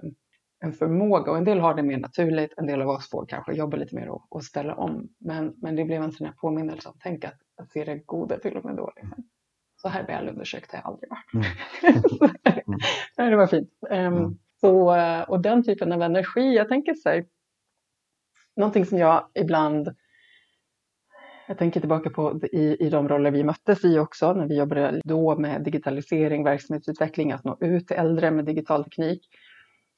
en 0.60 0.74
förmåga. 0.74 1.32
Och 1.32 1.38
en 1.38 1.44
del 1.46 1.60
har 1.60 1.74
det 1.76 1.84
mer 1.84 1.98
naturligt, 1.98 2.54
en 2.58 2.68
del 2.68 2.82
av 2.82 2.90
oss 2.90 3.10
får 3.10 3.26
kanske 3.26 3.54
jobba 3.54 3.78
lite 3.78 3.96
mer 3.96 4.10
och, 4.10 4.28
och 4.30 4.44
ställa 4.44 4.76
om. 4.76 5.10
Men, 5.20 5.54
men 5.58 5.76
det 5.76 5.86
blev 5.86 6.04
en 6.04 6.12
sån 6.12 6.28
här 6.28 6.34
påminnelse 6.34 6.90
om 6.90 6.96
tänk 7.04 7.26
att, 7.26 7.40
att 7.62 7.72
se 7.72 7.84
det 7.86 7.98
goda 8.06 8.38
till 8.40 8.58
och 8.58 8.66
med 8.66 8.76
då. 8.76 8.94
Liksom. 8.96 9.24
Så 9.82 9.90
här 9.90 10.08
väl 10.08 10.30
undersökt 10.30 10.72
har 10.72 10.80
jag 10.80 10.88
aldrig 10.88 11.10
varit. 11.10 11.54
Mm. 12.68 12.80
Nej, 13.18 13.30
det 13.30 13.36
var 13.38 13.48
fint. 13.48 13.70
Ehm, 13.90 14.14
Mm. 14.18 14.38
så, 14.62 14.96
eh, 14.96 15.22
och 15.22 15.42
den 15.42 15.64
typen 15.64 15.92
av 15.92 16.02
energi, 16.02 16.56
jag 16.56 16.70
tänker 16.70 16.94
så 16.94 17.10
här, 17.10 17.26
någonting 18.56 18.86
som 18.86 18.98
jag 18.98 19.28
ibland 19.36 19.96
Jag 21.48 21.58
tänker 21.58 21.80
tillbaka 21.80 22.10
på 22.10 22.40
i, 22.52 22.86
i 22.86 22.90
de 22.90 23.10
roller 23.10 23.32
vi 23.32 23.44
möttes 23.44 23.86
i 23.86 24.00
också 24.00 24.34
när 24.34 24.48
vi 24.48 24.58
jobbade 24.58 25.02
då 25.06 25.38
med 25.40 25.64
digitalisering, 25.64 26.44
verksamhetsutveckling, 26.44 27.32
att 27.32 27.44
nå 27.44 27.58
ut 27.62 27.88
till 27.88 27.98
äldre 27.98 28.32
med 28.32 28.46
digital 28.46 28.84
teknik. 28.84 29.22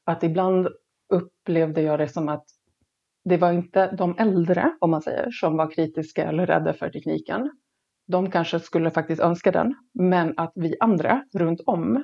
Att 0.06 0.24
ibland 0.24 0.68
upplevde 1.14 1.82
jag 1.82 2.00
det 2.00 2.08
som 2.08 2.30
att 2.30 2.46
det 3.24 3.38
var 3.38 3.52
inte 3.52 3.92
de 3.92 4.16
äldre, 4.18 4.76
om 4.80 4.92
man 4.92 5.02
säger, 5.02 5.32
som 5.32 5.58
var 5.58 5.72
kritiska 5.72 6.24
eller 6.24 6.46
rädda 6.46 6.74
för 6.74 6.90
tekniken. 6.90 7.52
De 8.08 8.32
kanske 8.32 8.60
skulle 8.60 8.92
faktiskt 8.92 9.22
önska 9.22 9.52
den, 9.52 9.76
men 9.94 10.34
att 10.38 10.52
vi 10.56 10.76
andra 10.80 11.24
runt 11.34 11.62
om 11.66 12.04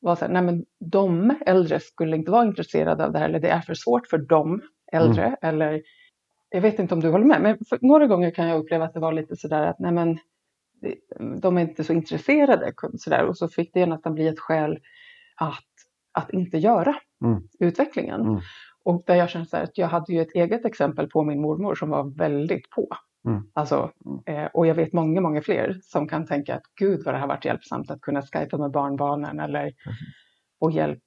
var 0.00 0.16
så 0.16 0.24
här, 0.24 0.32
nej 0.32 0.42
men 0.42 0.64
de 0.80 1.34
äldre 1.46 1.80
skulle 1.80 2.16
inte 2.16 2.30
vara 2.30 2.46
intresserade 2.46 3.04
av 3.04 3.12
det 3.12 3.18
här, 3.18 3.28
eller 3.28 3.40
det 3.40 3.48
är 3.48 3.60
för 3.60 3.74
svårt 3.74 4.06
för 4.06 4.18
de 4.18 4.62
äldre, 4.92 5.26
mm. 5.26 5.36
eller 5.42 5.82
jag 6.48 6.60
vet 6.60 6.78
inte 6.78 6.94
om 6.94 7.00
du 7.00 7.10
håller 7.10 7.24
med, 7.24 7.42
men 7.42 7.58
några 7.80 8.06
gånger 8.06 8.30
kan 8.30 8.48
jag 8.48 8.60
uppleva 8.60 8.84
att 8.84 8.94
det 8.94 9.00
var 9.00 9.12
lite 9.12 9.36
sådär 9.36 9.66
att 9.66 9.78
nej 9.78 9.92
men 9.92 10.18
de 11.40 11.58
är 11.58 11.62
inte 11.62 11.84
så 11.84 11.92
intresserade 11.92 12.72
sådär, 12.98 13.26
och 13.26 13.38
så 13.38 13.48
fick 13.48 13.74
det 13.74 13.86
nästan 13.86 14.14
bli 14.14 14.28
ett 14.28 14.40
skäl 14.40 14.78
att, 15.36 15.64
att 16.12 16.32
inte 16.32 16.58
göra 16.58 16.96
mm. 17.24 17.42
utvecklingen. 17.58 18.20
Mm. 18.20 18.40
Och 18.84 19.02
där 19.06 19.14
jag 19.14 19.30
känner 19.30 19.46
så 19.46 19.56
att 19.56 19.78
jag 19.78 19.88
hade 19.88 20.12
ju 20.12 20.20
ett 20.20 20.34
eget 20.34 20.64
exempel 20.64 21.08
på 21.08 21.24
min 21.24 21.40
mormor 21.40 21.74
som 21.74 21.90
var 21.90 22.18
väldigt 22.18 22.70
på. 22.70 22.88
Mm. 23.26 23.42
Alltså, 23.52 23.92
mm. 24.26 24.44
eh, 24.44 24.50
och 24.54 24.66
jag 24.66 24.74
vet 24.74 24.92
många, 24.92 25.20
många 25.20 25.42
fler 25.42 25.80
som 25.82 26.08
kan 26.08 26.26
tänka 26.26 26.54
att 26.54 26.62
gud 26.74 27.04
vad 27.04 27.14
det 27.14 27.18
har 27.18 27.28
varit 27.28 27.44
hjälpsamt 27.44 27.90
att 27.90 28.00
kunna 28.00 28.22
skypa 28.22 28.58
med 28.58 28.70
barnbarnen 28.70 29.40
eller 29.40 29.60
mm. 29.62 29.74
få 30.58 30.70
hjälp 30.70 31.02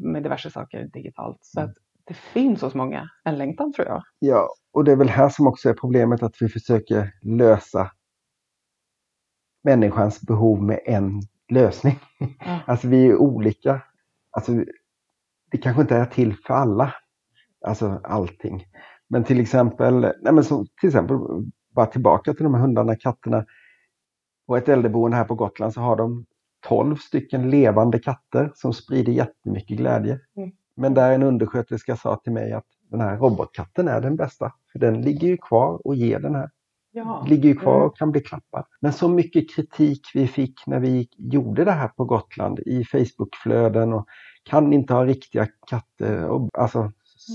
med 0.00 0.22
diverse 0.22 0.50
saker 0.50 0.88
digitalt. 0.92 1.38
Så 1.42 1.60
mm. 1.60 1.70
att 1.70 1.76
det 2.04 2.14
finns 2.14 2.62
hos 2.62 2.74
många 2.74 3.08
en 3.24 3.38
längtan 3.38 3.72
tror 3.72 3.88
jag. 3.88 4.02
Ja, 4.18 4.48
och 4.72 4.84
det 4.84 4.92
är 4.92 4.96
väl 4.96 5.08
här 5.08 5.28
som 5.28 5.46
också 5.46 5.68
är 5.68 5.74
problemet 5.74 6.22
att 6.22 6.36
vi 6.40 6.48
försöker 6.48 7.12
lösa 7.22 7.90
människans 9.64 10.20
behov 10.20 10.62
med 10.62 10.80
en 10.84 11.20
lösning. 11.48 11.98
Ja. 12.18 12.60
Alltså 12.66 12.88
vi 12.88 13.06
är 13.06 13.16
olika. 13.16 13.82
Alltså, 14.30 14.52
det 15.54 15.58
kanske 15.58 15.82
inte 15.82 15.96
är 15.96 16.06
till 16.06 16.36
för 16.46 16.54
alla. 16.54 16.94
Alltså 17.66 18.00
allting. 18.04 18.66
Men 19.08 19.24
till 19.24 19.40
exempel, 19.40 20.00
nej 20.00 20.32
men 20.32 20.44
så, 20.44 20.66
till 20.80 20.88
exempel 20.88 21.18
bara 21.74 21.86
tillbaka 21.86 22.34
till 22.34 22.44
de 22.44 22.54
här 22.54 22.60
hundarna, 22.60 22.96
katterna. 22.96 23.44
På 24.46 24.56
ett 24.56 24.68
äldreboende 24.68 25.16
här 25.16 25.24
på 25.24 25.34
Gotland 25.34 25.74
så 25.74 25.80
har 25.80 25.96
de 25.96 26.26
12 26.68 26.96
stycken 26.96 27.50
levande 27.50 27.98
katter 27.98 28.52
som 28.54 28.72
sprider 28.72 29.12
jättemycket 29.12 29.78
glädje. 29.78 30.20
Mm. 30.36 30.50
Men 30.76 30.94
där 30.94 31.12
en 31.12 31.22
undersköterska 31.22 31.96
sa 31.96 32.16
till 32.16 32.32
mig 32.32 32.52
att 32.52 32.66
den 32.90 33.00
här 33.00 33.16
robotkatten 33.16 33.88
är 33.88 34.00
den 34.00 34.16
bästa. 34.16 34.52
För 34.72 34.78
den 34.78 35.02
ligger 35.02 35.28
ju 35.28 35.36
kvar 35.36 35.86
och 35.86 35.94
ger 35.94 36.18
den 36.18 36.34
här. 36.34 36.50
Ja. 36.92 37.26
Ligger 37.28 37.48
ju 37.48 37.56
kvar 37.56 37.76
mm. 37.76 37.86
och 37.86 37.96
kan 37.96 38.10
bli 38.10 38.20
klappad. 38.20 38.64
Men 38.80 38.92
så 38.92 39.08
mycket 39.08 39.54
kritik 39.54 40.00
vi 40.14 40.26
fick 40.26 40.66
när 40.66 40.80
vi 40.80 41.08
gjorde 41.18 41.64
det 41.64 41.72
här 41.72 41.88
på 41.88 42.04
Gotland 42.04 42.58
i 42.58 42.84
Facebookflöden 42.84 43.92
och 43.92 44.06
kan 44.44 44.72
inte 44.72 44.94
ha 44.94 45.06
riktiga 45.06 45.48
katter. 45.66 46.28
Och, 46.28 46.50
alltså 46.52 46.78
mm. 46.78 46.92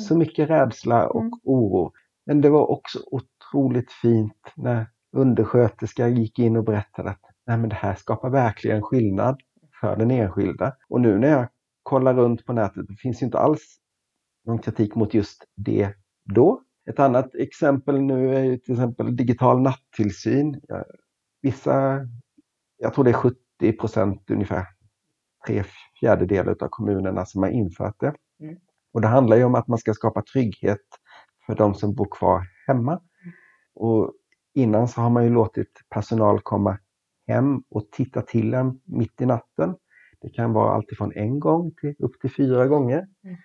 så 0.08 0.18
mycket 0.18 0.50
rädsla 0.50 1.10
och 1.10 1.22
mm. 1.22 1.40
oro. 1.44 1.92
Men 2.26 2.42
det 2.42 2.50
var 2.50 2.72
också 2.72 3.00
otroligt 3.12 3.92
fint 3.92 4.54
när 4.56 4.88
undersköterskan 5.12 6.16
gick 6.16 6.40
in 6.40 6.58
och 6.58 6.64
berättade 6.64 7.10
att 7.10 7.22
Nej, 7.50 7.58
men 7.58 7.70
det 7.70 7.76
här 7.76 7.96
skapar 7.96 8.30
verkligen 8.30 8.82
skillnad 8.82 9.42
för 9.82 9.96
den 9.96 10.12
enskilda. 10.12 10.76
Och 10.90 11.02
nu 11.02 11.18
när 11.18 11.28
jag 11.28 11.48
kollar 11.84 12.14
runt 12.14 12.46
på 12.46 12.54
nätet, 12.54 12.88
det 12.88 12.96
finns 12.96 13.22
ju 13.22 13.26
inte 13.26 13.40
alls 13.40 13.78
någon 14.46 14.60
kritik 14.60 14.96
mot 14.96 15.14
just 15.14 15.44
det 15.56 15.94
då. 16.24 16.62
Ett 16.90 17.00
annat 17.00 17.36
exempel 17.36 18.02
nu 18.02 18.36
är 18.36 18.58
till 18.58 18.74
exempel 18.74 19.16
digital 19.16 19.62
nattillsyn. 19.62 20.62
Vissa, 21.42 22.08
jag 22.78 22.94
tror 22.94 23.04
det 23.04 23.12
är 23.12 23.14
70 23.14 23.38
procent 23.80 24.32
ungefär, 24.32 24.68
tre 26.00 26.08
fjärdedelar 26.08 26.56
av 26.60 26.68
kommunerna 26.68 27.26
som 27.26 27.44
har 27.44 27.50
infört 27.50 28.00
det. 28.00 28.14
Mm. 28.40 28.58
Och 28.94 29.02
det 29.02 29.08
handlar 29.08 29.38
ju 29.38 29.44
om 29.44 29.56
att 29.56 29.68
man 29.68 29.78
ska 29.78 29.94
skapa 29.94 30.22
trygghet 30.22 30.86
för 31.46 31.56
de 31.56 31.76
som 31.76 31.96
bor 31.96 32.08
kvar 32.12 32.48
hemma. 32.68 32.92
Mm. 32.92 33.34
Och 33.76 34.14
innan 34.54 34.88
så 34.88 35.02
har 35.02 35.10
man 35.10 35.24
ju 35.24 35.30
låtit 35.30 35.72
personal 35.90 36.40
komma 36.42 36.80
hem 37.28 37.64
och 37.70 37.92
titta 37.92 38.22
till 38.22 38.54
en 38.54 38.82
mitt 38.86 39.22
i 39.22 39.26
natten. 39.26 39.76
Det 40.22 40.30
kan 40.30 40.54
vara 40.54 40.76
alltifrån 40.76 41.12
en 41.16 41.40
gång 41.40 41.72
till 41.82 41.96
upp 42.00 42.20
till 42.22 42.32
fyra 42.32 42.68
gånger. 42.68 43.08
Mm. 43.24 43.38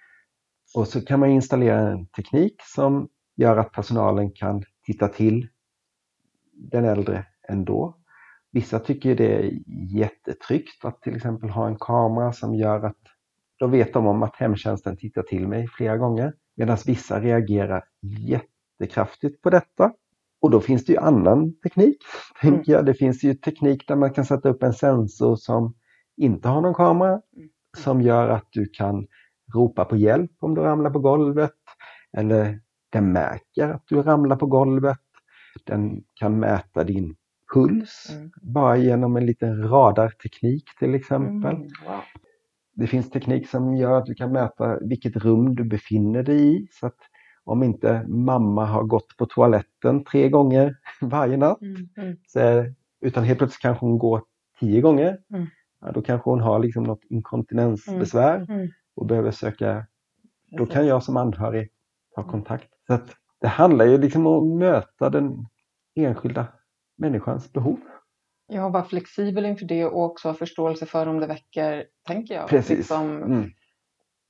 Och 0.76 0.88
så 0.88 1.00
kan 1.00 1.20
man 1.20 1.30
installera 1.30 1.78
en 1.78 2.06
teknik 2.06 2.54
som 2.74 3.08
gör 3.36 3.56
att 3.56 3.72
personalen 3.72 4.30
kan 4.30 4.62
titta 4.86 5.08
till 5.08 5.48
den 6.52 6.84
äldre 6.84 7.26
ändå. 7.48 8.03
Vissa 8.54 8.78
tycker 8.78 9.14
det 9.14 9.34
är 9.34 9.52
jättetryggt 9.96 10.84
att 10.84 11.02
till 11.02 11.16
exempel 11.16 11.50
ha 11.50 11.66
en 11.66 11.76
kamera 11.76 12.32
som 12.32 12.54
gör 12.54 12.84
att 12.84 12.98
då 13.58 13.66
vet 13.66 13.92
de 13.92 14.06
om 14.06 14.22
att 14.22 14.36
hemtjänsten 14.36 14.96
tittar 14.96 15.22
till 15.22 15.48
mig 15.48 15.68
flera 15.68 15.96
gånger. 15.96 16.34
Medan 16.56 16.78
vissa 16.86 17.20
reagerar 17.20 17.84
jättekraftigt 18.00 19.42
på 19.42 19.50
detta. 19.50 19.92
Och 20.40 20.50
då 20.50 20.60
finns 20.60 20.84
det 20.84 20.92
ju 20.92 20.98
annan 20.98 21.54
teknik. 21.60 21.96
Mm. 22.42 22.54
Tänker 22.54 22.72
jag. 22.72 22.86
Det 22.86 22.94
finns 22.94 23.24
ju 23.24 23.34
teknik 23.34 23.88
där 23.88 23.96
man 23.96 24.12
kan 24.12 24.24
sätta 24.24 24.48
upp 24.48 24.62
en 24.62 24.74
sensor 24.74 25.36
som 25.36 25.74
inte 26.16 26.48
har 26.48 26.60
någon 26.60 26.74
kamera. 26.74 27.20
Mm. 27.36 27.48
Som 27.76 28.02
gör 28.02 28.28
att 28.28 28.46
du 28.50 28.66
kan 28.66 29.06
ropa 29.54 29.84
på 29.84 29.96
hjälp 29.96 30.32
om 30.40 30.54
du 30.54 30.60
ramlar 30.60 30.90
på 30.90 30.98
golvet. 30.98 31.54
Eller 32.16 32.60
den 32.90 33.12
märker 33.12 33.68
att 33.68 33.82
du 33.86 34.02
ramlar 34.02 34.36
på 34.36 34.46
golvet. 34.46 35.00
Den 35.64 36.02
kan 36.14 36.38
mäta 36.38 36.84
din 36.84 37.16
puls 37.54 38.10
mm. 38.10 38.30
bara 38.42 38.76
genom 38.76 39.16
en 39.16 39.26
liten 39.26 39.68
radarteknik 39.68 40.64
till 40.78 40.94
exempel. 40.94 41.54
Mm. 41.54 41.68
Wow. 41.86 42.00
Det 42.74 42.86
finns 42.86 43.10
teknik 43.10 43.48
som 43.48 43.76
gör 43.76 43.98
att 43.98 44.06
du 44.06 44.14
kan 44.14 44.32
mäta 44.32 44.78
vilket 44.80 45.16
rum 45.16 45.54
du 45.54 45.64
befinner 45.64 46.22
dig 46.22 46.56
i. 46.56 46.68
Så 46.70 46.86
att 46.86 46.98
om 47.44 47.62
inte 47.62 48.04
mamma 48.08 48.64
har 48.64 48.82
gått 48.82 49.16
på 49.18 49.26
toaletten 49.26 50.04
tre 50.04 50.28
gånger 50.28 50.76
varje 51.00 51.36
natt, 51.36 51.62
mm. 51.62 51.88
Mm. 51.96 52.16
Så, 52.26 52.64
utan 53.00 53.24
helt 53.24 53.38
plötsligt 53.38 53.62
kanske 53.62 53.86
hon 53.86 53.98
går 53.98 54.22
tio 54.60 54.80
gånger. 54.80 55.18
Mm. 55.34 55.46
Ja, 55.80 55.92
då 55.92 56.02
kanske 56.02 56.30
hon 56.30 56.40
har 56.40 56.58
liksom 56.58 56.84
något 56.84 57.04
inkontinensbesvär 57.10 58.46
mm. 58.48 58.68
Och 58.96 59.06
behöver 59.06 59.30
söka. 59.30 59.86
Då 60.50 60.66
kan 60.66 60.86
jag 60.86 61.02
som 61.02 61.16
anhörig 61.16 61.68
ta 62.14 62.22
kontakt. 62.22 62.68
Så 62.86 62.94
att 62.94 63.16
det 63.40 63.48
handlar 63.48 63.84
ju 63.84 63.98
liksom 63.98 64.26
om 64.26 64.52
att 64.52 64.58
möta 64.58 65.10
den 65.10 65.46
enskilda 65.94 66.46
människans 66.96 67.52
behov. 67.52 67.80
Ja, 68.46 68.68
vara 68.68 68.84
flexibel 68.84 69.46
inför 69.46 69.66
det 69.66 69.84
och 69.84 70.04
också 70.04 70.28
ha 70.28 70.34
förståelse 70.34 70.86
för 70.86 71.06
om 71.06 71.20
det 71.20 71.26
väcker, 71.26 71.86
tänker 72.06 72.34
jag, 72.34 72.48
Precis. 72.48 72.78
Liksom 72.78 73.22
mm. 73.22 73.50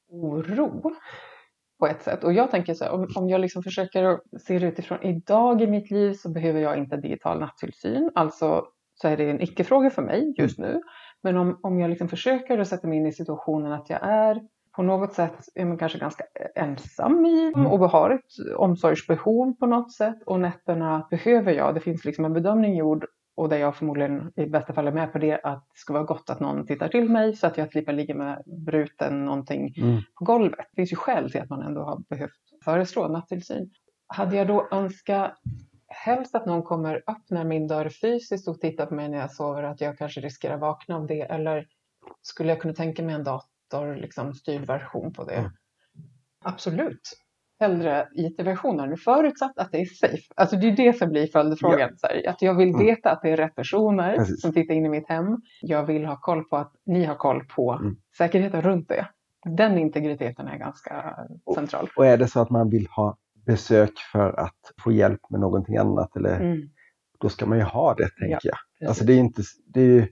oro 0.08 0.94
på 1.78 1.86
ett 1.86 2.02
sätt. 2.02 2.24
Och 2.24 2.32
jag 2.32 2.50
tänker 2.50 2.74
så 2.74 2.84
här, 2.84 2.92
om, 2.92 3.08
om 3.14 3.28
jag 3.28 3.40
liksom 3.40 3.62
försöker 3.62 4.20
se 4.38 4.58
det 4.58 4.66
utifrån 4.66 5.02
idag 5.02 5.62
i 5.62 5.66
mitt 5.66 5.90
liv 5.90 6.12
så 6.12 6.30
behöver 6.30 6.60
jag 6.60 6.78
inte 6.78 6.96
digital 6.96 7.40
nattillsyn. 7.40 8.10
Alltså 8.14 8.66
så 8.94 9.08
är 9.08 9.16
det 9.16 9.30
en 9.30 9.40
icke-fråga 9.40 9.90
för 9.90 10.02
mig 10.02 10.34
just 10.38 10.58
nu. 10.58 10.80
Men 11.22 11.36
om, 11.36 11.60
om 11.62 11.80
jag 11.80 11.90
liksom 11.90 12.08
försöker 12.08 12.58
att 12.58 12.68
sätta 12.68 12.88
mig 12.88 12.98
in 12.98 13.06
i 13.06 13.12
situationen 13.12 13.72
att 13.72 13.90
jag 13.90 13.98
är 14.02 14.42
på 14.76 14.82
något 14.82 15.12
sätt 15.12 15.48
är 15.54 15.64
man 15.64 15.78
kanske 15.78 15.98
ganska 15.98 16.24
ensam 16.54 17.26
i 17.26 17.52
mm. 17.56 17.66
och 17.66 17.78
har 17.78 18.10
ett 18.10 18.56
omsorgsbehov 18.56 19.52
på 19.52 19.66
något 19.66 19.92
sätt 19.92 20.22
och 20.26 20.40
nätterna 20.40 21.06
behöver 21.10 21.52
jag. 21.52 21.74
Det 21.74 21.80
finns 21.80 22.04
liksom 22.04 22.24
en 22.24 22.32
bedömning 22.32 22.76
gjord 22.76 23.06
och 23.36 23.48
där 23.48 23.56
jag 23.56 23.76
förmodligen 23.76 24.32
i 24.36 24.46
bästa 24.46 24.72
fall 24.72 24.86
är 24.86 24.92
med 24.92 25.12
på 25.12 25.18
det 25.18 25.40
att 25.42 25.64
det 25.72 25.78
ska 25.78 25.92
vara 25.92 26.04
gott 26.04 26.30
att 26.30 26.40
någon 26.40 26.66
tittar 26.66 26.88
till 26.88 27.10
mig 27.10 27.36
så 27.36 27.46
att 27.46 27.58
jag 27.58 27.70
slipper 27.70 27.92
ligga 27.92 28.14
med 28.14 28.42
bruten 28.46 29.24
någonting 29.24 29.74
mm. 29.76 30.02
på 30.18 30.24
golvet. 30.24 30.66
Det 30.70 30.76
finns 30.76 30.92
ju 30.92 30.96
skäl 30.96 31.30
till 31.30 31.40
att 31.40 31.50
man 31.50 31.62
ändå 31.62 31.82
har 31.82 31.98
behövt 32.08 32.40
föreslå 32.64 33.08
nattillsyn. 33.08 33.70
Hade 34.06 34.36
jag 34.36 34.46
då 34.46 34.68
önskat 34.70 35.32
helst 35.88 36.34
att 36.34 36.46
någon 36.46 36.62
kommer 36.62 37.02
öppna 37.06 37.44
min 37.44 37.66
dörr 37.66 37.88
fysiskt 37.88 38.48
och 38.48 38.60
tittar 38.60 38.86
på 38.86 38.94
mig 38.94 39.08
när 39.08 39.18
jag 39.18 39.32
sover 39.32 39.62
att 39.62 39.80
jag 39.80 39.98
kanske 39.98 40.20
riskerar 40.20 40.56
vakna 40.56 40.96
av 40.96 41.06
det 41.06 41.20
eller 41.20 41.66
skulle 42.22 42.48
jag 42.48 42.60
kunna 42.60 42.74
tänka 42.74 43.02
mig 43.02 43.14
en 43.14 43.24
dator 43.24 43.53
liksom, 43.80 44.34
styrd 44.34 44.66
version 44.66 45.12
på 45.12 45.24
det? 45.24 45.34
Mm. 45.34 45.50
Absolut 46.44 47.24
hellre 47.60 48.08
IT-versionen 48.14 48.96
förutsatt 48.96 49.58
att 49.58 49.72
det 49.72 49.78
är 49.78 49.84
safe. 49.84 50.22
Alltså 50.36 50.56
det 50.56 50.68
är 50.68 50.76
det 50.76 50.98
som 50.98 51.10
blir 51.10 51.26
följdfrågan. 51.26 51.90
Ja. 52.02 52.30
Att 52.30 52.42
jag 52.42 52.54
vill 52.54 52.68
mm. 52.68 52.86
veta 52.86 53.10
att 53.10 53.22
det 53.22 53.30
är 53.30 53.36
rätt 53.36 53.54
personer 53.54 54.16
Precis. 54.16 54.40
som 54.40 54.52
tittar 54.52 54.74
in 54.74 54.86
i 54.86 54.88
mitt 54.88 55.08
hem. 55.08 55.36
Jag 55.60 55.86
vill 55.86 56.04
ha 56.04 56.16
koll 56.20 56.44
på 56.44 56.56
att 56.56 56.72
ni 56.86 57.04
har 57.04 57.14
koll 57.14 57.44
på 57.56 57.72
mm. 57.72 57.96
säkerheten 58.18 58.62
runt 58.62 58.88
det. 58.88 59.08
Den 59.56 59.78
integriteten 59.78 60.48
är 60.48 60.58
ganska 60.58 61.16
central. 61.54 61.88
Och 61.96 62.06
är 62.06 62.16
det 62.16 62.28
så 62.28 62.40
att 62.40 62.50
man 62.50 62.70
vill 62.70 62.86
ha 62.86 63.16
besök 63.46 63.92
för 64.12 64.40
att 64.40 64.72
få 64.84 64.92
hjälp 64.92 65.20
med 65.30 65.40
någonting 65.40 65.76
annat 65.76 66.16
eller 66.16 66.40
mm. 66.40 66.68
då 67.20 67.28
ska 67.28 67.46
man 67.46 67.58
ju 67.58 67.64
ha 67.64 67.94
det 67.94 68.08
tänker 68.08 68.48
ja, 68.48 68.56
jag. 68.78 68.88
Alltså 68.88 69.04
det 69.04 69.12
är 69.12 69.18
inte, 69.18 69.42
det 69.66 69.80
är, 69.80 70.08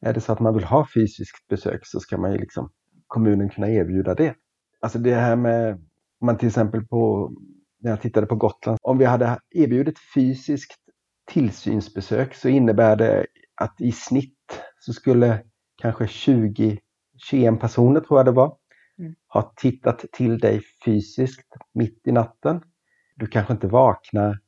är 0.00 0.14
det 0.14 0.20
så 0.20 0.32
att 0.32 0.40
man 0.40 0.54
vill 0.54 0.64
ha 0.64 0.86
fysiskt 0.94 1.48
besök 1.48 1.80
så 1.86 2.00
ska 2.00 2.18
man 2.18 2.32
ju 2.32 2.38
liksom 2.38 2.70
kommunen 3.06 3.48
kunna 3.48 3.68
erbjuda 3.70 4.14
det. 4.14 4.34
Alltså 4.80 4.98
det 4.98 5.14
här 5.14 5.36
med 5.36 5.78
man 6.20 6.38
till 6.38 6.48
exempel 6.48 6.86
på, 6.86 7.32
när 7.80 7.90
jag 7.90 8.00
tittade 8.00 8.26
på 8.26 8.34
Gotland, 8.36 8.78
om 8.82 8.98
vi 8.98 9.04
hade 9.04 9.38
erbjudit 9.50 9.98
fysiskt 10.14 10.80
tillsynsbesök 11.32 12.34
så 12.34 12.48
innebär 12.48 12.96
det 12.96 13.26
att 13.54 13.80
i 13.80 13.92
snitt 13.92 14.62
så 14.78 14.92
skulle 14.92 15.42
kanske 15.82 16.06
20, 16.06 16.78
21 17.30 17.60
personer 17.60 18.00
tror 18.00 18.18
jag 18.18 18.26
det 18.26 18.32
var, 18.32 18.56
Mm. 18.98 19.14
ha 19.28 19.52
tittat 19.56 20.04
till 20.12 20.38
dig 20.38 20.62
fysiskt 20.84 21.48
mitt 21.74 22.06
i 22.06 22.12
natten. 22.12 22.62
Du 23.16 23.26
kanske 23.26 23.52
inte 23.52 23.66
vaknar 23.66 24.38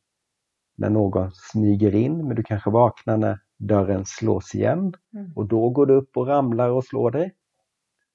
när 0.77 0.91
någon 0.91 1.31
smyger 1.33 1.95
in, 1.95 2.27
men 2.27 2.37
du 2.37 2.43
kanske 2.43 2.71
vaknar 2.71 3.17
när 3.17 3.39
dörren 3.59 4.05
slås 4.07 4.55
igen 4.55 4.95
Mm. 5.15 5.33
och 5.37 5.47
då 5.49 5.71
går 5.71 5.87
du 5.87 5.95
upp 5.95 6.17
och 6.17 6.27
ramlar 6.27 6.71
och 6.71 6.85
slår 6.85 7.11
dig. 7.11 7.35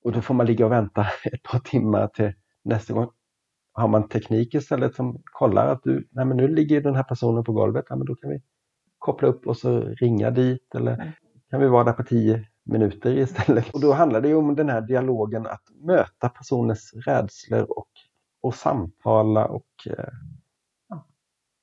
Och 0.03 0.11
då 0.11 0.21
får 0.21 0.33
man 0.33 0.45
ligga 0.45 0.65
och 0.65 0.71
vänta 0.71 1.01
ett 1.33 1.43
par 1.43 1.59
timmar 1.59 2.07
till 2.07 2.33
nästa 2.63 2.93
gång. 2.93 3.09
Har 3.73 3.87
man 3.87 4.07
teknik 4.09 4.53
istället 4.55 4.95
som 4.95 5.21
kollar 5.25 5.67
att 5.67 5.83
du, 5.83 6.07
nej 6.11 6.25
men 6.25 6.37
nu 6.37 6.47
ligger 6.47 6.81
den 6.81 6.95
här 6.95 7.03
personen 7.03 7.43
på 7.43 7.53
golvet, 7.53 7.85
ja 7.89 7.95
men 7.95 8.05
då 8.07 8.15
kan 8.15 8.29
vi 8.29 8.41
koppla 8.97 9.27
upp 9.27 9.47
och 9.47 9.57
så 9.57 9.81
ringa 9.81 10.31
dit 10.31 10.75
eller 10.75 10.93
Mm. 10.93 11.11
kan 11.49 11.59
vi 11.61 11.67
vara 11.67 11.83
där 11.83 11.93
på 11.93 12.03
tio 12.03 12.47
minuter 12.63 13.17
istället. 13.17 13.69
Och 13.73 13.81
då 13.81 13.93
handlar 13.93 14.21
det 14.21 14.27
ju 14.27 14.35
om 14.35 14.55
den 14.55 14.69
här 14.69 14.81
dialogen 14.81 15.45
att 15.47 15.63
möta 15.85 16.29
personens 16.29 16.93
rädslor 17.05 17.71
och, 17.71 17.87
och 18.41 18.55
samtala 18.55 19.45
och 19.45 19.67
eh, 19.87 20.05
ja, 20.89 21.07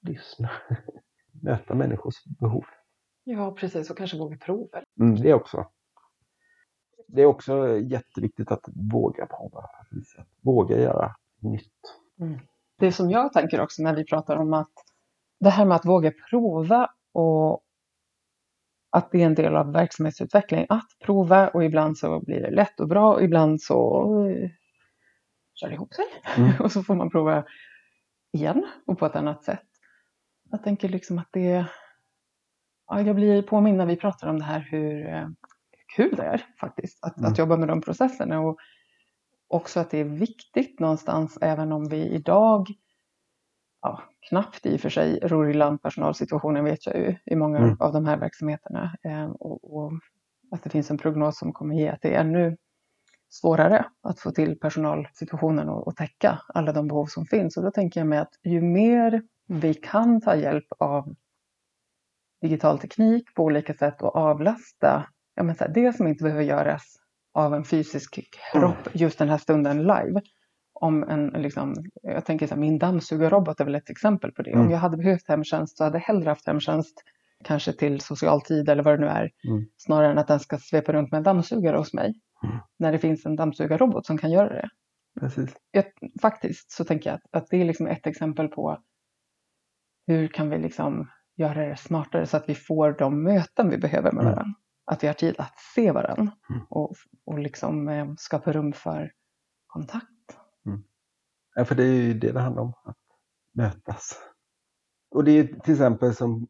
lyssna. 0.06 0.50
möta 1.42 1.74
människors 1.74 2.14
behov. 2.40 2.64
Ja, 3.24 3.52
precis. 3.60 3.90
Och 3.90 3.96
kanske 3.96 4.18
våga 4.18 4.36
prova. 4.36 4.82
Mm, 5.00 5.16
det 5.16 5.34
också. 5.34 5.66
Det 7.08 7.22
är 7.22 7.26
också 7.26 7.78
jätteviktigt 7.78 8.52
att 8.52 8.64
våga 8.92 9.26
prova. 9.26 9.60
Att 9.60 10.26
våga 10.40 10.78
göra 10.80 11.14
nytt. 11.38 11.72
Det 12.78 12.92
som 12.92 13.10
jag 13.10 13.32
tänker 13.32 13.60
också 13.60 13.82
när 13.82 13.94
vi 13.94 14.04
pratar 14.04 14.36
om 14.36 14.54
att 14.54 14.72
det 15.40 15.50
här 15.50 15.64
med 15.64 15.76
att 15.76 15.86
våga 15.86 16.12
prova 16.30 16.90
och 17.12 17.62
att 18.90 19.10
det 19.10 19.22
är 19.22 19.26
en 19.26 19.34
del 19.34 19.56
av 19.56 19.72
verksamhetsutveckling. 19.72 20.66
Att 20.68 20.88
prova 21.04 21.48
och 21.48 21.64
ibland 21.64 21.98
så 21.98 22.20
blir 22.20 22.40
det 22.40 22.50
lätt 22.50 22.80
och 22.80 22.88
bra 22.88 23.14
och 23.14 23.22
ibland 23.22 23.62
så 23.62 24.04
eh, 24.26 24.50
kör 25.54 25.68
det 25.68 25.74
ihop 25.74 25.94
sig. 25.94 26.04
Mm. 26.36 26.52
och 26.60 26.72
så 26.72 26.82
får 26.82 26.94
man 26.94 27.10
prova 27.10 27.44
igen 28.32 28.66
och 28.86 28.98
på 28.98 29.06
ett 29.06 29.16
annat 29.16 29.44
sätt. 29.44 29.66
Jag 30.50 30.62
tänker 30.62 30.88
liksom 30.88 31.18
att 31.18 31.28
det 31.32 31.66
ja, 32.86 33.00
jag 33.00 33.16
blir 33.16 33.42
påminn 33.42 33.76
när 33.76 33.86
vi 33.86 33.96
pratar 33.96 34.28
om 34.28 34.38
det 34.38 34.44
här 34.44 34.60
hur 34.60 35.08
eh, 35.08 35.28
kul 35.96 36.16
det 36.16 36.22
är 36.22 36.46
faktiskt 36.60 37.04
att, 37.04 37.18
Mm. 37.18 37.32
att 37.32 37.38
jobba 37.38 37.56
med 37.56 37.68
de 37.68 37.80
processerna 37.80 38.40
och 38.40 38.58
också 39.48 39.80
att 39.80 39.90
det 39.90 39.98
är 39.98 40.04
viktigt 40.04 40.80
någonstans 40.80 41.38
även 41.40 41.72
om 41.72 41.88
vi 41.88 42.08
idag 42.08 42.66
ja, 43.82 44.02
knappt 44.28 44.66
i 44.66 44.76
och 44.76 44.80
för 44.80 44.90
sig 44.90 45.18
ror 45.22 45.50
i 45.50 45.54
land 45.54 45.82
personalsituationen 45.82 46.64
vet 46.64 46.86
jag 46.86 46.96
ju 46.96 47.16
i 47.26 47.36
många 47.36 47.58
Mm. 47.58 47.76
av 47.80 47.92
de 47.92 48.06
här 48.06 48.16
verksamheterna 48.16 48.96
eh, 49.02 49.30
och, 49.30 49.76
och 49.76 49.92
att 50.50 50.62
det 50.62 50.70
finns 50.70 50.90
en 50.90 50.98
prognos 50.98 51.38
som 51.38 51.52
kommer 51.52 51.74
ge 51.74 51.88
att 51.88 52.02
det 52.02 52.14
är 52.14 52.20
ännu 52.20 52.56
svårare 53.30 53.86
att 54.02 54.20
få 54.20 54.30
till 54.30 54.58
personalsituationen 54.58 55.68
och, 55.68 55.86
och 55.86 55.96
täcka 55.96 56.38
alla 56.48 56.72
de 56.72 56.88
behov 56.88 57.06
som 57.06 57.26
finns. 57.26 57.56
Och 57.56 57.62
då 57.62 57.70
tänker 57.70 58.00
jag 58.00 58.06
mig 58.06 58.18
att 58.18 58.32
ju 58.44 58.60
mer 58.62 59.22
vi 59.46 59.74
kan 59.74 60.20
ta 60.20 60.34
hjälp 60.36 60.66
av 60.78 61.14
digital 62.40 62.78
teknik 62.78 63.34
på 63.34 63.44
olika 63.44 63.74
sätt 63.74 64.02
och 64.02 64.16
avlasta 64.16 65.08
ja, 65.38 65.44
men 65.44 65.54
så 65.54 65.64
här, 65.64 65.72
det 65.74 65.96
som 65.96 66.06
inte 66.06 66.24
behöver 66.24 66.42
göras 66.42 66.96
av 67.34 67.54
en 67.54 67.64
fysisk 67.64 68.18
kropp 68.52 68.88
just 68.92 69.18
den 69.18 69.28
här 69.28 69.38
stunden 69.38 69.78
live. 69.82 70.20
Om 70.80 71.02
en, 71.02 71.26
liksom, 71.26 71.74
jag 72.02 72.24
tänker 72.24 72.46
så 72.46 72.54
här, 72.54 72.60
min 72.60 72.78
dammsugarrobot 72.78 73.60
är 73.60 73.64
väl 73.64 73.74
ett 73.74 73.90
exempel 73.90 74.32
på 74.32 74.42
det. 74.42 74.52
Om 74.52 74.60
Mm. 74.60 74.72
jag 74.72 74.78
hade 74.78 74.96
behövt 74.96 75.28
hemtjänst 75.28 75.76
så 75.76 75.84
hade 75.84 75.96
jag 75.98 76.02
hellre 76.02 76.28
haft 76.28 76.46
hemtjänst 76.46 77.02
kanske 77.44 77.72
till 77.72 78.00
socialtid 78.00 78.68
eller 78.68 78.82
vad 78.82 78.94
det 78.94 79.00
nu 79.00 79.06
är. 79.06 79.30
Mm. 79.48 79.66
Snarare 79.76 80.12
än 80.12 80.18
att 80.18 80.28
den 80.28 80.40
ska 80.40 80.58
svepa 80.58 80.92
runt 80.92 81.10
med 81.10 81.18
en 81.18 81.24
dammsugare 81.24 81.76
hos 81.76 81.94
mig. 81.94 82.14
Mm. 82.44 82.56
När 82.78 82.92
det 82.92 82.98
finns 82.98 83.26
en 83.26 83.36
dammsugarrobot 83.36 84.06
som 84.06 84.18
kan 84.18 84.30
göra 84.30 84.48
det. 84.48 84.68
Precis. 85.20 85.56
Jag, 85.70 85.84
faktiskt 86.22 86.72
så 86.72 86.84
tänker 86.84 87.10
jag 87.10 87.14
att, 87.16 87.42
att 87.42 87.48
det 87.50 87.56
är 87.56 87.64
liksom 87.64 87.86
ett 87.86 88.06
exempel 88.06 88.48
på 88.48 88.78
hur 90.06 90.28
kan 90.28 90.50
vi 90.50 90.58
liksom 90.58 91.08
göra 91.36 91.68
det 91.68 91.76
smartare 91.76 92.26
så 92.26 92.36
att 92.36 92.48
vi 92.48 92.54
får 92.54 92.92
de 92.98 93.22
möten 93.22 93.70
vi 93.70 93.78
behöver 93.78 94.12
med 94.12 94.22
Mm. 94.22 94.34
varandra. 94.34 94.54
Att 94.90 95.02
vi 95.02 95.06
har 95.06 95.14
tid 95.14 95.34
att 95.38 95.54
se 95.74 95.92
varandra 95.92 96.32
Mm. 96.50 96.62
och, 96.70 96.94
och 97.24 97.38
liksom 97.38 97.88
eh, 97.88 98.06
skapa 98.18 98.52
rum 98.52 98.72
för 98.72 99.12
kontakt. 99.66 100.04
Ja, 101.54 101.64
för 101.64 101.74
det 101.74 101.84
är 101.84 101.92
ju 101.92 102.14
det 102.14 102.32
det 102.32 102.40
handlar 102.40 102.62
om, 102.62 102.72
att 102.84 102.96
mötas. 103.54 104.12
Och 105.10 105.24
det 105.24 105.30
är 105.32 105.44
till 105.60 105.74
exempel 105.74 106.14
som 106.14 106.46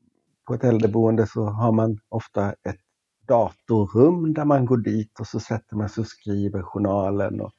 på 0.47 0.55
ett 0.55 0.65
äldreboende 0.65 1.27
så 1.27 1.45
har 1.45 1.73
man 1.73 1.99
ofta 2.09 2.53
ett 2.53 2.81
datorrum 3.29 4.35
där 4.35 4.45
man 4.45 4.67
går 4.67 4.77
dit 4.77 5.21
och 5.21 5.27
så 5.27 5.41
sätter 5.41 5.77
man 5.77 5.89
sig 5.89 6.01
och 6.01 6.07
skriver 6.09 6.63
journalen. 6.63 7.41
Och 7.41 7.53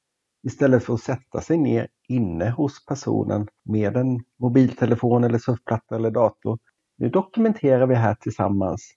istället 0.44 0.84
för 0.84 0.94
att 0.94 1.02
sätta 1.02 1.42
sig 1.42 1.58
ner 1.58 1.88
inne 2.08 2.50
hos 2.50 2.86
personen 2.86 3.48
med 3.64 3.98
en 3.98 4.24
mobiltelefon 4.40 5.24
eller 5.24 5.40
surfplatta 5.40 5.96
eller 5.96 6.12
dator. 6.12 6.60
Nu 6.98 7.10
dokumenterar 7.10 7.88
vi 7.88 7.96
här 7.96 8.16
tillsammans 8.16 8.94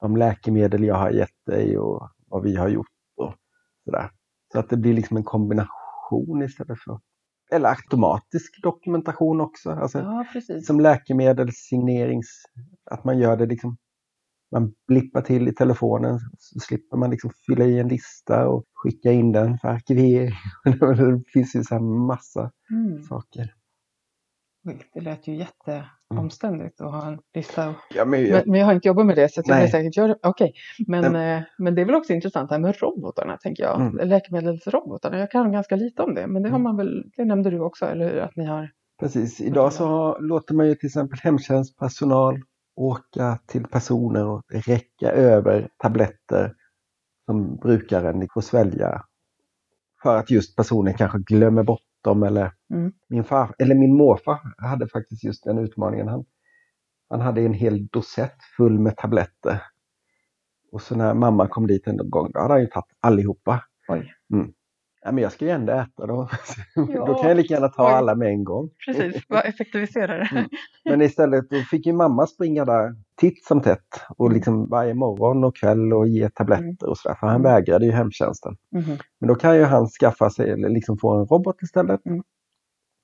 de 0.00 0.16
läkemedel 0.16 0.84
jag 0.84 0.94
har 0.94 1.10
gett 1.10 1.44
dig 1.46 1.78
och 1.78 2.10
vad 2.26 2.42
vi 2.42 2.56
har 2.56 2.68
gjort 2.68 2.86
och 3.16 3.34
sådär. 3.84 4.10
Så 4.52 4.58
att 4.58 4.70
det 4.70 4.76
blir 4.76 4.94
liksom 4.94 5.16
en 5.16 5.24
kombination 5.24 6.42
istället 6.42 6.78
för 6.80 7.00
eller 7.52 7.68
automatisk 7.68 8.62
dokumentation 8.62 9.40
också. 9.40 9.70
Alltså, 9.70 9.98
Ja, 9.98 10.26
precis. 10.32 10.66
Som 10.66 10.80
läkemedelssignerings... 10.80 12.26
Att 12.90 13.04
man 13.04 13.18
gör 13.18 13.36
det 13.36 13.46
liksom... 13.46 13.76
Man 14.52 14.72
blippar 14.88 15.20
till 15.22 15.48
i 15.48 15.54
telefonen 15.54 16.18
så 16.38 16.60
slipper 16.60 16.96
man 16.96 17.10
liksom 17.10 17.30
fylla 17.46 17.64
i 17.64 17.78
en 17.78 17.88
lista 17.88 18.48
och 18.48 18.64
skicka 18.74 19.12
in 19.12 19.32
den 19.32 19.58
för 19.58 19.68
arkivering. 19.68 20.32
det 20.64 21.22
finns 21.32 21.56
ju 21.56 21.64
så 21.64 21.74
här 21.74 22.06
massa 22.06 22.50
Mm. 22.70 23.02
saker. 23.02 23.54
Det 24.94 25.00
lät 25.00 25.26
ju 25.26 25.34
jätteomständigt 25.34 26.80
att 26.80 26.92
ha 26.92 27.06
en 27.06 27.18
lista. 27.34 27.74
Ja, 27.94 28.04
men, 28.04 28.22
Men, 28.30 28.42
men 28.46 28.60
jag 28.60 28.66
har 28.66 28.74
inte 28.74 28.88
jobbat 28.88 29.06
med 29.06 29.16
det 29.16 29.32
så 29.32 29.42
jag 29.44 29.60
vill 29.60 29.70
säkert 29.70 29.96
göra. 29.96 30.16
Okej, 30.22 30.52
men, 30.86 31.16
eh, 31.16 31.42
men 31.58 31.74
det 31.74 31.80
är 31.80 31.86
väl 31.86 31.94
också 31.94 32.12
intressant 32.12 32.48
det 32.48 32.54
här 32.54 32.62
med 32.62 32.82
robotarna 32.82 33.36
tänker 33.36 33.62
jag. 33.62 33.80
Mm. 33.80 34.08
Läkemedelsrobotarna. 34.08 35.18
Jag 35.18 35.30
kan 35.30 35.52
ganska 35.52 35.76
lite 35.76 36.02
om 36.02 36.14
det, 36.14 36.26
men 36.26 36.42
det 36.42 36.48
har 36.48 36.56
Mm. 36.58 36.62
man 36.62 36.76
väl, 36.76 37.04
det 37.16 37.24
nämnde 37.24 37.50
du 37.50 37.60
också, 37.60 37.86
eller 37.86 38.10
hur? 38.12 38.18
Att 38.20 38.36
ni 38.36 38.44
har. 38.44 38.70
Precis. 39.00 39.40
Idag 39.40 39.72
så 39.72 39.86
har, 39.86 40.20
låter 40.20 40.54
man 40.54 40.66
ju 40.68 40.74
till 40.74 40.86
exempel 40.86 41.18
hemtjänstpersonal 41.22 42.42
åka 42.76 43.38
till 43.46 43.64
personer 43.64 44.26
och 44.26 44.42
räcka 44.66 45.10
över 45.12 45.68
tabletter 45.76 46.54
som 47.26 47.56
brukaren 47.56 48.28
får 48.34 48.40
svälja. 48.40 49.02
För 50.02 50.16
att 50.16 50.30
just 50.30 50.56
personen 50.56 50.94
kanske 50.94 51.18
glömmer 51.18 51.62
bort 51.62 51.80
dem 52.02 52.22
eller 52.22 52.52
Mm. 52.70 52.92
min, 53.08 53.24
far, 53.24 53.54
eller 53.58 53.74
min 53.74 53.96
morfar 53.96 54.40
hade 54.58 54.88
faktiskt 54.88 55.24
just 55.24 55.44
den 55.44 55.58
utmaningen. 55.58 56.08
Han, 56.08 56.24
han 57.08 57.20
hade 57.20 57.40
en 57.42 57.54
hel 57.54 57.86
dosett 57.86 58.42
full 58.56 58.78
med 58.78 58.96
tabletter. 58.96 59.62
Och 60.72 60.82
så 60.82 60.96
när 60.96 61.14
mamma 61.14 61.48
kom 61.48 61.66
dit 61.66 61.86
en 61.86 62.10
gång, 62.10 62.30
då 62.32 62.40
hade 62.40 62.54
han 62.54 62.60
ju 62.60 62.66
tagit 62.66 62.96
allihopa. 63.00 63.64
Mm. 64.32 64.52
Ja, 65.08 65.12
men 65.12 65.22
jag 65.22 65.32
ska 65.32 65.44
ju 65.44 65.50
ändå 65.50 65.72
äta 65.72 66.06
då. 66.06 66.28
Ja. 66.74 67.06
då 67.06 67.14
kan 67.14 67.28
jag 67.28 67.36
lika 67.36 67.54
gärna 67.54 67.68
ta 67.68 67.88
alla 67.88 68.14
med 68.14 68.28
en 68.28 68.44
gång. 68.44 68.70
Precis, 68.86 69.22
vad 69.28 69.46
effektiviserar 69.46 70.18
det? 70.18 70.28
Mm. 70.38 70.48
Men 70.84 71.02
istället 71.02 71.44
fick 71.70 71.86
ju 71.86 71.92
mamma 71.92 72.26
springa 72.26 72.64
där 72.64 72.94
titt 73.20 73.44
som 73.44 73.60
tätt 73.60 74.00
och 74.16 74.26
Mm. 74.26 74.34
liksom 74.36 74.68
varje 74.68 74.94
morgon 74.94 75.44
och 75.44 75.56
kväll 75.56 75.92
och 75.92 76.08
ge 76.08 76.28
tabletter 76.30 76.88
och 76.88 76.98
sådär. 76.98 77.16
För 77.20 77.26
han 77.26 77.40
Mm. 77.40 77.52
vägrade 77.52 77.84
ju 77.86 77.92
hemtjänsten. 77.92 78.56
Mhm. 78.72 78.96
Men 79.20 79.28
då 79.28 79.34
kan 79.34 79.56
ju 79.56 79.62
han 79.64 79.86
skaffa 79.86 80.30
sig 80.30 80.50
eller 80.50 80.68
liksom 80.68 80.98
få 80.98 81.14
en 81.18 81.26
robot 81.26 81.62
istället. 81.62 82.06
Mm. 82.06 82.22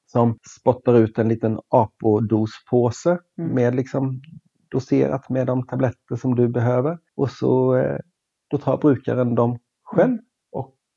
Som 0.06 0.38
spottar 0.60 0.94
ut 0.98 1.18
en 1.18 1.28
liten 1.28 1.58
apodospåse 1.68 3.18
Mm. 3.38 3.50
med 3.54 3.74
liksom 3.74 4.20
doserat 4.70 5.28
med 5.30 5.46
de 5.46 5.66
tabletter 5.66 6.16
som 6.16 6.34
du 6.34 6.48
behöver. 6.48 6.98
Och 7.16 7.30
så 7.30 7.76
eh, 7.76 7.98
då 8.50 8.58
tar 8.58 8.76
brukaren 8.78 9.34
dem 9.34 9.58
själv. 9.84 10.18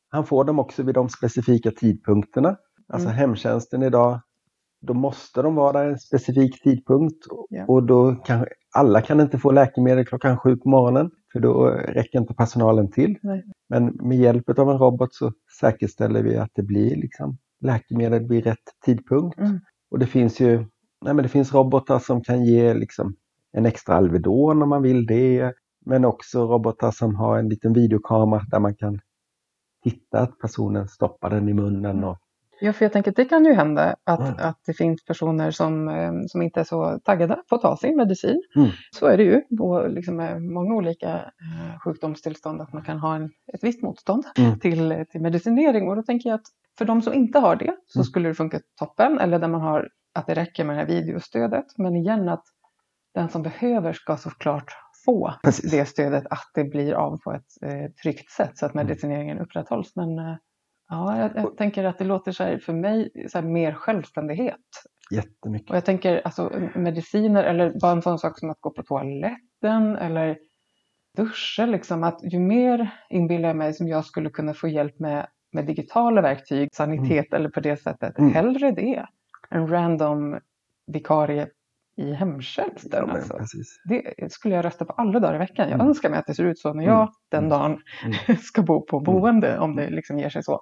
Han 0.10 0.26
får 0.26 0.44
dem 0.44 0.60
också 0.60 0.84
vid 0.84 0.96
de 0.96 1.10
specifika 1.10 1.72
tidpunkterna. 1.72 2.58
Alltså 2.88 3.08
Mm. 3.08 3.18
hemtjänsten 3.20 3.84
idag, 3.84 4.22
då 4.82 4.94
måste 4.94 5.42
de 5.42 5.56
vara 5.56 5.74
där 5.74 5.90
en 5.90 6.00
specifik 6.00 6.64
tidpunkt. 6.64 7.26
Ja. 7.50 7.66
Och 7.68 7.84
då 7.84 8.16
kan, 8.16 8.46
alla 8.76 9.02
kan 9.02 9.20
inte 9.20 9.38
få 9.38 9.52
läkemedel 9.52 10.06
klockan 10.06 10.38
sju 10.38 10.56
på 10.58 10.70
morgonen. 10.70 11.12
För 11.34 11.40
då 11.40 11.66
räcker 11.70 12.20
inte 12.20 12.34
personalen 12.34 12.92
till. 12.92 13.18
Nej. 13.24 13.44
Men 13.70 13.86
med 13.86 14.18
hjälp 14.18 14.50
av 14.60 14.70
en 14.70 14.78
robot 14.78 15.14
så 15.14 15.32
säkerställer 15.60 16.24
vi 16.24 16.38
att 16.38 16.52
det 16.54 16.64
blir 16.64 16.96
liksom 16.96 17.38
läkemedel 17.62 18.28
vid 18.28 18.44
rätt 18.44 18.58
tidpunkt. 18.86 19.40
Mm. 19.40 19.60
Och 19.92 20.00
det 20.00 20.06
finns 20.08 20.40
ju 20.40 20.58
nej 21.06 21.14
men 21.14 21.24
det 21.24 21.30
finns 21.30 21.54
robotar 21.54 22.00
som 22.00 22.22
kan 22.24 22.46
ge 22.46 22.74
liksom 22.74 23.16
en 23.54 23.66
extra 23.66 23.96
Alvedon 23.96 24.62
om 24.62 24.70
man 24.70 24.82
vill 24.82 25.06
det. 25.06 25.54
Men 25.86 26.06
också 26.06 26.46
robotar 26.48 26.92
som 26.92 27.16
har 27.16 27.38
en 27.40 27.50
liten 27.50 27.74
videokamera 27.74 28.42
där 28.52 28.60
man 28.60 28.76
kan 28.76 29.00
titta 29.90 30.20
att 30.20 30.40
personen 30.40 30.88
stoppar 30.88 31.30
den 31.30 31.50
i 31.50 31.54
munnen 31.54 32.04
och 32.04 32.18
Ja, 32.60 32.74
för 32.74 32.86
jag 32.86 32.92
tänker 32.94 33.12
att 33.12 33.16
det 33.18 33.26
kan 33.26 33.46
ju 33.46 33.54
hända 33.54 33.96
att, 34.04 34.20
Mm. 34.20 34.34
att 34.40 34.60
det 34.66 34.74
finns 34.74 35.06
personer 35.06 35.52
som, 35.52 35.88
eh, 35.90 36.12
som 36.28 36.42
inte 36.42 36.60
är 36.60 36.64
så 36.64 37.00
taggade 37.04 37.38
på 37.50 37.56
att 37.56 37.62
ta 37.62 37.78
sin 37.78 37.98
medicin. 37.98 38.42
Mm. 38.56 38.70
Så 38.92 39.06
är 39.06 39.18
det 39.18 39.24
ju 39.24 39.42
och 39.60 39.90
liksom 39.90 40.16
med 40.16 40.42
många 40.42 40.76
olika 40.76 41.10
eh, 41.16 41.80
sjukdomstillstånd 41.84 42.62
att 42.62 42.74
man 42.74 42.84
kan 42.84 43.00
ha 43.00 43.16
en, 43.16 43.30
ett 43.54 43.64
visst 43.64 43.82
motstånd 43.84 44.24
Mm. 44.38 44.60
till, 44.60 45.06
till 45.12 45.22
medicinering. 45.22 45.88
Och 45.90 45.96
då 45.96 46.04
tänker 46.04 46.30
jag 46.30 46.36
att 46.36 46.46
för 46.78 46.86
de 46.86 47.02
som 47.02 47.14
inte 47.14 47.40
har 47.40 47.56
det 47.56 47.76
så 47.86 48.00
Mm. 48.00 48.04
skulle 48.06 48.28
det 48.30 48.36
funka 48.36 48.60
toppen 48.80 49.20
eller 49.20 49.40
där 49.40 49.48
man 49.48 49.62
har 49.62 49.90
att 50.16 50.28
det 50.28 50.34
räcker 50.34 50.64
med 50.64 50.76
det 50.76 50.80
här 50.80 50.88
videostödet. 50.88 51.66
Men 51.78 51.96
igen 51.96 52.30
att 52.30 52.44
den 53.14 53.30
som 53.30 53.42
behöver 53.44 53.94
ska 53.94 54.18
såklart 54.18 54.72
få 55.08 55.34
Precis. 55.44 55.72
det 55.72 55.86
stödet 55.86 56.24
att 56.30 56.52
det 56.54 56.64
blir 56.64 56.94
av 56.94 57.18
på 57.18 57.32
ett 57.34 57.64
eh, 57.66 57.92
tryggt 58.04 58.32
sätt 58.32 58.58
så 58.58 58.66
att 58.66 58.74
Mm. 58.76 58.88
medicineringen 58.88 59.40
upprätthålls. 59.40 59.96
Men 59.96 60.20
eh, 60.20 60.36
ja, 60.90 61.20
jag, 61.20 61.32
jag 61.36 61.58
tänker 61.58 61.84
att 61.84 61.98
det 61.98 62.06
låter 62.06 62.32
så 62.32 62.44
här, 62.44 62.58
för 62.58 62.74
mig 62.74 63.12
så 63.30 63.38
här, 63.38 63.46
mer 63.46 63.74
självständighet. 63.74 64.56
Jättemycket. 65.12 65.70
Och 65.70 65.76
jag 65.76 65.86
tänker 65.86 66.22
alltså 66.26 66.52
mediciner 66.76 67.44
eller 67.44 67.74
bara 67.82 67.92
en 67.92 68.02
sån 68.02 68.20
sak 68.20 68.40
som 68.40 68.50
att 68.50 68.62
gå 68.62 68.70
på 68.72 68.84
toaletten 68.84 69.96
eller 69.96 70.38
duscha 71.18 71.66
liksom. 71.66 72.04
Att 72.04 72.20
ju 72.34 72.40
mer 72.40 72.90
inbillar 73.10 73.50
jag 73.50 73.56
mig 73.56 73.74
som 73.74 73.88
jag 73.88 74.06
skulle 74.06 74.30
kunna 74.30 74.54
få 74.54 74.68
hjälp 74.68 75.00
med, 75.00 75.28
med 75.54 75.66
digitala 75.66 76.22
verktyg, 76.22 76.70
sanitet 76.76 77.34
eller 77.34 77.50
på 77.50 77.60
det 77.60 77.78
sättet. 77.78 78.20
Mm. 78.20 78.34
Hellre 78.34 78.72
det 78.72 79.06
än 79.52 79.68
random 79.68 80.40
vikarie 80.88 81.48
i 81.98 82.14
hemtjänsten. 82.14 83.06
Ja, 83.08 83.14
alltså. 83.14 83.38
Det 83.90 84.32
skulle 84.32 84.56
jag 84.56 84.66
rösta 84.66 84.86
på 84.86 84.94
alla 84.94 85.20
dagar 85.20 85.36
i 85.36 85.38
veckan. 85.38 85.70
Jag 85.70 85.76
Mm. 85.76 85.88
önskar 85.88 86.10
mig 86.10 86.20
att 86.20 86.26
det 86.28 86.36
ser 86.36 86.44
ut 86.44 86.60
så 86.60 86.74
när 86.74 86.84
Mm. 86.84 86.96
jag 86.96 87.10
den 87.32 87.40
Mm. 87.46 87.50
dagen 87.50 87.72
Mm. 88.06 88.14
ska 88.42 88.62
bo 88.62 88.82
på 88.86 89.00
boende, 89.00 89.60
om 89.60 89.76
det 89.76 89.90
liksom 89.90 90.20
ger 90.20 90.30
sig 90.30 90.44
så. 90.44 90.62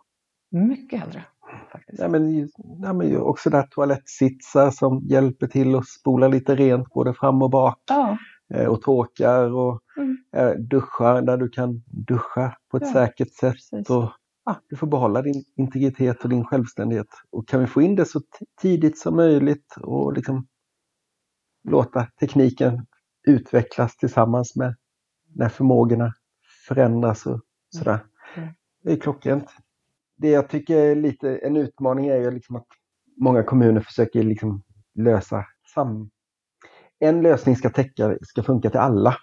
Mycket 0.52 1.00
hellre 1.00 1.26
faktiskt. 1.72 2.02
Ja, 2.02 2.08
men, 2.08 2.50
ja, 2.82 2.94
men 2.94 3.18
också 3.18 3.50
där 3.50 3.64
toalettsitsar 3.64 4.72
som 4.72 5.02
hjälper 5.06 5.48
till 5.48 5.76
att 5.76 5.88
spola 5.88 6.28
lite 6.28 6.56
rent 6.56 6.90
både 6.90 7.14
fram 7.14 7.42
och 7.42 7.50
bak. 7.50 7.80
Ja, 7.90 8.18
eh, 8.54 8.66
Och 8.68 8.82
tråkar 8.82 9.54
och 9.54 9.82
Mm. 9.98 10.18
eh, 10.36 10.52
duschar 10.52 11.22
där 11.22 11.38
du 11.38 11.50
kan 11.50 11.84
duscha 11.88 12.58
på 12.72 12.78
ett 12.78 12.84
Ja, 12.86 12.94
säkert 12.94 13.34
sätt. 13.34 13.54
precis. 13.54 13.90
Och, 13.90 14.10
du 14.70 14.76
får 14.76 14.88
behålla 14.88 15.22
din 15.22 15.44
integritet 15.58 16.24
och 16.24 16.30
din 16.30 16.46
självständighet. 16.46 17.08
Och 17.32 17.48
kan 17.48 17.60
vi 17.60 17.68
få 17.68 17.82
in 17.82 17.96
det 17.96 18.06
så 18.06 18.22
tidigt 18.62 18.98
som 19.00 19.16
möjligt 19.16 19.76
och 19.82 20.14
liksom 20.14 20.48
låta 21.66 22.08
tekniken 22.20 22.86
utvecklas 23.28 23.98
tillsammans 23.98 24.56
med 24.56 24.76
när 25.36 25.50
förmågorna 25.50 26.14
förändras 26.68 27.26
och 27.26 27.42
sådär. 27.70 28.00
Mm. 28.38 28.50
Det 28.84 28.92
är 28.92 28.98
klockrent. 28.98 29.50
Det 30.18 30.30
jag 30.30 30.50
tycker 30.50 30.78
är 30.78 30.96
lite 30.96 31.38
en 31.38 31.58
utmaning 31.58 32.08
är 32.08 32.18
ju 32.18 32.32
liksom 32.32 32.56
att 32.56 32.68
många 33.22 33.44
kommuner 33.44 33.82
försöker 33.82 34.24
liksom 34.24 34.64
lösa 34.96 35.46
sam... 35.74 36.10
En 37.00 37.22
lösning 37.22 37.56
ska 37.56 37.70
täcka, 37.70 38.18
ska 38.22 38.44
funka 38.44 38.70
till 38.70 38.80
alla. 38.80 39.18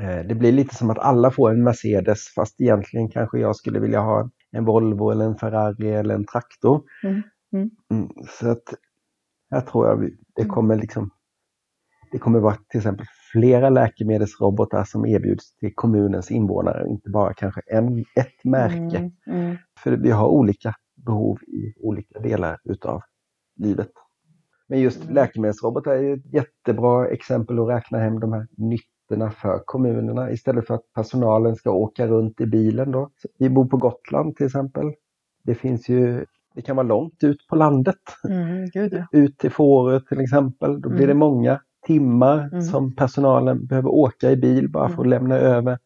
Eh, 0.00 0.26
Det 0.26 0.34
blir 0.34 0.52
lite 0.52 0.74
som 0.74 0.90
att 0.90 0.98
alla 0.98 1.30
får 1.30 1.50
en 1.50 1.64
Mercedes 1.64 2.34
fast 2.34 2.60
egentligen 2.60 3.08
kanske 3.08 3.38
jag 3.38 3.56
skulle 3.56 3.80
vilja 3.80 4.00
ha 4.00 4.30
en 4.50 4.64
Volvo 4.64 5.10
eller 5.10 5.24
en 5.24 5.36
Ferrari 5.36 5.92
eller 5.92 6.14
en 6.14 6.26
traktor. 6.26 6.82
Mm, 7.04 7.22
mm. 7.52 7.70
Mm, 7.90 8.08
Så 8.28 8.50
att 8.50 8.74
här 9.50 9.60
tror 9.60 9.88
jag 9.88 10.00
det 10.34 10.42
Mm. 10.42 10.54
kommer 10.54 10.76
liksom 10.76 11.10
det 12.12 12.18
kommer 12.18 12.40
vara 12.40 12.56
till 12.68 12.78
exempel 12.78 13.06
flera 13.32 13.70
läkemedelsrobotar 13.70 14.84
som 14.84 15.06
erbjuds 15.06 15.56
till 15.56 15.74
kommunens 15.74 16.30
invånare, 16.30 16.88
inte 16.88 17.10
bara 17.10 17.34
kanske 17.34 17.60
en, 17.66 17.98
ett 18.00 18.44
märke. 18.44 18.98
Mm, 18.98 19.12
mm. 19.26 19.56
För 19.78 19.92
vi 19.92 20.10
har 20.10 20.28
olika 20.28 20.74
behov 21.06 21.38
i 21.42 21.74
olika 21.80 22.18
delar 22.20 22.58
utav 22.64 23.02
livet. 23.56 23.90
Men 24.68 24.80
just 24.80 25.02
Mm. 25.02 25.14
läkemedelsrobotar 25.14 25.92
är 25.92 26.02
ju 26.02 26.14
ett 26.14 26.34
jättebra 26.34 27.08
exempel 27.08 27.58
att 27.58 27.68
räkna 27.68 27.98
hem 27.98 28.20
de 28.20 28.32
här 28.32 28.46
nyttorna 28.56 29.30
för 29.30 29.62
kommunerna 29.64 30.30
istället 30.30 30.66
för 30.66 30.74
att 30.74 30.92
personalen 30.94 31.56
ska 31.56 31.70
åka 31.70 32.06
runt 32.06 32.40
i 32.40 32.46
bilen 32.46 32.90
då. 32.90 33.10
Vi 33.38 33.50
bor 33.50 33.64
på 33.66 33.76
Gotland 33.76 34.36
till 34.36 34.46
exempel. 34.46 34.92
Det 35.44 35.54
finns 35.54 35.88
ju, 35.88 36.24
det 36.54 36.62
kan 36.62 36.76
vara 36.76 36.86
långt 36.86 37.24
ut 37.24 37.46
på 37.48 37.56
landet, 37.56 37.96
Mm, 38.28 38.68
ut 39.12 39.38
till 39.38 39.50
Fårö 39.50 40.00
till 40.00 40.20
exempel. 40.20 40.80
Då 40.80 40.88
blir 40.88 40.98
Mm. 41.04 41.08
det 41.08 41.14
många 41.14 41.60
timmar 41.86 42.48
Mm. 42.52 42.62
som 42.62 42.94
personalen 42.96 43.66
behöver 43.66 43.88
åka 43.88 44.30
i 44.30 44.36
bil 44.36 44.68
bara 44.70 44.88
för 44.88 44.94
att 44.94 44.98
Mm. 45.06 45.10
lämna 45.10 45.34
över 45.36 45.78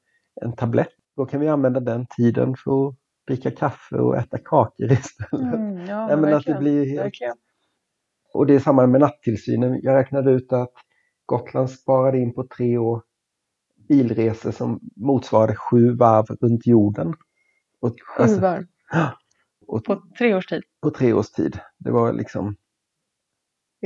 en 0.43 0.53
tablett. 0.53 0.89
Då 1.17 1.27
kan 1.27 1.41
vi 1.41 1.49
använda 1.49 1.81
den 1.81 2.07
tiden 2.17 2.55
för 2.65 2.89
att 2.89 2.95
dricka 3.29 3.51
kaffe 3.51 3.97
och 3.97 4.17
äta 4.17 4.39
kakor 4.39 4.87
istället. 4.93 5.55
Mm, 5.55 5.87
ja, 5.87 6.07
Nej, 6.07 6.17
men 6.17 6.25
att 6.25 6.31
det 6.31 6.31
verkligen, 6.35 6.61
blir 6.61 6.87
helt... 6.87 7.01
verkligen. 7.05 7.37
Och 8.35 8.47
det 8.47 8.55
är 8.55 8.59
samma 8.59 8.87
med 8.87 9.01
nattillsynen. 9.01 9.81
Jag 9.83 9.95
räknade 9.95 10.31
ut 10.31 10.53
att 10.53 10.73
Gotland 11.27 11.71
sparade 11.71 12.19
in 12.19 12.35
på 12.35 12.47
tre 12.57 12.79
år 12.79 13.03
bilresor 13.89 14.51
som 14.51 14.81
motsvarade 14.97 15.57
sju 15.57 15.91
varv 15.95 16.27
runt 16.41 16.67
jorden. 16.67 17.15
Och, 17.81 17.89
Sju 18.17 18.23
alltså, 18.23 18.41
varv 18.41 18.67
och, 19.67 19.85
på 19.85 20.03
tre 20.19 20.35
års 20.35 20.47
tid. 20.47 20.63
på 20.83 20.91
tre 20.91 21.13
års 21.13 21.31
tid. 21.31 21.59
Det 21.79 21.91
var 21.91 22.13
liksom 22.13 22.57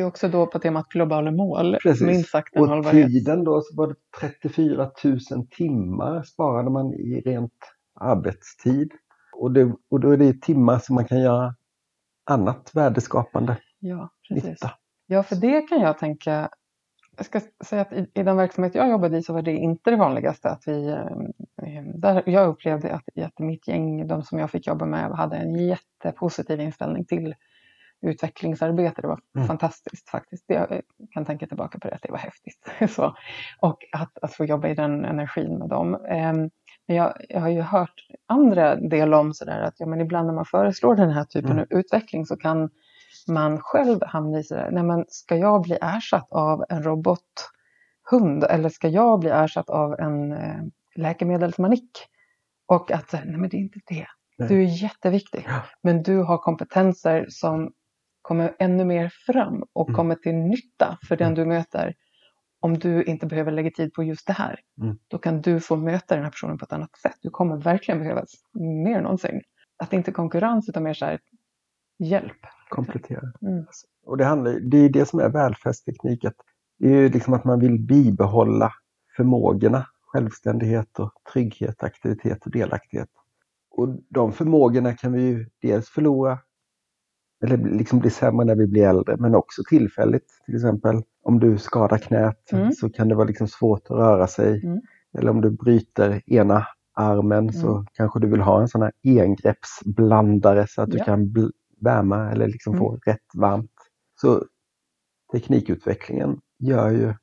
Det 0.00 0.04
är 0.04 0.08
också 0.08 0.28
då 0.28 0.46
på 0.46 0.58
temat 0.58 0.88
globala 0.88 1.30
mål. 1.30 1.76
Precis. 1.82 2.06
Minst 2.06 2.30
sagt 2.30 2.56
en 2.56 2.62
Och 2.62 2.84
tiden 2.84 3.44
då 3.44 3.60
så 3.60 3.76
var 3.76 3.86
det 3.88 3.94
34 4.20 4.90
000 5.04 5.46
timmar 5.50 6.22
sparade 6.22 6.70
man 6.70 6.94
i 6.94 7.20
rent 7.20 7.52
arbetstid. 7.94 8.92
Och, 9.32 9.52
det, 9.52 9.72
och 9.90 10.00
då 10.00 10.10
är 10.10 10.16
det 10.16 10.42
timmar 10.42 10.78
som 10.78 10.94
man 10.94 11.04
kan 11.04 11.20
göra 11.20 11.54
annat 12.24 12.70
värdeskapande 12.74 13.56
Ja, 13.78 14.10
precis. 14.28 14.44
nytta. 14.50 14.70
Ja, 15.06 15.22
för 15.22 15.36
det 15.36 15.60
kan 15.62 15.80
jag 15.80 15.98
tänka. 15.98 16.48
Jag 17.16 17.26
ska 17.26 17.40
säga 17.64 17.82
att 17.82 17.92
i, 17.92 18.10
i 18.14 18.22
den 18.22 18.36
verksamhet 18.36 18.74
jag 18.74 18.90
jobbade 18.90 19.18
i 19.18 19.22
så 19.22 19.32
var 19.32 19.42
det 19.42 19.52
inte 19.52 19.90
det 19.90 19.96
vanligaste 19.96 20.50
att 20.50 20.62
vi... 20.66 20.88
eh, 20.88 21.82
Där 21.94 22.22
jag 22.26 22.48
upplevde 22.48 22.92
att, 22.94 23.18
att 23.24 23.38
mitt 23.38 23.68
gäng, 23.68 24.06
de 24.06 24.22
som 24.22 24.38
jag 24.38 24.50
fick 24.50 24.66
jobba 24.66 24.86
med, 24.86 25.10
hade 25.10 25.36
en 25.36 25.54
jättepositiv 25.54 26.60
inställning 26.60 27.04
till 27.04 27.34
utvecklingsarbete. 28.02 29.02
Det 29.02 29.08
var 29.08 29.20
Mm. 29.36 29.46
fantastiskt 29.48 30.08
faktiskt. 30.10 30.44
Jag 30.46 30.80
kan 31.10 31.24
tänka 31.24 31.46
tillbaka 31.46 31.78
på 31.78 31.88
det, 31.88 31.94
att 31.94 32.02
det 32.02 32.10
var 32.10 32.18
häftigt. 32.18 32.70
så, 32.94 33.14
och 33.60 33.78
att, 33.92 34.18
att 34.22 34.32
få 34.34 34.44
jobba 34.44 34.68
i 34.68 34.74
den 34.74 35.04
energin 35.04 35.58
med 35.58 35.68
dem. 35.68 35.94
Ehm, 36.08 36.50
Men 36.88 36.96
jag, 36.96 37.14
jag 37.28 37.40
har 37.40 37.48
ju 37.48 37.60
hört 37.60 37.94
andra 38.26 38.76
delar 38.76 39.18
om 39.18 39.34
sådär 39.34 39.60
att 39.62 39.74
ja, 39.78 39.86
men 39.86 40.00
ibland 40.00 40.26
när 40.26 40.34
man 40.34 40.44
föreslår 40.44 40.94
den 40.96 41.10
här 41.10 41.24
typen 41.24 41.50
Mm. 41.50 41.60
av 41.70 41.78
utveckling 41.78 42.26
så 42.26 42.36
kan 42.36 42.70
man 43.28 43.60
själv 43.60 43.98
hamna 44.06 44.38
i 44.38 44.42
sådär, 44.44 44.68
nej 44.72 44.82
men 44.82 45.04
ska 45.08 45.36
jag 45.36 45.62
bli 45.62 45.78
ersatt 45.82 46.32
av 46.32 46.64
en 46.68 46.82
robothund 46.82 48.44
eller 48.50 48.68
ska 48.68 48.88
jag 48.88 49.20
bli 49.20 49.30
ersatt 49.30 49.70
av 49.70 49.94
en 50.00 50.32
eh, 50.32 50.56
läkemedelsmanik? 50.96 51.90
Och 52.66 52.90
att 52.90 53.12
nej 53.12 53.36
men 53.36 53.48
det 53.50 53.56
är 53.56 53.58
inte 53.60 53.80
det. 53.88 54.06
Du 54.48 54.62
är 54.62 54.82
jätteviktig. 54.82 55.48
Men 55.82 56.02
du 56.02 56.18
har 56.22 56.38
kompetenser 56.38 57.26
som 57.28 57.72
kommer 58.30 58.54
ännu 58.58 58.84
mer 58.84 59.08
fram 59.08 59.64
och 59.72 59.88
Mm. 59.88 59.96
kommer 59.96 60.14
till 60.14 60.34
nytta 60.34 60.98
för 61.08 61.16
den 61.16 61.26
Mm. 61.26 61.34
du 61.34 61.44
möter. 61.44 61.94
Om 62.60 62.78
du 62.78 63.02
inte 63.04 63.26
behöver 63.26 63.52
lägga 63.52 63.70
tid 63.70 63.92
på 63.92 64.02
just 64.02 64.26
det 64.26 64.32
här, 64.32 64.60
Mm. 64.80 64.98
då 65.08 65.18
kan 65.18 65.40
du 65.40 65.60
få 65.60 65.76
möta 65.76 66.14
den 66.14 66.24
här 66.24 66.30
personen 66.30 66.58
på 66.58 66.64
ett 66.64 66.72
annat 66.72 66.96
sätt. 66.96 67.16
Du 67.22 67.30
kommer 67.30 67.56
verkligen 67.56 68.00
behövas 68.00 68.28
mer 68.84 68.96
än 68.96 69.02
någonsin. 69.02 69.40
Att 69.78 69.90
det 69.90 69.96
inte 69.96 70.10
är 70.10 70.12
konkurrens 70.12 70.68
utan 70.68 70.82
mer 70.82 70.94
så 70.94 71.04
här 71.04 71.18
hjälp. 71.98 72.36
Komplettera. 72.68 73.32
Mm. 73.42 73.66
Och 74.06 74.16
det, 74.16 74.24
handlar, 74.24 74.52
det 74.60 74.76
är 74.78 74.88
det 74.88 75.06
som 75.08 75.20
är 75.20 75.28
välfärdsteknik. 75.28 76.24
Att 76.24 76.36
det 76.78 76.86
är 76.88 77.00
ju 77.00 77.08
liksom 77.08 77.34
att 77.34 77.44
man 77.44 77.60
vill 77.60 77.78
bibehålla 77.78 78.72
förmågorna, 79.16 79.86
självständighet 80.06 80.98
och 80.98 81.12
trygghet, 81.32 81.82
aktivitet 81.82 82.46
och 82.46 82.52
delaktighet. 82.52 83.08
Och 83.70 83.88
de 84.08 84.32
förmågorna 84.32 84.94
kan 84.94 85.12
vi 85.12 85.22
ju 85.22 85.46
dels 85.62 85.88
förlora 85.88 86.38
eller 87.44 87.56
liksom 87.56 87.98
bli 87.98 88.10
sämre 88.10 88.46
när 88.46 88.54
vi 88.56 88.66
blir 88.66 88.88
äldre, 88.88 89.16
men 89.16 89.34
också 89.34 89.62
tillfälligt. 89.68 90.26
Till 90.46 90.54
exempel 90.54 91.02
om 91.22 91.40
du 91.40 91.58
skadar 91.58 91.98
knät 91.98 92.52
Mm. 92.52 92.72
så 92.72 92.90
kan 92.90 93.08
det 93.08 93.14
vara 93.14 93.26
liksom 93.26 93.48
svårt 93.48 93.82
att 93.84 93.96
röra 93.96 94.26
sig. 94.26 94.64
Mm. 94.64 94.80
Eller 95.18 95.30
om 95.30 95.40
du 95.40 95.50
bryter 95.50 96.22
ena 96.26 96.66
armen 96.94 97.52
så 97.52 97.84
kanske 97.92 98.20
du 98.20 98.26
vill 98.28 98.40
ha 98.40 98.60
en 98.60 98.68
sån 98.68 98.82
här 98.82 98.92
engreppsblandare 99.04 100.66
så 100.68 100.82
att 100.82 100.90
du 100.90 100.98
Ja. 100.98 101.04
kan 101.04 101.34
värma 101.80 102.30
eller 102.30 102.46
liksom 102.46 102.76
få 102.78 102.98
rätt 103.06 103.26
varmt. 103.34 103.70
Så 104.20 104.44
teknikutvecklingen 105.32 106.40
gör 106.58 106.90
ju 106.90 107.14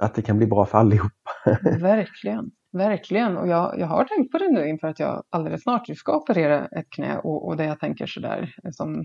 att 0.00 0.14
det 0.14 0.22
kan 0.22 0.38
bli 0.38 0.46
bra 0.46 0.66
för 0.66 0.78
allihopa. 0.78 1.30
Verkligen, 1.80 2.50
verkligen. 2.72 3.36
Och 3.36 3.48
jag, 3.48 3.78
jag 3.78 3.86
har 3.86 4.04
tänkt 4.04 4.32
på 4.32 4.38
det 4.38 4.48
nu 4.52 4.68
inför 4.68 4.88
att 4.88 5.00
jag 5.00 5.22
alldeles 5.30 5.62
snart 5.62 5.96
ska 5.96 6.16
operera 6.16 6.66
ett 6.66 6.90
knä 6.90 7.18
och, 7.18 7.46
och 7.48 7.56
det 7.56 7.64
jag 7.64 7.80
tänker 7.80 8.06
sådär 8.06 8.54
som 8.72 9.04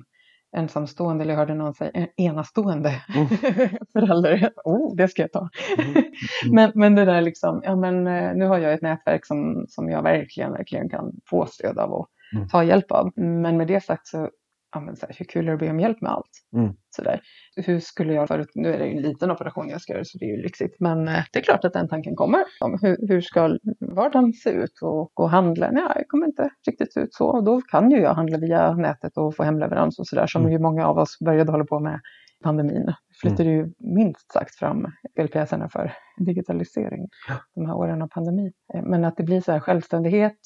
ensamstående, 0.53 1.23
eller 1.23 1.33
jag 1.33 1.39
hörde 1.39 1.53
någon 1.55 1.73
säga 1.73 1.91
en 1.93 2.07
enastående 2.17 3.01
Mm. 3.15 3.27
förälder. 3.93 4.51
Oh, 4.65 4.95
det 4.95 5.07
ska 5.07 5.21
jag 5.21 5.31
ta. 5.31 5.49
Mm. 5.77 6.55
Men, 6.55 6.71
men 6.75 6.95
det 6.95 7.05
där 7.05 7.21
liksom, 7.21 7.61
ja 7.65 7.75
men 7.75 8.07
eh, 8.07 8.35
nu 8.35 8.45
har 8.45 8.57
jag 8.57 8.73
ett 8.73 8.81
nätverk 8.81 9.25
som, 9.25 9.65
som 9.69 9.89
jag 9.89 10.01
verkligen, 10.03 10.51
verkligen 10.51 10.89
kan 10.89 11.11
få 11.29 11.45
stöd 11.45 11.77
av 11.79 11.91
och 11.91 12.07
Mm. 12.35 12.47
ta 12.47 12.63
hjälp 12.63 12.91
av. 12.91 13.11
Men 13.15 13.57
med 13.57 13.67
det 13.67 13.83
sagt 13.83 14.07
så 14.07 14.29
ja, 14.73 14.79
men 14.79 14.95
så 14.95 15.05
här, 15.05 15.15
hur 15.19 15.25
kul 15.25 15.43
är 15.43 15.47
det 15.47 15.53
att 15.53 15.59
be 15.59 15.69
om 15.69 15.79
hjälp 15.79 16.01
med 16.01 16.11
allt? 16.11 16.29
Mm. 16.55 16.73
Sådär. 16.95 17.21
Hur 17.55 17.79
skulle 17.79 18.13
jag 18.13 18.27
förut, 18.27 18.51
nu 18.55 18.73
är 18.73 18.79
det 18.79 18.85
ju 18.85 18.95
en 18.97 19.01
liten 19.01 19.31
operation 19.31 19.69
jag 19.69 19.81
ska 19.81 19.93
göra 19.93 20.03
så 20.05 20.17
det 20.17 20.25
är 20.25 20.35
ju 20.37 20.41
lyxigt, 20.43 20.75
men 20.79 21.07
eh, 21.07 21.19
det 21.33 21.39
är 21.39 21.43
klart 21.43 21.65
att 21.65 21.73
den 21.73 21.89
tanken 21.89 22.15
kommer. 22.15 22.43
Om 22.61 22.77
hur, 22.81 23.07
hur 23.07 23.21
ska 23.21 23.57
vardagen 23.95 24.33
se 24.33 24.49
ut 24.49 24.79
och 24.81 25.11
gå 25.13 25.23
och 25.23 25.29
handla? 25.29 25.71
Nej, 25.71 25.83
det 25.95 26.05
kommer 26.07 26.25
inte 26.25 26.49
riktigt 26.67 26.97
ut 26.97 27.13
så. 27.13 27.27
Och 27.27 27.43
då 27.43 27.61
kan 27.61 27.91
ju 27.91 27.97
jag 27.97 28.13
handla 28.13 28.37
via 28.37 28.73
nätet 28.73 29.17
och 29.17 29.35
få 29.35 29.43
hemleverans 29.43 29.99
och 29.99 30.07
sådär 30.07 30.27
som 30.27 30.41
Mm. 30.41 30.51
ju 30.53 30.59
många 30.59 30.87
av 30.87 30.97
oss 30.97 31.17
började 31.25 31.51
hålla 31.51 31.65
på 31.65 31.79
med 31.79 31.99
pandemin. 32.43 32.93
Flyttade 33.21 33.49
ju 33.49 33.71
minst 33.79 34.31
sagt 34.31 34.55
fram 34.55 34.87
LPSerna 35.19 35.69
för 35.69 35.93
digitalisering 36.17 37.07
Ja. 37.27 37.35
de 37.55 37.65
här 37.65 37.75
åren 37.75 38.01
av 38.01 38.07
pandemi. 38.07 38.51
Eh, 38.73 38.83
Men 38.83 39.05
att 39.05 39.17
det 39.17 39.23
blir 39.23 39.41
så 39.41 39.51
här 39.51 39.59
självständighet 39.59 40.37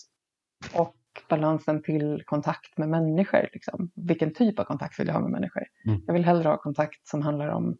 och 0.75 0.93
balansen 1.27 1.83
till 1.83 2.23
kontakt 2.25 2.77
med 2.77 2.89
människor. 2.89 3.49
Liksom. 3.53 3.91
Vilken 3.95 4.33
typ 4.33 4.59
av 4.59 4.63
kontakt 4.63 4.99
vill 4.99 5.07
jag 5.07 5.13
ha 5.13 5.21
med 5.21 5.31
människor? 5.31 5.63
Mm. 5.85 6.01
Jag 6.07 6.13
vill 6.13 6.25
hellre 6.25 6.49
ha 6.49 6.57
kontakt 6.57 7.07
som 7.07 7.21
handlar 7.21 7.47
om 7.47 7.77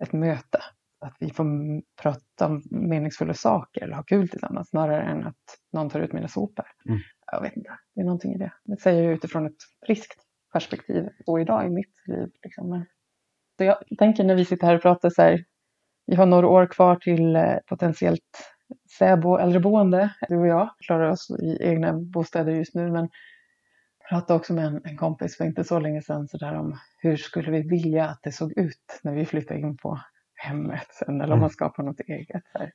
ett 0.00 0.12
möte. 0.12 0.58
Att 1.00 1.16
vi 1.20 1.30
får 1.30 1.46
prata 2.02 2.46
om 2.46 2.62
meningsfulla 2.70 3.34
saker 3.34 3.82
eller 3.82 3.94
ha 3.94 4.02
kul 4.02 4.28
tillsammans 4.28 4.68
snarare 4.68 5.02
än 5.02 5.26
att 5.26 5.58
någon 5.72 5.90
tar 5.90 6.00
ut 6.00 6.12
mina 6.12 6.28
sopor. 6.28 6.64
Mm. 6.88 7.00
Jag 7.32 7.40
vet 7.40 7.56
inte, 7.56 7.78
det 7.94 8.00
är 8.00 8.04
någonting 8.04 8.34
i 8.34 8.38
det. 8.38 8.52
Det 8.64 8.80
säger 8.80 9.02
jag 9.02 9.12
utifrån 9.12 9.46
ett 9.46 9.62
friskt 9.86 10.20
perspektiv 10.52 11.08
och 11.26 11.40
idag 11.40 11.66
i 11.66 11.70
mitt 11.70 11.94
liv. 12.06 12.28
Liksom. 12.42 12.84
Så 13.58 13.64
jag 13.64 13.76
tänker 13.98 14.24
när 14.24 14.34
vi 14.34 14.44
sitter 14.44 14.66
här 14.66 14.76
och 14.76 14.82
pratar 14.82 15.10
så 15.10 15.22
här, 15.22 15.44
vi 16.06 16.16
har 16.16 16.26
några 16.26 16.48
år 16.48 16.66
kvar 16.66 16.96
till 16.96 17.36
eh, 17.36 17.56
potentiellt 17.66 18.51
SÄBO 18.98 19.38
äldreboende, 19.38 20.14
du 20.28 20.36
och 20.36 20.46
jag 20.46 20.70
klarar 20.86 21.10
oss 21.10 21.30
i 21.30 21.58
egna 21.60 21.92
bostäder 21.92 22.52
just 22.52 22.74
nu 22.74 22.90
men 22.90 23.08
pratade 24.08 24.38
också 24.38 24.52
med 24.54 24.64
en, 24.66 24.80
en 24.84 24.96
kompis 24.96 25.36
för 25.36 25.44
inte 25.44 25.64
så 25.64 25.78
länge 25.80 26.02
sedan 26.02 26.28
så 26.28 26.36
där 26.36 26.54
om 26.54 26.78
hur 26.98 27.16
skulle 27.16 27.50
vi 27.50 27.62
vilja 27.62 28.08
att 28.08 28.20
det 28.22 28.32
såg 28.32 28.58
ut 28.58 29.00
när 29.02 29.14
vi 29.14 29.26
flyttar 29.26 29.54
in 29.54 29.76
på 29.76 30.00
hemmet 30.34 30.86
sen 30.90 31.14
eller 31.14 31.24
om 31.24 31.30
Mm. 31.32 31.40
man 31.40 31.50
skapar 31.50 31.82
något 31.82 32.00
eget. 32.00 32.42
Så 32.52 32.58
här. 32.58 32.72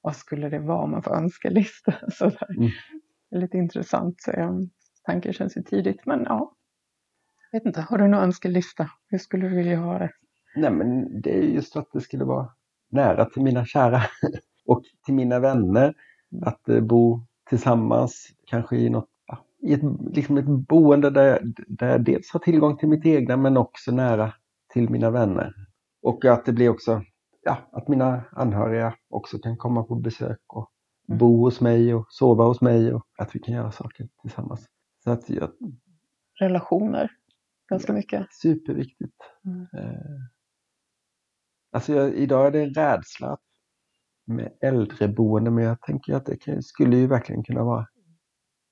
Vad 0.00 0.16
skulle 0.16 0.48
det 0.48 0.58
vara 0.58 0.82
om 0.82 0.90
man 0.90 1.02
får 1.02 1.16
önskelista? 1.16 1.94
Så 2.12 2.24
där. 2.28 2.56
Mm. 2.56 2.70
Lite 3.30 3.56
intressant. 3.58 4.16
Um, 4.36 4.70
tanken 5.04 5.32
känns 5.32 5.56
ju 5.56 5.62
tidigt 5.62 6.06
men 6.06 6.22
ja. 6.24 6.52
Jag 7.50 7.60
vet 7.60 7.66
inte, 7.66 7.80
har 7.80 7.98
du 7.98 8.08
någon 8.08 8.22
önskelista? 8.22 8.90
Hur 9.08 9.18
skulle 9.18 9.48
du 9.48 9.56
vilja 9.56 9.78
ha 9.78 9.98
det? 9.98 10.10
Nej 10.56 10.70
men 10.70 11.20
det 11.20 11.38
är 11.38 11.42
just 11.42 11.76
att 11.76 11.88
det 11.92 12.00
skulle 12.00 12.24
vara 12.24 12.48
nära 12.90 13.24
till 13.24 13.42
mina 13.42 13.64
kära 13.64 14.02
och 14.66 14.82
till 15.04 15.14
mina 15.14 15.38
vänner. 15.40 15.94
Att 16.42 16.68
eh, 16.68 16.80
bo 16.80 17.20
tillsammans, 17.48 18.26
kanske 18.46 18.76
i 18.76 18.90
något 18.90 19.08
i 19.62 19.72
ett, 19.72 19.80
liksom 20.12 20.36
ett 20.38 20.44
boende 20.46 21.10
där, 21.10 21.52
där 21.66 21.88
jag 21.88 22.04
dels 22.04 22.30
har 22.32 22.40
tillgång 22.40 22.76
till 22.76 22.88
mitt 22.88 23.06
egna 23.06 23.36
men 23.36 23.56
också 23.56 23.92
nära 23.92 24.32
till 24.72 24.90
mina 24.90 25.10
vänner. 25.10 25.54
Och 26.02 26.24
att 26.24 26.44
det 26.44 26.52
blir 26.52 26.68
också, 26.68 27.02
ja, 27.42 27.58
att 27.72 27.88
mina 27.88 28.24
anhöriga 28.32 28.94
också 29.10 29.38
kan 29.38 29.56
komma 29.56 29.82
på 29.82 29.94
besök 29.94 30.38
och 30.46 30.70
Mm. 31.08 31.18
bo 31.18 31.36
hos 31.44 31.60
mig 31.60 31.94
och 31.94 32.06
sova 32.08 32.44
hos 32.44 32.60
mig 32.60 32.94
och 32.94 33.06
att 33.18 33.34
vi 33.36 33.38
kan 33.40 33.54
göra 33.54 33.72
saker 33.72 34.08
tillsammans. 34.22 34.66
Så 35.04 35.10
att 35.10 35.30
jag, 35.30 35.50
Relationer? 36.40 37.10
Ganska 37.68 37.92
Ja. 37.92 37.96
mycket. 37.96 38.26
superviktigt. 38.32 39.16
Mm. 39.44 39.60
Eh, 39.60 40.00
Alltså 41.72 41.92
jag, 41.92 42.14
idag 42.14 42.46
är 42.46 42.50
det 42.50 42.62
en 42.62 42.74
rädsla 42.74 43.36
med 44.26 44.52
äldreboende 44.62 45.50
men 45.50 45.64
jag 45.64 45.80
tänker 45.82 46.14
att 46.14 46.26
det 46.26 46.36
kan, 46.36 46.62
skulle 46.62 46.96
ju 46.96 47.06
verkligen 47.06 47.44
kunna 47.44 47.64
vara 47.64 47.86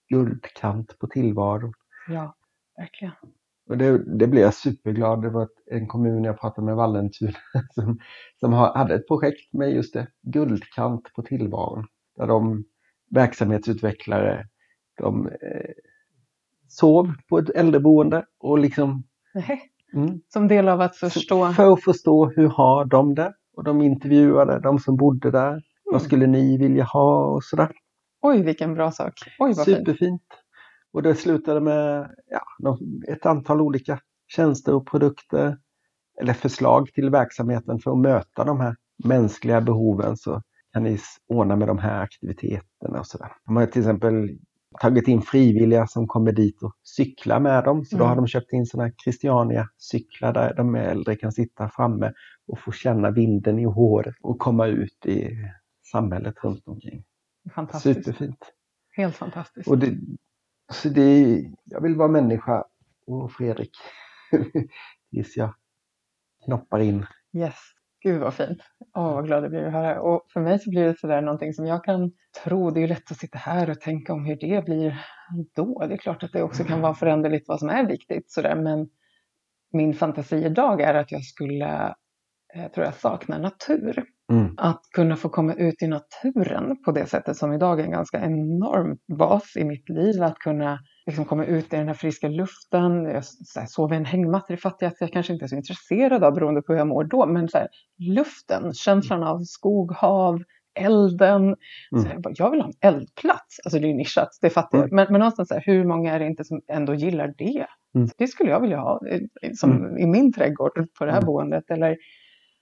guldkant 0.09 0.99
på 0.99 1.07
tillvaron. 1.07 1.73
Ja, 2.09 2.37
verkligen. 2.77 3.15
Och 3.69 3.79
det, 3.79 4.19
det 4.19 4.27
blev 4.27 4.43
jag 4.43 4.55
superglad. 4.55 5.23
Det 5.23 5.31
var 5.31 5.49
en 5.71 5.89
kommun 5.89 6.25
jag 6.25 6.41
pratade 6.41 6.65
med, 6.67 6.77
Vallentuna, 6.77 7.33
som, 7.75 7.99
som 8.41 8.53
har, 8.53 8.75
hade 8.75 8.95
ett 8.95 9.09
projekt 9.09 9.53
med 9.53 9.73
just 9.73 9.95
det, 9.95 10.07
guldkant 10.23 11.13
på 11.15 11.23
tillvaron. 11.23 11.87
Där 12.17 12.27
de 12.27 12.65
verksamhetsutvecklare, 13.11 14.47
de 14.99 15.27
eh, 15.27 15.71
sov 16.69 17.13
på 17.29 17.39
ett 17.39 17.51
äldreboende 17.51 18.27
och 18.39 18.59
liksom 18.59 19.05
Nej. 19.35 19.61
mm, 19.95 20.21
Som 20.29 20.49
del 20.49 20.69
av 20.69 20.81
att 20.81 20.97
förstå. 20.97 21.53
för 21.53 21.73
att 21.73 21.85
förstå 21.85 22.27
hur 22.37 22.49
har 22.49 22.85
de 22.85 23.15
det. 23.15 23.35
Och 23.57 23.65
de 23.65 23.81
intervjuade 23.83 24.61
de 24.61 24.79
som 24.79 24.97
bodde 24.97 25.31
där. 25.31 25.63
Vad 25.85 25.95
Mm. 25.95 26.01
skulle 26.07 26.27
ni 26.27 26.59
vilja 26.59 26.85
ha 26.85 27.27
och 27.27 27.45
sådär. 27.45 27.71
Oj, 28.23 28.43
vilken 28.43 28.75
bra 28.75 28.91
sak. 28.93 29.13
Oj, 29.39 29.53
vad 29.57 29.65
fint. 29.65 29.79
Superfint. 29.79 30.23
Och 30.93 31.03
det 31.03 31.15
slutade 31.15 31.61
med 31.61 32.11
ja, 32.27 32.79
ett 33.09 33.27
antal 33.27 33.61
olika 33.61 33.99
tjänster 34.29 34.75
och 34.75 34.87
produkter. 34.87 35.59
Eller 36.21 36.33
förslag 36.33 36.93
till 36.95 37.11
verksamheten 37.11 37.79
för 37.79 37.91
att 37.91 37.99
möta 37.99 38.45
de 38.45 38.61
här 38.61 38.77
mänskliga 39.05 39.61
behoven. 39.61 40.17
Så 40.17 40.43
kan 40.73 40.83
ni 40.83 40.99
ordna 41.29 41.57
med 41.57 41.69
de 41.69 41.79
här 41.79 42.03
aktiviteterna 42.03 42.99
och 42.99 43.07
sådär. 43.07 43.33
De 43.47 43.57
har 43.57 43.67
till 43.67 43.83
exempel 43.83 44.39
tagit 44.81 45.09
in 45.09 45.23
frivilliga 45.23 45.87
som 45.87 46.07
kommer 46.07 46.33
dit 46.33 46.63
och 46.63 46.73
cyklar 46.83 47.41
med 47.41 47.65
dem. 47.65 47.85
Så 47.85 47.97
då 47.97 48.05
Mm. 48.05 48.09
har 48.09 48.17
de 48.17 48.27
köpt 48.27 48.53
in 48.53 48.67
sådana 48.67 48.85
här 48.89 48.95
Christiania-cyklar 49.05 50.33
där 50.33 50.55
de 50.55 50.75
äldre 50.75 51.17
kan 51.17 51.33
sitta 51.33 51.69
framme 51.69 52.13
och 52.47 52.59
få 52.61 52.73
känna 52.73 53.11
vinden 53.11 53.59
i 53.59 53.65
håret 53.65 54.15
och 54.21 54.39
komma 54.39 54.67
ut 54.67 55.07
i 55.07 55.31
samhället 55.93 56.35
runt 56.45 56.69
omkring. 56.69 57.05
Fantastiskt. 57.55 58.05
Superfint. 58.05 58.53
Helt 58.97 59.17
fantastiskt. 59.17 59.69
Och 59.69 59.79
det, 59.79 59.99
så 60.73 60.89
det, 60.89 61.03
är- 61.03 61.53
jag 61.65 61.81
vill 61.81 61.97
vara 61.97 62.09
människa 62.09 62.65
och 63.07 63.33
Fredrik 63.33 63.71
tills 65.11 65.37
jag 65.37 65.55
knoppar 66.45 66.79
in. 66.79 67.07
Yes. 67.33 67.55
Gud 68.05 68.21
vad 68.21 68.35
fint. 68.35 68.59
Åh, 68.97 69.15
vad 69.15 69.27
glad 69.27 69.45
jag 69.45 69.51
blir 69.51 69.67
att 69.67 69.73
höra. 69.73 70.01
Och 70.01 70.27
för 70.33 70.41
mig 70.41 70.59
så 70.59 70.71
blir 70.71 70.85
det 70.85 70.99
sådär 70.99 71.23
någonting 71.23 71.53
som 71.53 71.67
jag 71.67 71.85
kan 71.85 72.13
tro. 72.45 72.71
Det 72.71 72.79
är 72.79 72.83
ju 72.83 72.87
lätt 72.87 73.11
att 73.11 73.17
sitta 73.17 73.39
här 73.39 73.71
och 73.71 73.81
tänka 73.81 74.13
om 74.13 74.25
hur 74.25 74.37
det 74.37 74.65
blir 74.65 75.05
då. 75.55 75.87
Det 75.89 75.95
är 75.95 75.99
klart 75.99 76.23
att 76.23 76.33
det 76.33 76.43
också 76.43 76.65
kan 76.65 76.81
vara 76.81 76.95
föränderligt 76.95 77.49
vad 77.49 77.59
som 77.59 77.69
är 77.69 77.89
viktigt. 77.89 78.33
Sådär. 78.33 78.55
Men 78.57 78.89
min 79.73 79.95
fantasi 79.95 80.37
idag 80.37 80.81
är 80.81 80.95
att 80.95 81.13
jag 81.13 81.25
skulle, 81.25 81.95
jag 82.55 82.73
tror 82.73 82.87
jag 82.87 82.95
saknar 82.95 83.39
natur. 83.39 84.05
Mm. 84.33 84.55
Att 84.57 84.83
kunna 84.95 85.17
få 85.17 85.29
komma 85.29 85.55
ut 85.55 85.83
i 85.83 85.87
naturen 85.87 86.83
på 86.85 86.93
det 86.93 87.07
sättet 87.07 87.37
som 87.37 87.53
idag 87.53 87.81
är 87.81 87.85
en 87.85 87.91
ganska 87.91 88.21
enorm 88.25 88.99
bas 89.19 89.57
i 89.57 89.65
mitt 89.65 89.89
liv. 89.89 90.23
Att 90.23 90.39
kunna 90.39 90.79
liksom 91.07 91.25
komma 91.25 91.45
ut 91.45 91.73
i 91.73 91.77
den 91.77 91.87
här 91.87 91.95
friska 91.95 92.29
luften. 92.29 93.05
Jag 93.05 93.25
sover 93.71 93.95
i 93.95 93.97
en 93.97 94.05
hängmatta, 94.05 94.47
det 94.49 94.57
fattar 94.57 94.87
jag 94.87 94.93
att 94.93 95.01
jag 95.01 95.13
kanske 95.13 95.33
inte 95.33 95.45
är 95.45 95.49
så 95.49 95.57
intresserad 95.57 96.25
av 96.25 96.35
beroende 96.35 96.63
på 96.63 96.73
hur 96.73 96.79
jag 96.79 96.87
mår 96.89 97.05
då. 97.05 97.27
Men 97.27 97.49
här, 97.55 97.69
luften, 97.99 98.73
känslan 98.75 99.23
av 99.23 99.43
skog, 99.43 99.93
hav, 99.93 100.43
elden. 100.81 101.43
Mm. 101.43 102.11
jag, 102.13 102.23
bara, 102.23 102.35
jag 102.37 102.51
vill 102.51 102.61
ha 102.61 102.69
en 102.69 102.95
eldplats. 102.95 103.61
Alltså 103.65 103.79
det 103.79 103.87
är 103.87 103.89
ju 103.89 103.95
nischat, 103.95 104.39
det 104.41 104.51
fattar 104.51 104.79
jag. 104.79 104.85
Mm. 104.85 104.97
Men, 104.97 105.07
men 105.11 105.19
någonstans 105.19 105.49
så 105.49 105.55
här, 105.55 105.63
hur 105.67 105.85
många 105.85 106.13
är 106.13 106.19
det 106.19 106.27
inte 106.27 106.45
som 106.45 106.61
ändå 106.69 106.95
gillar 106.95 107.35
det? 107.39 107.67
Mm. 107.95 108.09
Det 108.17 108.27
skulle 108.27 108.51
jag 108.51 108.61
vilja 108.61 108.79
ha 108.79 109.01
eh, 109.09 109.21
som 109.55 109.99
i 109.99 110.07
min 110.07 110.33
trädgård 110.33 110.87
på 110.99 111.05
det 111.05 111.13
här 111.13 111.19
Mm. 111.19 111.27
boendet. 111.27 111.71
Eller 111.71 111.97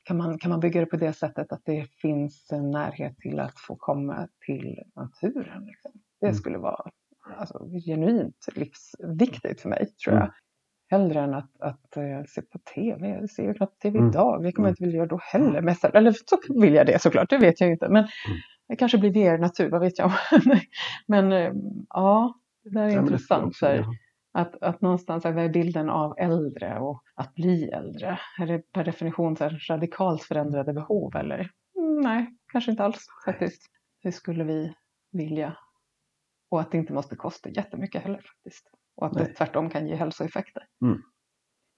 kan 0.05 0.16
man, 0.16 0.38
kan 0.38 0.51
man 0.51 0.61
bygga 0.61 0.80
det 0.80 0.86
på 0.86 0.97
det 0.97 1.12
sättet 1.12 1.53
att 1.53 1.62
det 1.64 1.86
finns 2.03 2.53
en 2.53 2.70
närhet 2.70 3.16
till 3.18 3.40
att 3.40 3.59
få 3.59 3.76
komma 3.76 4.28
till 4.47 4.78
naturen? 4.97 5.64
Liksom. 5.66 5.93
Det 6.20 6.26
Mm. 6.26 6.34
skulle 6.36 6.59
vara 6.59 6.90
alltså, 7.37 7.66
genuint 7.87 8.47
livsviktigt 8.55 9.61
för 9.61 9.68
mig, 9.68 9.87
tror 10.05 10.14
jag. 10.16 10.23
Mm. 10.23 10.33
Hellre 10.91 11.20
än 11.20 11.35
att, 11.35 11.61
att 11.61 11.97
eh, 11.97 12.25
se 12.29 12.43
på 12.43 12.59
tv. 12.75 13.09
Jag 13.09 13.31
ser 13.31 13.43
ju 13.43 13.55
knappt 13.55 13.83
tv 13.83 13.99
Mm. 13.99 14.11
idag. 14.11 14.43
Det 14.43 14.53
kommer 14.53 14.68
jag 14.68 14.70
Mm. 14.70 14.70
inte 14.70 14.85
vilja 14.85 14.97
göra 14.97 15.07
då 15.09 15.18
heller. 15.23 15.62
Mest, 15.62 15.85
eller 15.85 16.12
så 16.12 16.39
vill 16.61 16.75
jag 16.75 16.87
det 16.87 17.03
såklart, 17.03 17.31
det 17.31 17.39
vet 17.39 17.61
jag 17.61 17.70
inte. 17.70 17.89
Men 17.89 17.97
Mm. 18.05 18.09
det 18.68 18.77
kanske 18.77 18.99
blir 18.99 19.12
mer 19.14 19.39
natur, 19.39 19.70
vad 19.70 19.81
vet 19.81 19.99
jag. 19.99 20.12
men 21.07 21.33
eh, 21.33 21.53
ja, 21.89 22.35
det 22.64 22.70
där 22.70 22.83
är 22.85 22.91
Ja, 22.91 23.01
intressant. 23.03 23.45
också 23.47 23.59
Så 23.59 23.66
här, 23.66 23.73
vilja 23.73 23.87
ha. 23.87 23.93
att, 24.33 24.62
att 24.62 24.81
någonstans, 24.81 25.25
är 25.25 25.49
bilden 25.49 25.91
av 25.91 26.14
äldre 26.18 26.79
och 26.79 27.03
att 27.14 27.35
bli 27.35 27.68
äldre? 27.70 28.18
Är 28.41 28.47
det 28.47 28.73
per 28.73 28.85
definition 28.85 29.37
så 29.37 29.51
radikalt 29.70 30.23
förändrade 30.23 30.73
behov 30.73 31.16
eller? 31.16 31.51
Mm, 31.79 32.01
nej, 32.01 32.27
kanske 32.53 32.70
inte 32.70 32.85
alls 32.85 33.07
faktiskt. 33.25 33.62
Hur 34.03 34.11
skulle 34.11 34.45
vi 34.45 34.75
vilja? 35.12 35.57
Och 36.53 36.61
att 36.61 36.70
det 36.70 36.78
inte 36.78 36.92
måste 36.92 37.16
kosta 37.16 37.48
jättemycket 37.50 38.03
heller 38.03 38.18
faktiskt. 38.18 38.70
Och 38.96 39.07
att 39.07 39.12
det 39.12 39.22
Nej. 39.22 39.34
tvärtom 39.34 39.70
kan 39.70 39.86
ge 39.86 39.94
hälsoeffekter. 39.94 40.62
Mm. 40.82 40.98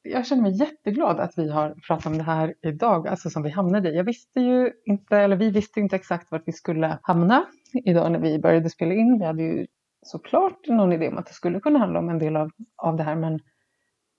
Jag 0.03 0.27
känner 0.27 0.43
mig 0.43 0.59
jätteglad 0.61 1.21
att 1.21 1.39
vi 1.39 1.51
har 1.51 1.75
pratat 1.89 2.07
om 2.07 2.19
det 2.19 2.25
här 2.25 2.55
idag, 2.63 3.09
alltså 3.09 3.31
som 3.31 3.43
vi 3.43 3.51
hamnade 3.51 3.91
i. 3.91 3.97
Jag 3.97 4.05
visste 4.05 4.41
ju 4.41 4.73
inte, 4.85 5.17
eller 5.17 5.37
vi 5.37 5.51
visste 5.51 5.81
inte 5.81 5.97
exakt 5.97 6.31
vart 6.31 6.43
vi 6.49 6.53
skulle 6.53 6.99
hamna 7.03 7.45
idag 7.85 8.13
när 8.13 8.19
vi 8.19 8.39
började 8.39 8.71
spela 8.71 8.95
in. 8.95 9.19
Vi 9.19 9.25
hade 9.25 9.43
ju 9.43 9.67
såklart 10.03 10.69
någon 10.69 10.93
idé 10.93 11.09
om 11.09 11.19
att 11.19 11.27
det 11.27 11.33
skulle 11.33 11.61
kunna 11.61 11.79
handla 11.79 11.99
om 11.99 12.09
en 12.09 12.19
del 12.19 12.37
av, 12.37 12.51
av 12.77 12.97
det 12.97 13.03
här, 13.03 13.17
men 13.17 13.41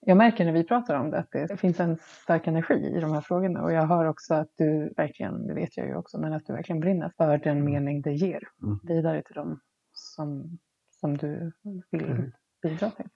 jag 0.00 0.16
märker 0.16 0.44
när 0.44 0.52
vi 0.52 0.64
pratar 0.64 0.94
om 0.94 1.10
det 1.10 1.18
att 1.18 1.30
det 1.30 1.60
finns 1.60 1.80
en 1.80 1.96
stark 1.96 2.46
energi 2.46 2.92
i 2.96 3.00
de 3.00 3.12
här 3.12 3.20
frågorna 3.20 3.62
och 3.62 3.72
jag 3.72 3.86
hör 3.86 4.04
också 4.04 4.34
att 4.34 4.50
du 4.56 4.92
verkligen, 4.96 5.46
det 5.46 5.54
vet 5.54 5.76
jag 5.76 5.86
ju 5.86 5.96
också, 5.96 6.20
men 6.20 6.32
att 6.32 6.46
du 6.46 6.52
verkligen 6.52 6.80
brinner 6.80 7.12
för 7.16 7.38
den 7.38 7.64
mening 7.64 8.02
det 8.02 8.12
ger 8.12 8.40
Mm. 8.62 8.78
vidare 8.82 9.22
till 9.22 9.34
dem 9.34 9.60
som, 9.98 10.58
som 11.00 11.16
du 11.16 11.52
vill 11.90 12.04
Mm. 12.04 12.32
bidra 12.62 12.90
till. 12.90 13.06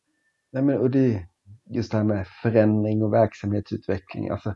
Nej, 0.53 0.63
men, 0.63 0.79
och 0.79 0.91
det, 0.91 1.27
just 1.71 1.91
det 1.93 1.97
här 1.99 2.05
med 2.05 2.27
förändring 2.43 3.03
och 3.03 3.13
verksamhetsutveckling. 3.13 4.29
Alltså, 4.31 4.55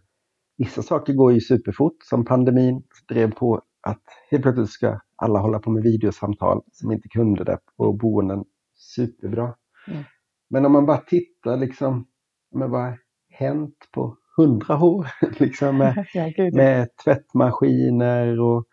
vissa 0.57 0.83
saker 0.83 1.13
går 1.13 1.33
ju 1.33 1.41
superfort, 1.41 1.97
som 2.05 2.25
pandemin 2.25 2.83
drev 3.09 3.33
på 3.33 3.63
att 3.81 4.03
helt 4.31 4.43
plötsligt 4.43 4.71
ska 4.71 5.01
alla 5.17 5.39
hålla 5.39 5.59
på 5.59 5.71
med 5.71 5.83
videosamtal 5.83 6.63
som 6.73 6.93
inte 6.93 7.09
kunde 7.09 7.45
det 7.45 7.59
på 7.77 7.93
boenden. 7.93 8.45
Superbra. 8.75 9.55
Mm. 9.89 10.05
Men 10.51 10.67
om 10.67 10.73
man 10.73 10.87
bara 10.87 10.99
tittar 10.99 11.57
liksom, 11.57 12.07
med 12.55 12.71
vad 12.71 12.81
har 12.83 12.99
hänt 13.31 13.89
på 13.95 14.17
hundra 14.37 14.85
år? 14.85 15.07
liksom 15.41 15.79
med, 15.79 16.07
Ja, 16.15 16.33
med 16.53 16.89
tvättmaskiner 17.05 18.41
och 18.41 18.65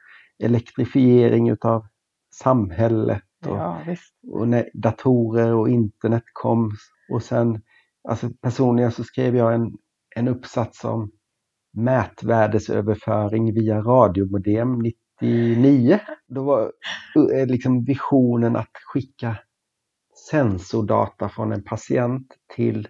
elektrifiering 0.43 1.49
utav 1.49 1.85
samhället 2.33 3.23
och, 3.45 3.57
Ja, 3.57 3.81
visst. 3.87 4.13
och 4.31 4.47
när 4.47 4.69
datorer 4.73 5.53
och 5.53 5.69
internet 5.69 6.23
kom. 6.33 6.71
Och 7.11 7.23
sen, 7.23 7.61
alltså 8.09 8.29
personligen 8.41 8.91
så 8.91 9.03
skrev 9.03 9.35
jag 9.35 9.53
en, 9.53 9.77
en 10.15 10.27
uppsats 10.27 10.83
om 10.83 11.11
mätvärdesöverföring 11.73 13.53
via 13.53 13.81
radiomodem 13.81 14.79
99. 15.21 15.99
Då 16.27 16.43
var 16.43 16.71
eh, 17.33 17.47
liksom 17.47 17.83
visionen 17.83 18.55
att 18.55 18.71
skicka 18.93 19.37
sensordata 20.29 21.29
från 21.29 21.51
en 21.51 21.63
patient 21.63 22.27
till 22.55 22.87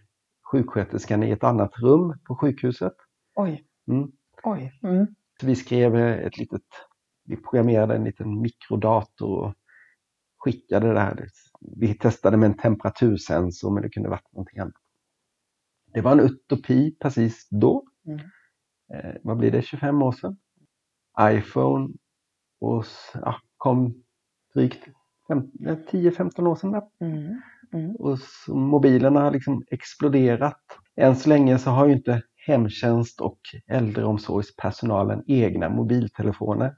sjuksköterskan 0.51 1.23
i 1.23 1.31
ett 1.31 1.43
annat 1.43 1.71
rum 1.79 2.13
på 2.27 2.35
sjukhuset. 2.35 2.93
Oj. 3.35 3.65
Mm. 3.91 4.11
Oj. 4.43 4.79
Mm. 4.83 5.07
Så 5.39 5.47
vi 5.47 5.55
skrev 5.55 5.95
ett 5.95 6.37
litet, 6.37 6.61
vi 7.25 7.35
programmerade 7.37 7.95
en 7.95 8.03
liten 8.03 8.41
mikrodator 8.41 9.39
och 9.39 9.53
skickade 10.41 10.93
det 10.93 10.99
här. 10.99 11.27
Vi 11.61 11.93
testade 11.93 12.37
med 12.37 12.47
en 12.47 12.57
temperatursensor 12.57 13.71
men 13.71 13.83
det 13.83 13.89
kunde 13.89 14.09
varit 14.09 14.33
någonting 14.33 14.59
annat. 14.59 14.73
Det 15.93 16.01
var 16.01 16.11
en 16.11 16.19
utopi 16.19 16.95
precis 16.99 17.47
då. 17.49 17.85
Mm. 18.07 18.19
Eh, 18.93 19.15
vad 19.23 19.37
blir 19.37 19.51
det, 19.51 19.61
25 19.61 20.01
år 20.01 20.11
sedan? 20.11 20.37
iPhone 21.21 21.89
och, 22.59 22.85
ja, 23.13 23.35
kom 23.57 24.03
drygt 24.53 24.87
fem- 25.27 25.51
eh, 25.67 25.77
10-15 25.91 26.47
år 26.47 26.55
sedan. 26.55 26.81
Mm. 27.01 27.41
Mm. 27.73 27.95
Och 27.95 28.19
så 28.19 28.55
mobilerna 28.55 29.21
har 29.21 29.31
liksom 29.31 29.63
exploderat. 29.71 30.61
Än 30.95 31.15
så 31.15 31.29
länge 31.29 31.59
så 31.59 31.69
har 31.69 31.87
ju 31.87 31.93
inte 31.93 32.21
hemtjänst 32.47 33.21
och 33.21 33.39
äldreomsorgspersonalen 33.67 35.23
egna 35.27 35.69
mobiltelefoner. 35.69 36.75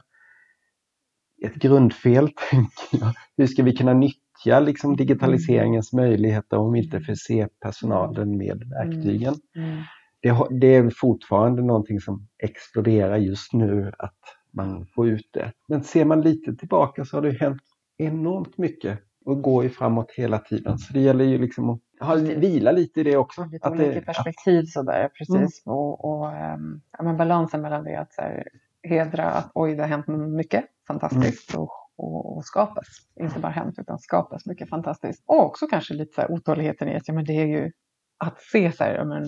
Ett 1.43 1.55
grundfel, 1.55 2.27
tänker 2.49 3.05
jag. 3.05 3.13
Hur 3.37 3.47
ska 3.47 3.63
vi 3.63 3.75
kunna 3.75 3.93
nyttja 3.93 4.59
liksom 4.59 4.95
digitaliseringens 4.95 5.93
möjligheter 5.93 6.57
om 6.57 6.71
vi 6.73 6.83
inte 6.83 6.99
förser 7.01 7.49
personalen 7.61 8.37
med 8.37 8.63
verktygen? 8.69 9.33
Mm. 9.55 9.77
Det, 10.21 10.29
har- 10.29 10.59
det 10.59 10.75
är 10.75 10.89
fortfarande 10.95 11.61
någonting 11.61 11.99
som 11.99 12.27
exploderar 12.43 13.17
just 13.17 13.53
nu, 13.53 13.91
att 13.99 14.19
man 14.51 14.85
får 14.95 15.07
ut 15.07 15.29
det. 15.33 15.51
Men 15.67 15.83
ser 15.83 16.05
man 16.05 16.21
lite 16.21 16.55
tillbaka 16.55 17.05
så 17.05 17.17
har 17.17 17.21
det 17.21 17.31
hänt 17.31 17.61
enormt 17.97 18.57
mycket 18.57 18.99
och 19.25 19.41
går 19.41 19.63
ju 19.63 19.69
framåt 19.69 20.11
hela 20.11 20.39
tiden. 20.39 20.77
Så 20.77 20.93
det 20.93 20.99
gäller 20.99 21.25
ju 21.25 21.37
liksom 21.37 21.69
att 21.69 21.79
ha, 21.99 22.15
vila 22.15 22.71
lite 22.71 22.99
i 22.99 23.03
det 23.03 23.17
också. 23.17 23.45
Lite 23.45 23.67
Att 23.67 23.73
olika 23.73 23.89
det, 23.91 24.01
perspektiv 24.01 24.63
sådär, 24.65 25.09
precis. 25.17 25.63
Och, 25.65 26.05
och 26.05 26.31
ehm, 26.31 26.81
ja, 26.97 27.03
men 27.03 27.17
balansen 27.17 27.61
mellan 27.61 27.83
det 27.83 27.95
att 27.99 28.13
så 28.13 28.21
här, 28.21 28.47
hedra 28.83 29.31
att 29.31 29.51
oj, 29.53 29.75
det 29.75 29.83
har 29.83 29.89
hänt 29.89 30.07
mycket 30.35 30.65
fantastiskt 30.87 31.55
och, 31.55 31.69
och, 31.97 32.37
och 32.37 32.45
skapas. 32.45 32.87
Inte 33.19 33.39
bara 33.39 33.51
hänt 33.51 33.79
utan 33.79 33.99
skapas 33.99 34.45
mycket 34.45 34.69
fantastiskt. 34.69 35.23
Och 35.27 35.45
också 35.45 35.67
kanske 35.67 35.93
lite 35.93 36.13
så 36.13 36.21
här, 36.21 36.31
otåligheten 36.31 36.89
i 36.89 36.95
att 36.95 37.07
ja, 37.07 37.13
men 37.13 37.25
det 37.25 37.33
är 37.33 37.45
ju 37.45 37.71
att 38.17 38.41
se 38.41 38.71
så 38.71 38.83
här, 38.83 38.95
ja, 38.95 39.03
men, 39.05 39.23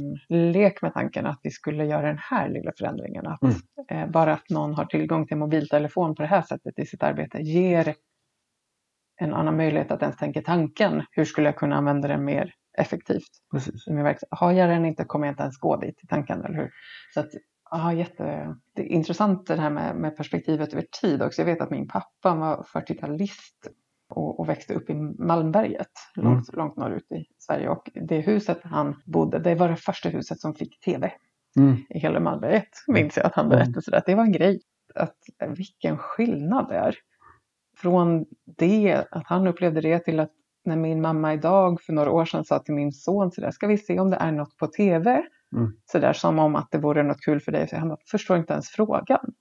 lek 0.52 0.82
med 0.82 0.94
tanken 0.94 1.26
att 1.26 1.40
vi 1.44 1.50
skulle 1.52 1.86
göra 1.86 2.08
den 2.08 2.18
här 2.18 2.50
lilla 2.50 2.72
förändringen. 2.78 3.28
Att, 3.28 3.42
Mm. 3.44 3.56
eh, 3.90 4.12
bara 4.12 4.34
att 4.34 4.50
någon 4.50 4.74
har 4.74 4.86
tillgång 4.86 5.28
till 5.28 5.38
mobiltelefon 5.38 6.16
på 6.16 6.22
det 6.22 6.28
här 6.28 6.42
sättet 6.42 6.80
i 6.80 6.86
sitt 6.86 7.04
arbete 7.04 7.38
ger 7.38 7.96
en 9.22 9.34
annan 9.34 9.58
möjlighet 9.58 9.92
att 9.92 10.02
ens 10.02 10.18
tänka 10.18 10.42
tanken. 10.42 11.04
Hur 11.12 11.26
skulle 11.26 11.48
jag 11.48 11.56
kunna 11.56 11.76
använda 11.76 12.08
den 12.08 12.26
mer 12.26 12.54
effektivt? 12.78 13.30
precis. 13.54 13.88
i 13.88 13.94
min 13.94 14.04
verksamhet. 14.04 14.40
Har 14.40 14.52
jag 14.52 14.70
den 14.70 14.86
inte 14.86 15.04
kommer 15.06 15.28
jag 15.28 15.34
inte 15.34 15.44
ens 15.44 15.58
gå 15.58 15.78
dit 15.78 16.04
i 16.04 16.08
tanken, 16.08 16.46
eller 16.46 16.56
hur? 16.56 16.70
Så 17.14 17.20
att, 17.20 17.30
ja, 17.72 17.94
jätte... 17.94 18.56
Det 18.76 19.56
här 19.56 19.70
med, 19.70 19.96
med 19.96 20.18
perspektivet 20.18 20.74
över 20.74 20.86
tid 21.02 21.22
också. 21.22 21.42
Jag 21.42 21.46
vet 21.46 21.62
att 21.62 21.70
min 21.72 21.88
pappa 21.88 22.36
var 22.36 22.64
40-talist 22.74 23.68
och, 24.10 24.40
och 24.40 24.50
växte 24.50 24.74
upp 24.74 24.90
i 24.90 24.94
Malmberget, 25.20 25.92
Mm. 26.18 26.32
långt, 26.34 26.54
långt 26.54 26.76
norrut 26.78 27.12
i 27.12 27.26
Sverige. 27.38 27.70
Och 27.70 27.90
det 27.94 28.20
huset 28.20 28.60
han 28.64 28.96
bodde, 29.06 29.40
det 29.40 29.56
var 29.56 29.70
det 29.70 29.76
första 29.76 30.10
huset 30.10 30.40
som 30.40 30.54
fick 30.54 30.80
tv 30.80 31.12
Mm. 31.58 31.76
i 31.90 32.00
hela 32.00 32.20
Malmberget, 32.20 32.70
minns 32.88 33.18
jag 33.18 33.26
att 33.26 33.34
han 33.36 33.46
Mm. 33.46 33.58
berättade. 33.58 33.82
Så 33.82 33.96
att 33.96 34.06
det 34.06 34.16
var 34.16 34.24
en 34.24 34.32
grej. 34.32 34.62
Att, 34.96 35.16
vilken 35.58 35.98
skillnad 35.98 36.70
det 36.70 36.76
är. 36.76 36.96
Från 37.78 38.26
det, 38.58 39.06
att 39.12 39.28
han 39.28 39.48
upplevde 39.48 39.82
det, 39.82 40.00
till 40.00 40.20
att 40.20 40.32
när 40.66 40.76
min 40.76 41.02
mamma 41.02 41.34
idag 41.34 41.82
för 41.82 41.94
några 41.94 42.12
år 42.12 42.26
sedan 42.26 42.46
sa 42.46 42.60
till 42.60 42.74
min 42.74 42.92
son 42.92 43.32
så 43.32 43.42
där, 43.42 43.52
ska 43.52 43.68
vi 43.68 43.78
se 43.78 44.00
om 44.00 44.10
det 44.10 44.18
är 44.18 44.32
något 44.32 44.58
på 44.58 44.68
tv? 44.68 45.24
Mm. 45.56 45.72
Så 45.86 46.00
där 46.00 46.14
som 46.14 46.40
om 46.40 46.56
att 46.56 46.68
det 46.72 46.78
vore 46.78 47.04
något 47.04 47.22
kul 47.22 47.40
för 47.40 47.52
dig. 47.52 47.68
Så 47.68 47.78
han 47.78 47.98
förstår 48.12 48.38
inte 48.38 48.54
ens 48.54 48.70
frågan. 48.70 49.34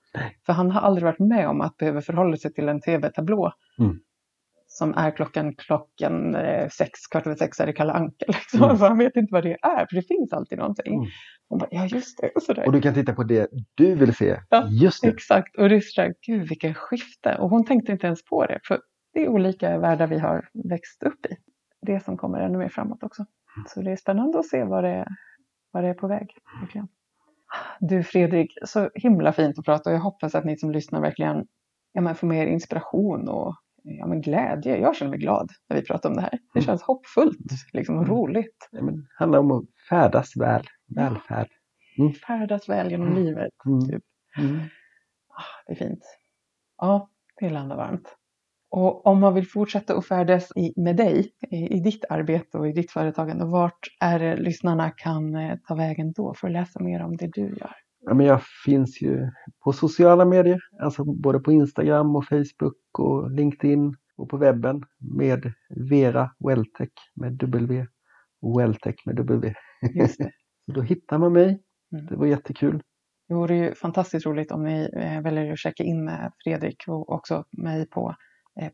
För 0.46 0.52
han 0.52 0.70
har 0.70 0.80
aldrig 0.80 1.05
varit 1.05 1.18
med 1.18 1.48
om 1.48 1.61
att 1.61 1.76
behöva 1.76 2.00
förhålla 2.00 2.36
sig 2.36 2.52
till 2.52 2.68
en 2.68 2.80
tv-tablå. 2.80 3.52
Mm. 3.78 3.96
Som 4.66 4.94
är 4.94 5.11
klockan, 5.11 5.55
klockan 5.55 6.34
eh, 6.34 6.68
sex, 6.68 7.07
kvart 7.11 7.26
över 7.26 7.36
sex 7.36 7.61
är 7.61 7.66
det 7.66 7.72
Kalle 7.72 7.92
Anka. 7.92 8.26
Liksom. 8.26 8.62
Mm. 8.62 8.76
För 8.76 8.88
han 8.88 8.98
vet 8.98 9.16
inte 9.16 9.32
vad 9.32 9.42
det 9.42 9.57
är, 9.62 9.86
för 9.86 9.96
det 9.96 10.02
finns 10.02 10.32
alltid 10.32 10.59
någonting. 10.59 10.94
Mm. 10.94 11.07
Och 11.48 11.59
bara, 11.59 11.68
ja 11.70 11.86
just 11.86 12.18
det. 12.20 12.30
Och 12.34 12.42
så 12.42 12.52
där. 12.52 12.66
Och 12.66 12.72
du 12.72 12.80
kan 12.80 12.94
titta 12.94 13.14
på 13.14 13.22
det 13.22 13.48
du 13.74 13.94
vill 13.94 14.14
se. 14.14 14.40
Ja, 14.50 14.68
Just 14.70 15.02
det. 15.02 15.09
Exakt, 15.09 15.57
och 15.57 15.68
det 15.68 15.76
är 15.76 15.80
så 15.80 16.00
där, 16.00 16.14
gud 16.26 16.48
vilken 16.48 16.74
skifte. 16.74 17.36
Och 17.38 17.50
hon 17.50 17.64
tänkte 17.64 17.92
inte 17.92 18.07
ens 18.07 18.24
på 18.24 18.46
det, 18.46 18.61
för 18.64 18.80
det 19.12 19.24
är 19.24 19.28
olika 19.28 19.78
världar 19.78 20.07
vi 20.07 20.18
har 20.18 20.48
växt 20.68 21.02
upp 21.02 21.26
i. 21.26 21.36
Det 21.82 22.05
som 22.05 22.16
kommer 22.16 22.40
ännu 22.40 22.59
mer 22.59 22.68
framåt 22.68 23.02
också. 23.02 23.24
Så 23.66 23.82
det 23.82 23.92
är 23.92 23.96
spännande 23.96 24.38
att 24.38 24.46
se 24.46 24.64
vad 24.64 24.84
det 24.84 25.07
vad 25.74 25.84
det 25.84 25.88
är 25.90 25.94
på 25.94 26.06
väg. 26.06 26.36
Verkligen. 26.60 26.88
Du 27.80 28.02
Fredrik, 28.02 28.58
så 28.64 28.90
himla 28.94 29.32
fint 29.32 29.58
att 29.58 29.64
prata 29.64 29.90
och 29.90 29.96
jag 29.96 30.00
hoppas 30.00 30.34
att 30.34 30.44
ni 30.44 30.56
som 30.56 30.70
lyssnar 30.70 31.00
verkligen 31.00 31.46
ja, 31.92 32.00
men 32.00 32.14
får 32.14 32.26
mer 32.26 32.46
inspiration 32.46 33.28
och 33.28 33.54
ja, 33.82 34.06
men 34.06 34.20
glädje. 34.20 34.76
Jag 34.78 34.96
känner 34.96 35.10
mig 35.10 35.18
glad 35.18 35.50
när 35.68 35.76
vi 35.76 35.82
pratar 35.82 36.08
om 36.10 36.16
det 36.16 36.22
här. 36.22 36.30
Det 36.30 36.58
Mm. 36.58 36.66
känns 36.66 36.82
hoppfullt 36.82 37.38
liksom, 37.72 37.96
och 37.96 38.02
Mm. 38.04 38.14
roligt. 38.16 38.68
Ja, 38.70 38.82
men 38.82 38.96
Det 38.96 39.06
handlar 39.18 39.38
om 39.38 39.50
att 39.50 39.64
färdas 39.88 40.36
väl. 40.36 40.62
Välfärd. 40.96 41.48
Färdas 42.26 42.68
väl 42.68 42.90
genom 42.90 43.08
Mm. 43.08 43.24
livet. 43.24 43.52
Mm. 43.66 43.80
Typ. 43.88 44.02
Mm. 44.38 44.56
Ah, 45.28 45.62
det 45.66 45.72
är 45.72 45.76
fint. 45.76 46.04
Ja, 46.78 47.10
det 47.40 47.50
landar 47.50 47.76
varmt. 47.76 48.16
Och 48.76 49.06
om 49.06 49.20
man 49.20 49.34
vill 49.34 49.46
fortsätta 49.46 49.96
att 49.96 50.06
färdas 50.06 50.52
i, 50.56 50.72
med 50.76 50.96
dig 50.96 51.32
i, 51.50 51.76
i 51.76 51.80
ditt 51.80 52.04
arbete 52.10 52.58
och 52.58 52.68
i 52.68 52.72
ditt 52.72 52.90
företagande, 52.90 53.44
vart 53.44 53.88
är 54.00 54.18
det 54.18 54.36
lyssnarna 54.36 54.90
kan 54.90 55.34
eh, 55.34 55.56
ta 55.68 55.74
vägen 55.74 56.12
då 56.12 56.34
för 56.34 56.46
att 56.46 56.52
läsa 56.52 56.82
mer 56.82 57.02
om 57.02 57.16
det 57.16 57.30
du 57.32 57.40
gör? 57.40 57.72
Ja, 58.00 58.14
men 58.14 58.26
jag 58.26 58.40
finns 58.64 59.02
ju 59.02 59.30
på 59.64 59.72
sociala 59.72 60.24
medier, 60.24 60.60
alltså 60.82 61.04
både 61.04 61.40
på 61.40 61.52
Instagram 61.52 62.16
och 62.16 62.24
Facebook 62.24 62.98
och 62.98 63.30
LinkedIn 63.30 63.96
och 64.16 64.28
på 64.28 64.36
webben 64.36 64.82
med 65.18 65.52
Vera 65.90 66.30
Welltech 66.48 66.92
med 67.14 67.32
W. 67.32 67.86
Welltech 68.58 68.96
med 69.06 69.16
W. 69.16 69.54
Just 69.94 70.18
det. 70.18 70.30
Så 70.66 70.72
då 70.72 70.80
hittar 70.80 71.18
man 71.18 71.32
mig. 71.32 71.62
Mm. 71.92 72.06
Det 72.06 72.16
var 72.16 72.26
jättekul. 72.26 72.82
Det 73.28 73.34
vore 73.34 73.56
ju 73.56 73.74
fantastiskt 73.74 74.26
roligt 74.26 74.52
om 74.52 74.64
ni 74.64 74.90
eh, 74.96 75.20
väljer 75.20 75.52
att 75.52 75.58
checka 75.58 75.82
in 75.82 76.04
med 76.04 76.32
Fredrik 76.44 76.84
och 76.88 77.12
också 77.12 77.44
mig 77.52 77.88
på 77.88 78.08
eh, 78.10 78.14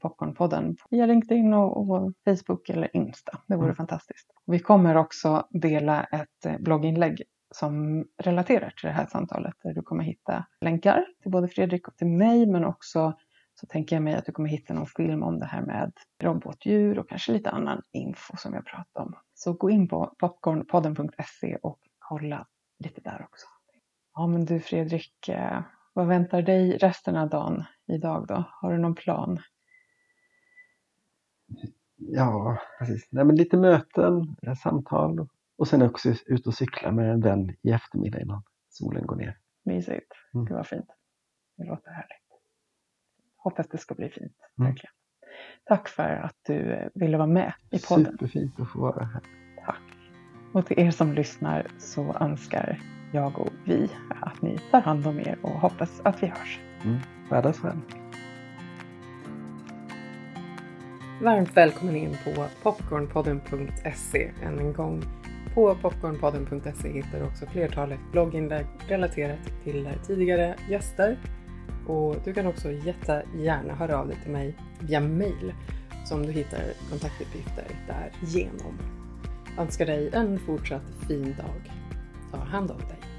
Popcornpodden 0.00 0.76
via 0.90 1.06
LinkedIn 1.06 1.54
och, 1.54 1.90
och 1.90 2.12
Facebook 2.24 2.68
eller 2.68 2.96
Insta. 2.96 3.38
Det 3.46 3.54
vore 3.56 3.64
Mm. 3.64 3.76
fantastiskt. 3.76 4.30
Vi 4.46 4.58
kommer 4.58 4.96
också 4.96 5.46
dela 5.50 6.04
ett 6.04 6.46
eh, 6.46 6.58
blogginlägg 6.58 7.22
som 7.54 8.04
relaterar 8.22 8.70
till 8.70 8.86
det 8.86 8.92
här 8.92 9.06
samtalet 9.06 9.54
där 9.62 9.74
du 9.74 9.82
kommer 9.82 10.04
hitta 10.04 10.44
länkar 10.60 11.04
till 11.22 11.30
både 11.30 11.48
Fredrik 11.48 11.88
och 11.88 11.96
till 11.96 12.06
mig 12.06 12.46
men 12.46 12.64
också 12.64 13.14
så 13.54 13.66
tänker 13.66 13.96
jag 13.96 14.02
mig 14.02 14.14
att 14.14 14.26
du 14.26 14.32
kommer 14.32 14.48
hitta 14.48 14.74
någon 14.74 14.86
film 14.86 15.22
om 15.22 15.38
det 15.38 15.46
här 15.46 15.62
med 15.62 15.92
robotdjur 16.22 16.98
och 16.98 17.08
kanske 17.08 17.32
lite 17.32 17.50
annan 17.50 17.82
info 17.92 18.36
som 18.36 18.54
jag 18.54 18.64
pratat 18.66 19.06
om. 19.06 19.14
Så 19.34 19.52
gå 19.52 19.70
in 19.70 19.88
på 19.88 20.14
popcornpodden.se 20.18 21.56
och 21.62 21.78
kolla 21.98 22.46
lite 22.84 23.00
där 23.00 23.26
också. 23.30 23.46
Ja 24.14 24.26
men 24.26 24.44
du 24.44 24.60
Fredrik, 24.60 25.28
eh, 25.28 25.62
vad 25.92 26.06
väntar 26.06 26.42
dig 26.42 26.76
resten 26.76 27.16
av 27.16 27.28
dagen 27.28 27.64
idag 27.86 28.26
då? 28.26 28.44
Har 28.48 28.72
du 28.72 28.78
någon 28.78 28.94
plan? 28.94 29.38
Ja, 31.96 32.58
precis. 32.78 33.08
Nej, 33.10 33.24
men 33.24 33.36
lite 33.36 33.56
möten, 33.56 34.36
eh, 34.42 34.54
samtal 34.54 35.28
och 35.58 35.68
sen 35.68 35.82
också 35.82 36.14
ut 36.26 36.46
och 36.46 36.54
cykla 36.54 36.92
med 36.92 37.10
en 37.10 37.20
vän 37.20 37.56
i 37.62 37.70
eftermiddag 37.70 38.20
innan 38.20 38.42
solen 38.68 39.06
går 39.06 39.16
ner. 39.16 39.38
Mysigt. 39.64 40.12
Mm. 40.34 40.46
Gud 40.46 40.56
vad 40.56 40.66
fint. 40.66 40.86
Det 41.56 41.64
låter 41.64 41.90
härligt. 41.90 42.16
Hoppas 43.36 43.68
det 43.68 43.78
ska 43.78 43.94
bli 43.94 44.08
fint. 44.08 44.36
Mm. 44.58 44.70
Verkligen. 44.70 44.92
Tack 45.64 45.88
för 45.88 46.16
att 46.16 46.36
du 46.46 46.72
eh, 46.72 46.88
ville 46.94 47.16
vara 47.16 47.26
med 47.26 47.52
i 47.70 47.78
podden. 47.78 48.12
Superfint 48.12 48.60
att 48.60 48.72
få 48.72 48.80
vara 48.80 49.04
här. 49.04 49.22
Tack. 49.66 49.82
Och 50.54 50.66
till 50.66 50.78
er 50.78 50.90
som 50.90 51.12
lyssnar 51.12 51.66
så 51.78 52.14
önskar 52.20 52.80
jag 53.12 53.38
och 53.38 53.52
vi 53.64 53.88
att 54.20 54.42
ni 54.42 54.58
tar 54.70 54.80
hand 54.80 55.06
om 55.06 55.18
er 55.18 55.38
och 55.42 55.50
hoppas 55.50 56.00
att 56.00 56.22
vi 56.22 56.26
hörs. 56.26 56.60
Mm. 56.84 56.98
Världens 57.30 57.64
vän. 57.64 57.99
Varmt 61.22 61.56
välkommen 61.56 61.96
in 61.96 62.16
på 62.24 62.46
popcornpodden.se 62.62 64.30
än 64.42 64.58
en 64.58 64.72
gång. 64.72 65.02
På 65.54 65.74
popcornpodden.se 65.74 66.88
hittar 66.88 67.18
du 67.18 67.24
också 67.24 67.46
flertalet 67.46 67.98
blogginlägg 68.12 68.66
relaterat 68.88 69.38
till 69.64 69.88
tidigare 70.06 70.54
gäster. 70.70 71.18
Och 71.86 72.16
du 72.24 72.34
kan 72.34 72.46
också 72.46 72.72
jättegärna 72.72 73.74
höra 73.74 73.98
av 73.98 74.08
dig 74.08 74.16
till 74.22 74.32
mig 74.32 74.56
via 74.80 75.00
mail 75.00 75.54
som 76.04 76.26
du 76.26 76.32
hittar 76.32 76.62
kontaktuppgifter 76.90 77.66
där 77.86 78.12
genom. 78.20 78.78
önskar 79.58 79.86
dig 79.86 80.10
en 80.12 80.38
fortsatt 80.38 80.86
fin 81.08 81.34
dag. 81.38 81.72
Ta 82.32 82.38
hand 82.38 82.70
om 82.70 82.78
dig. 82.78 83.09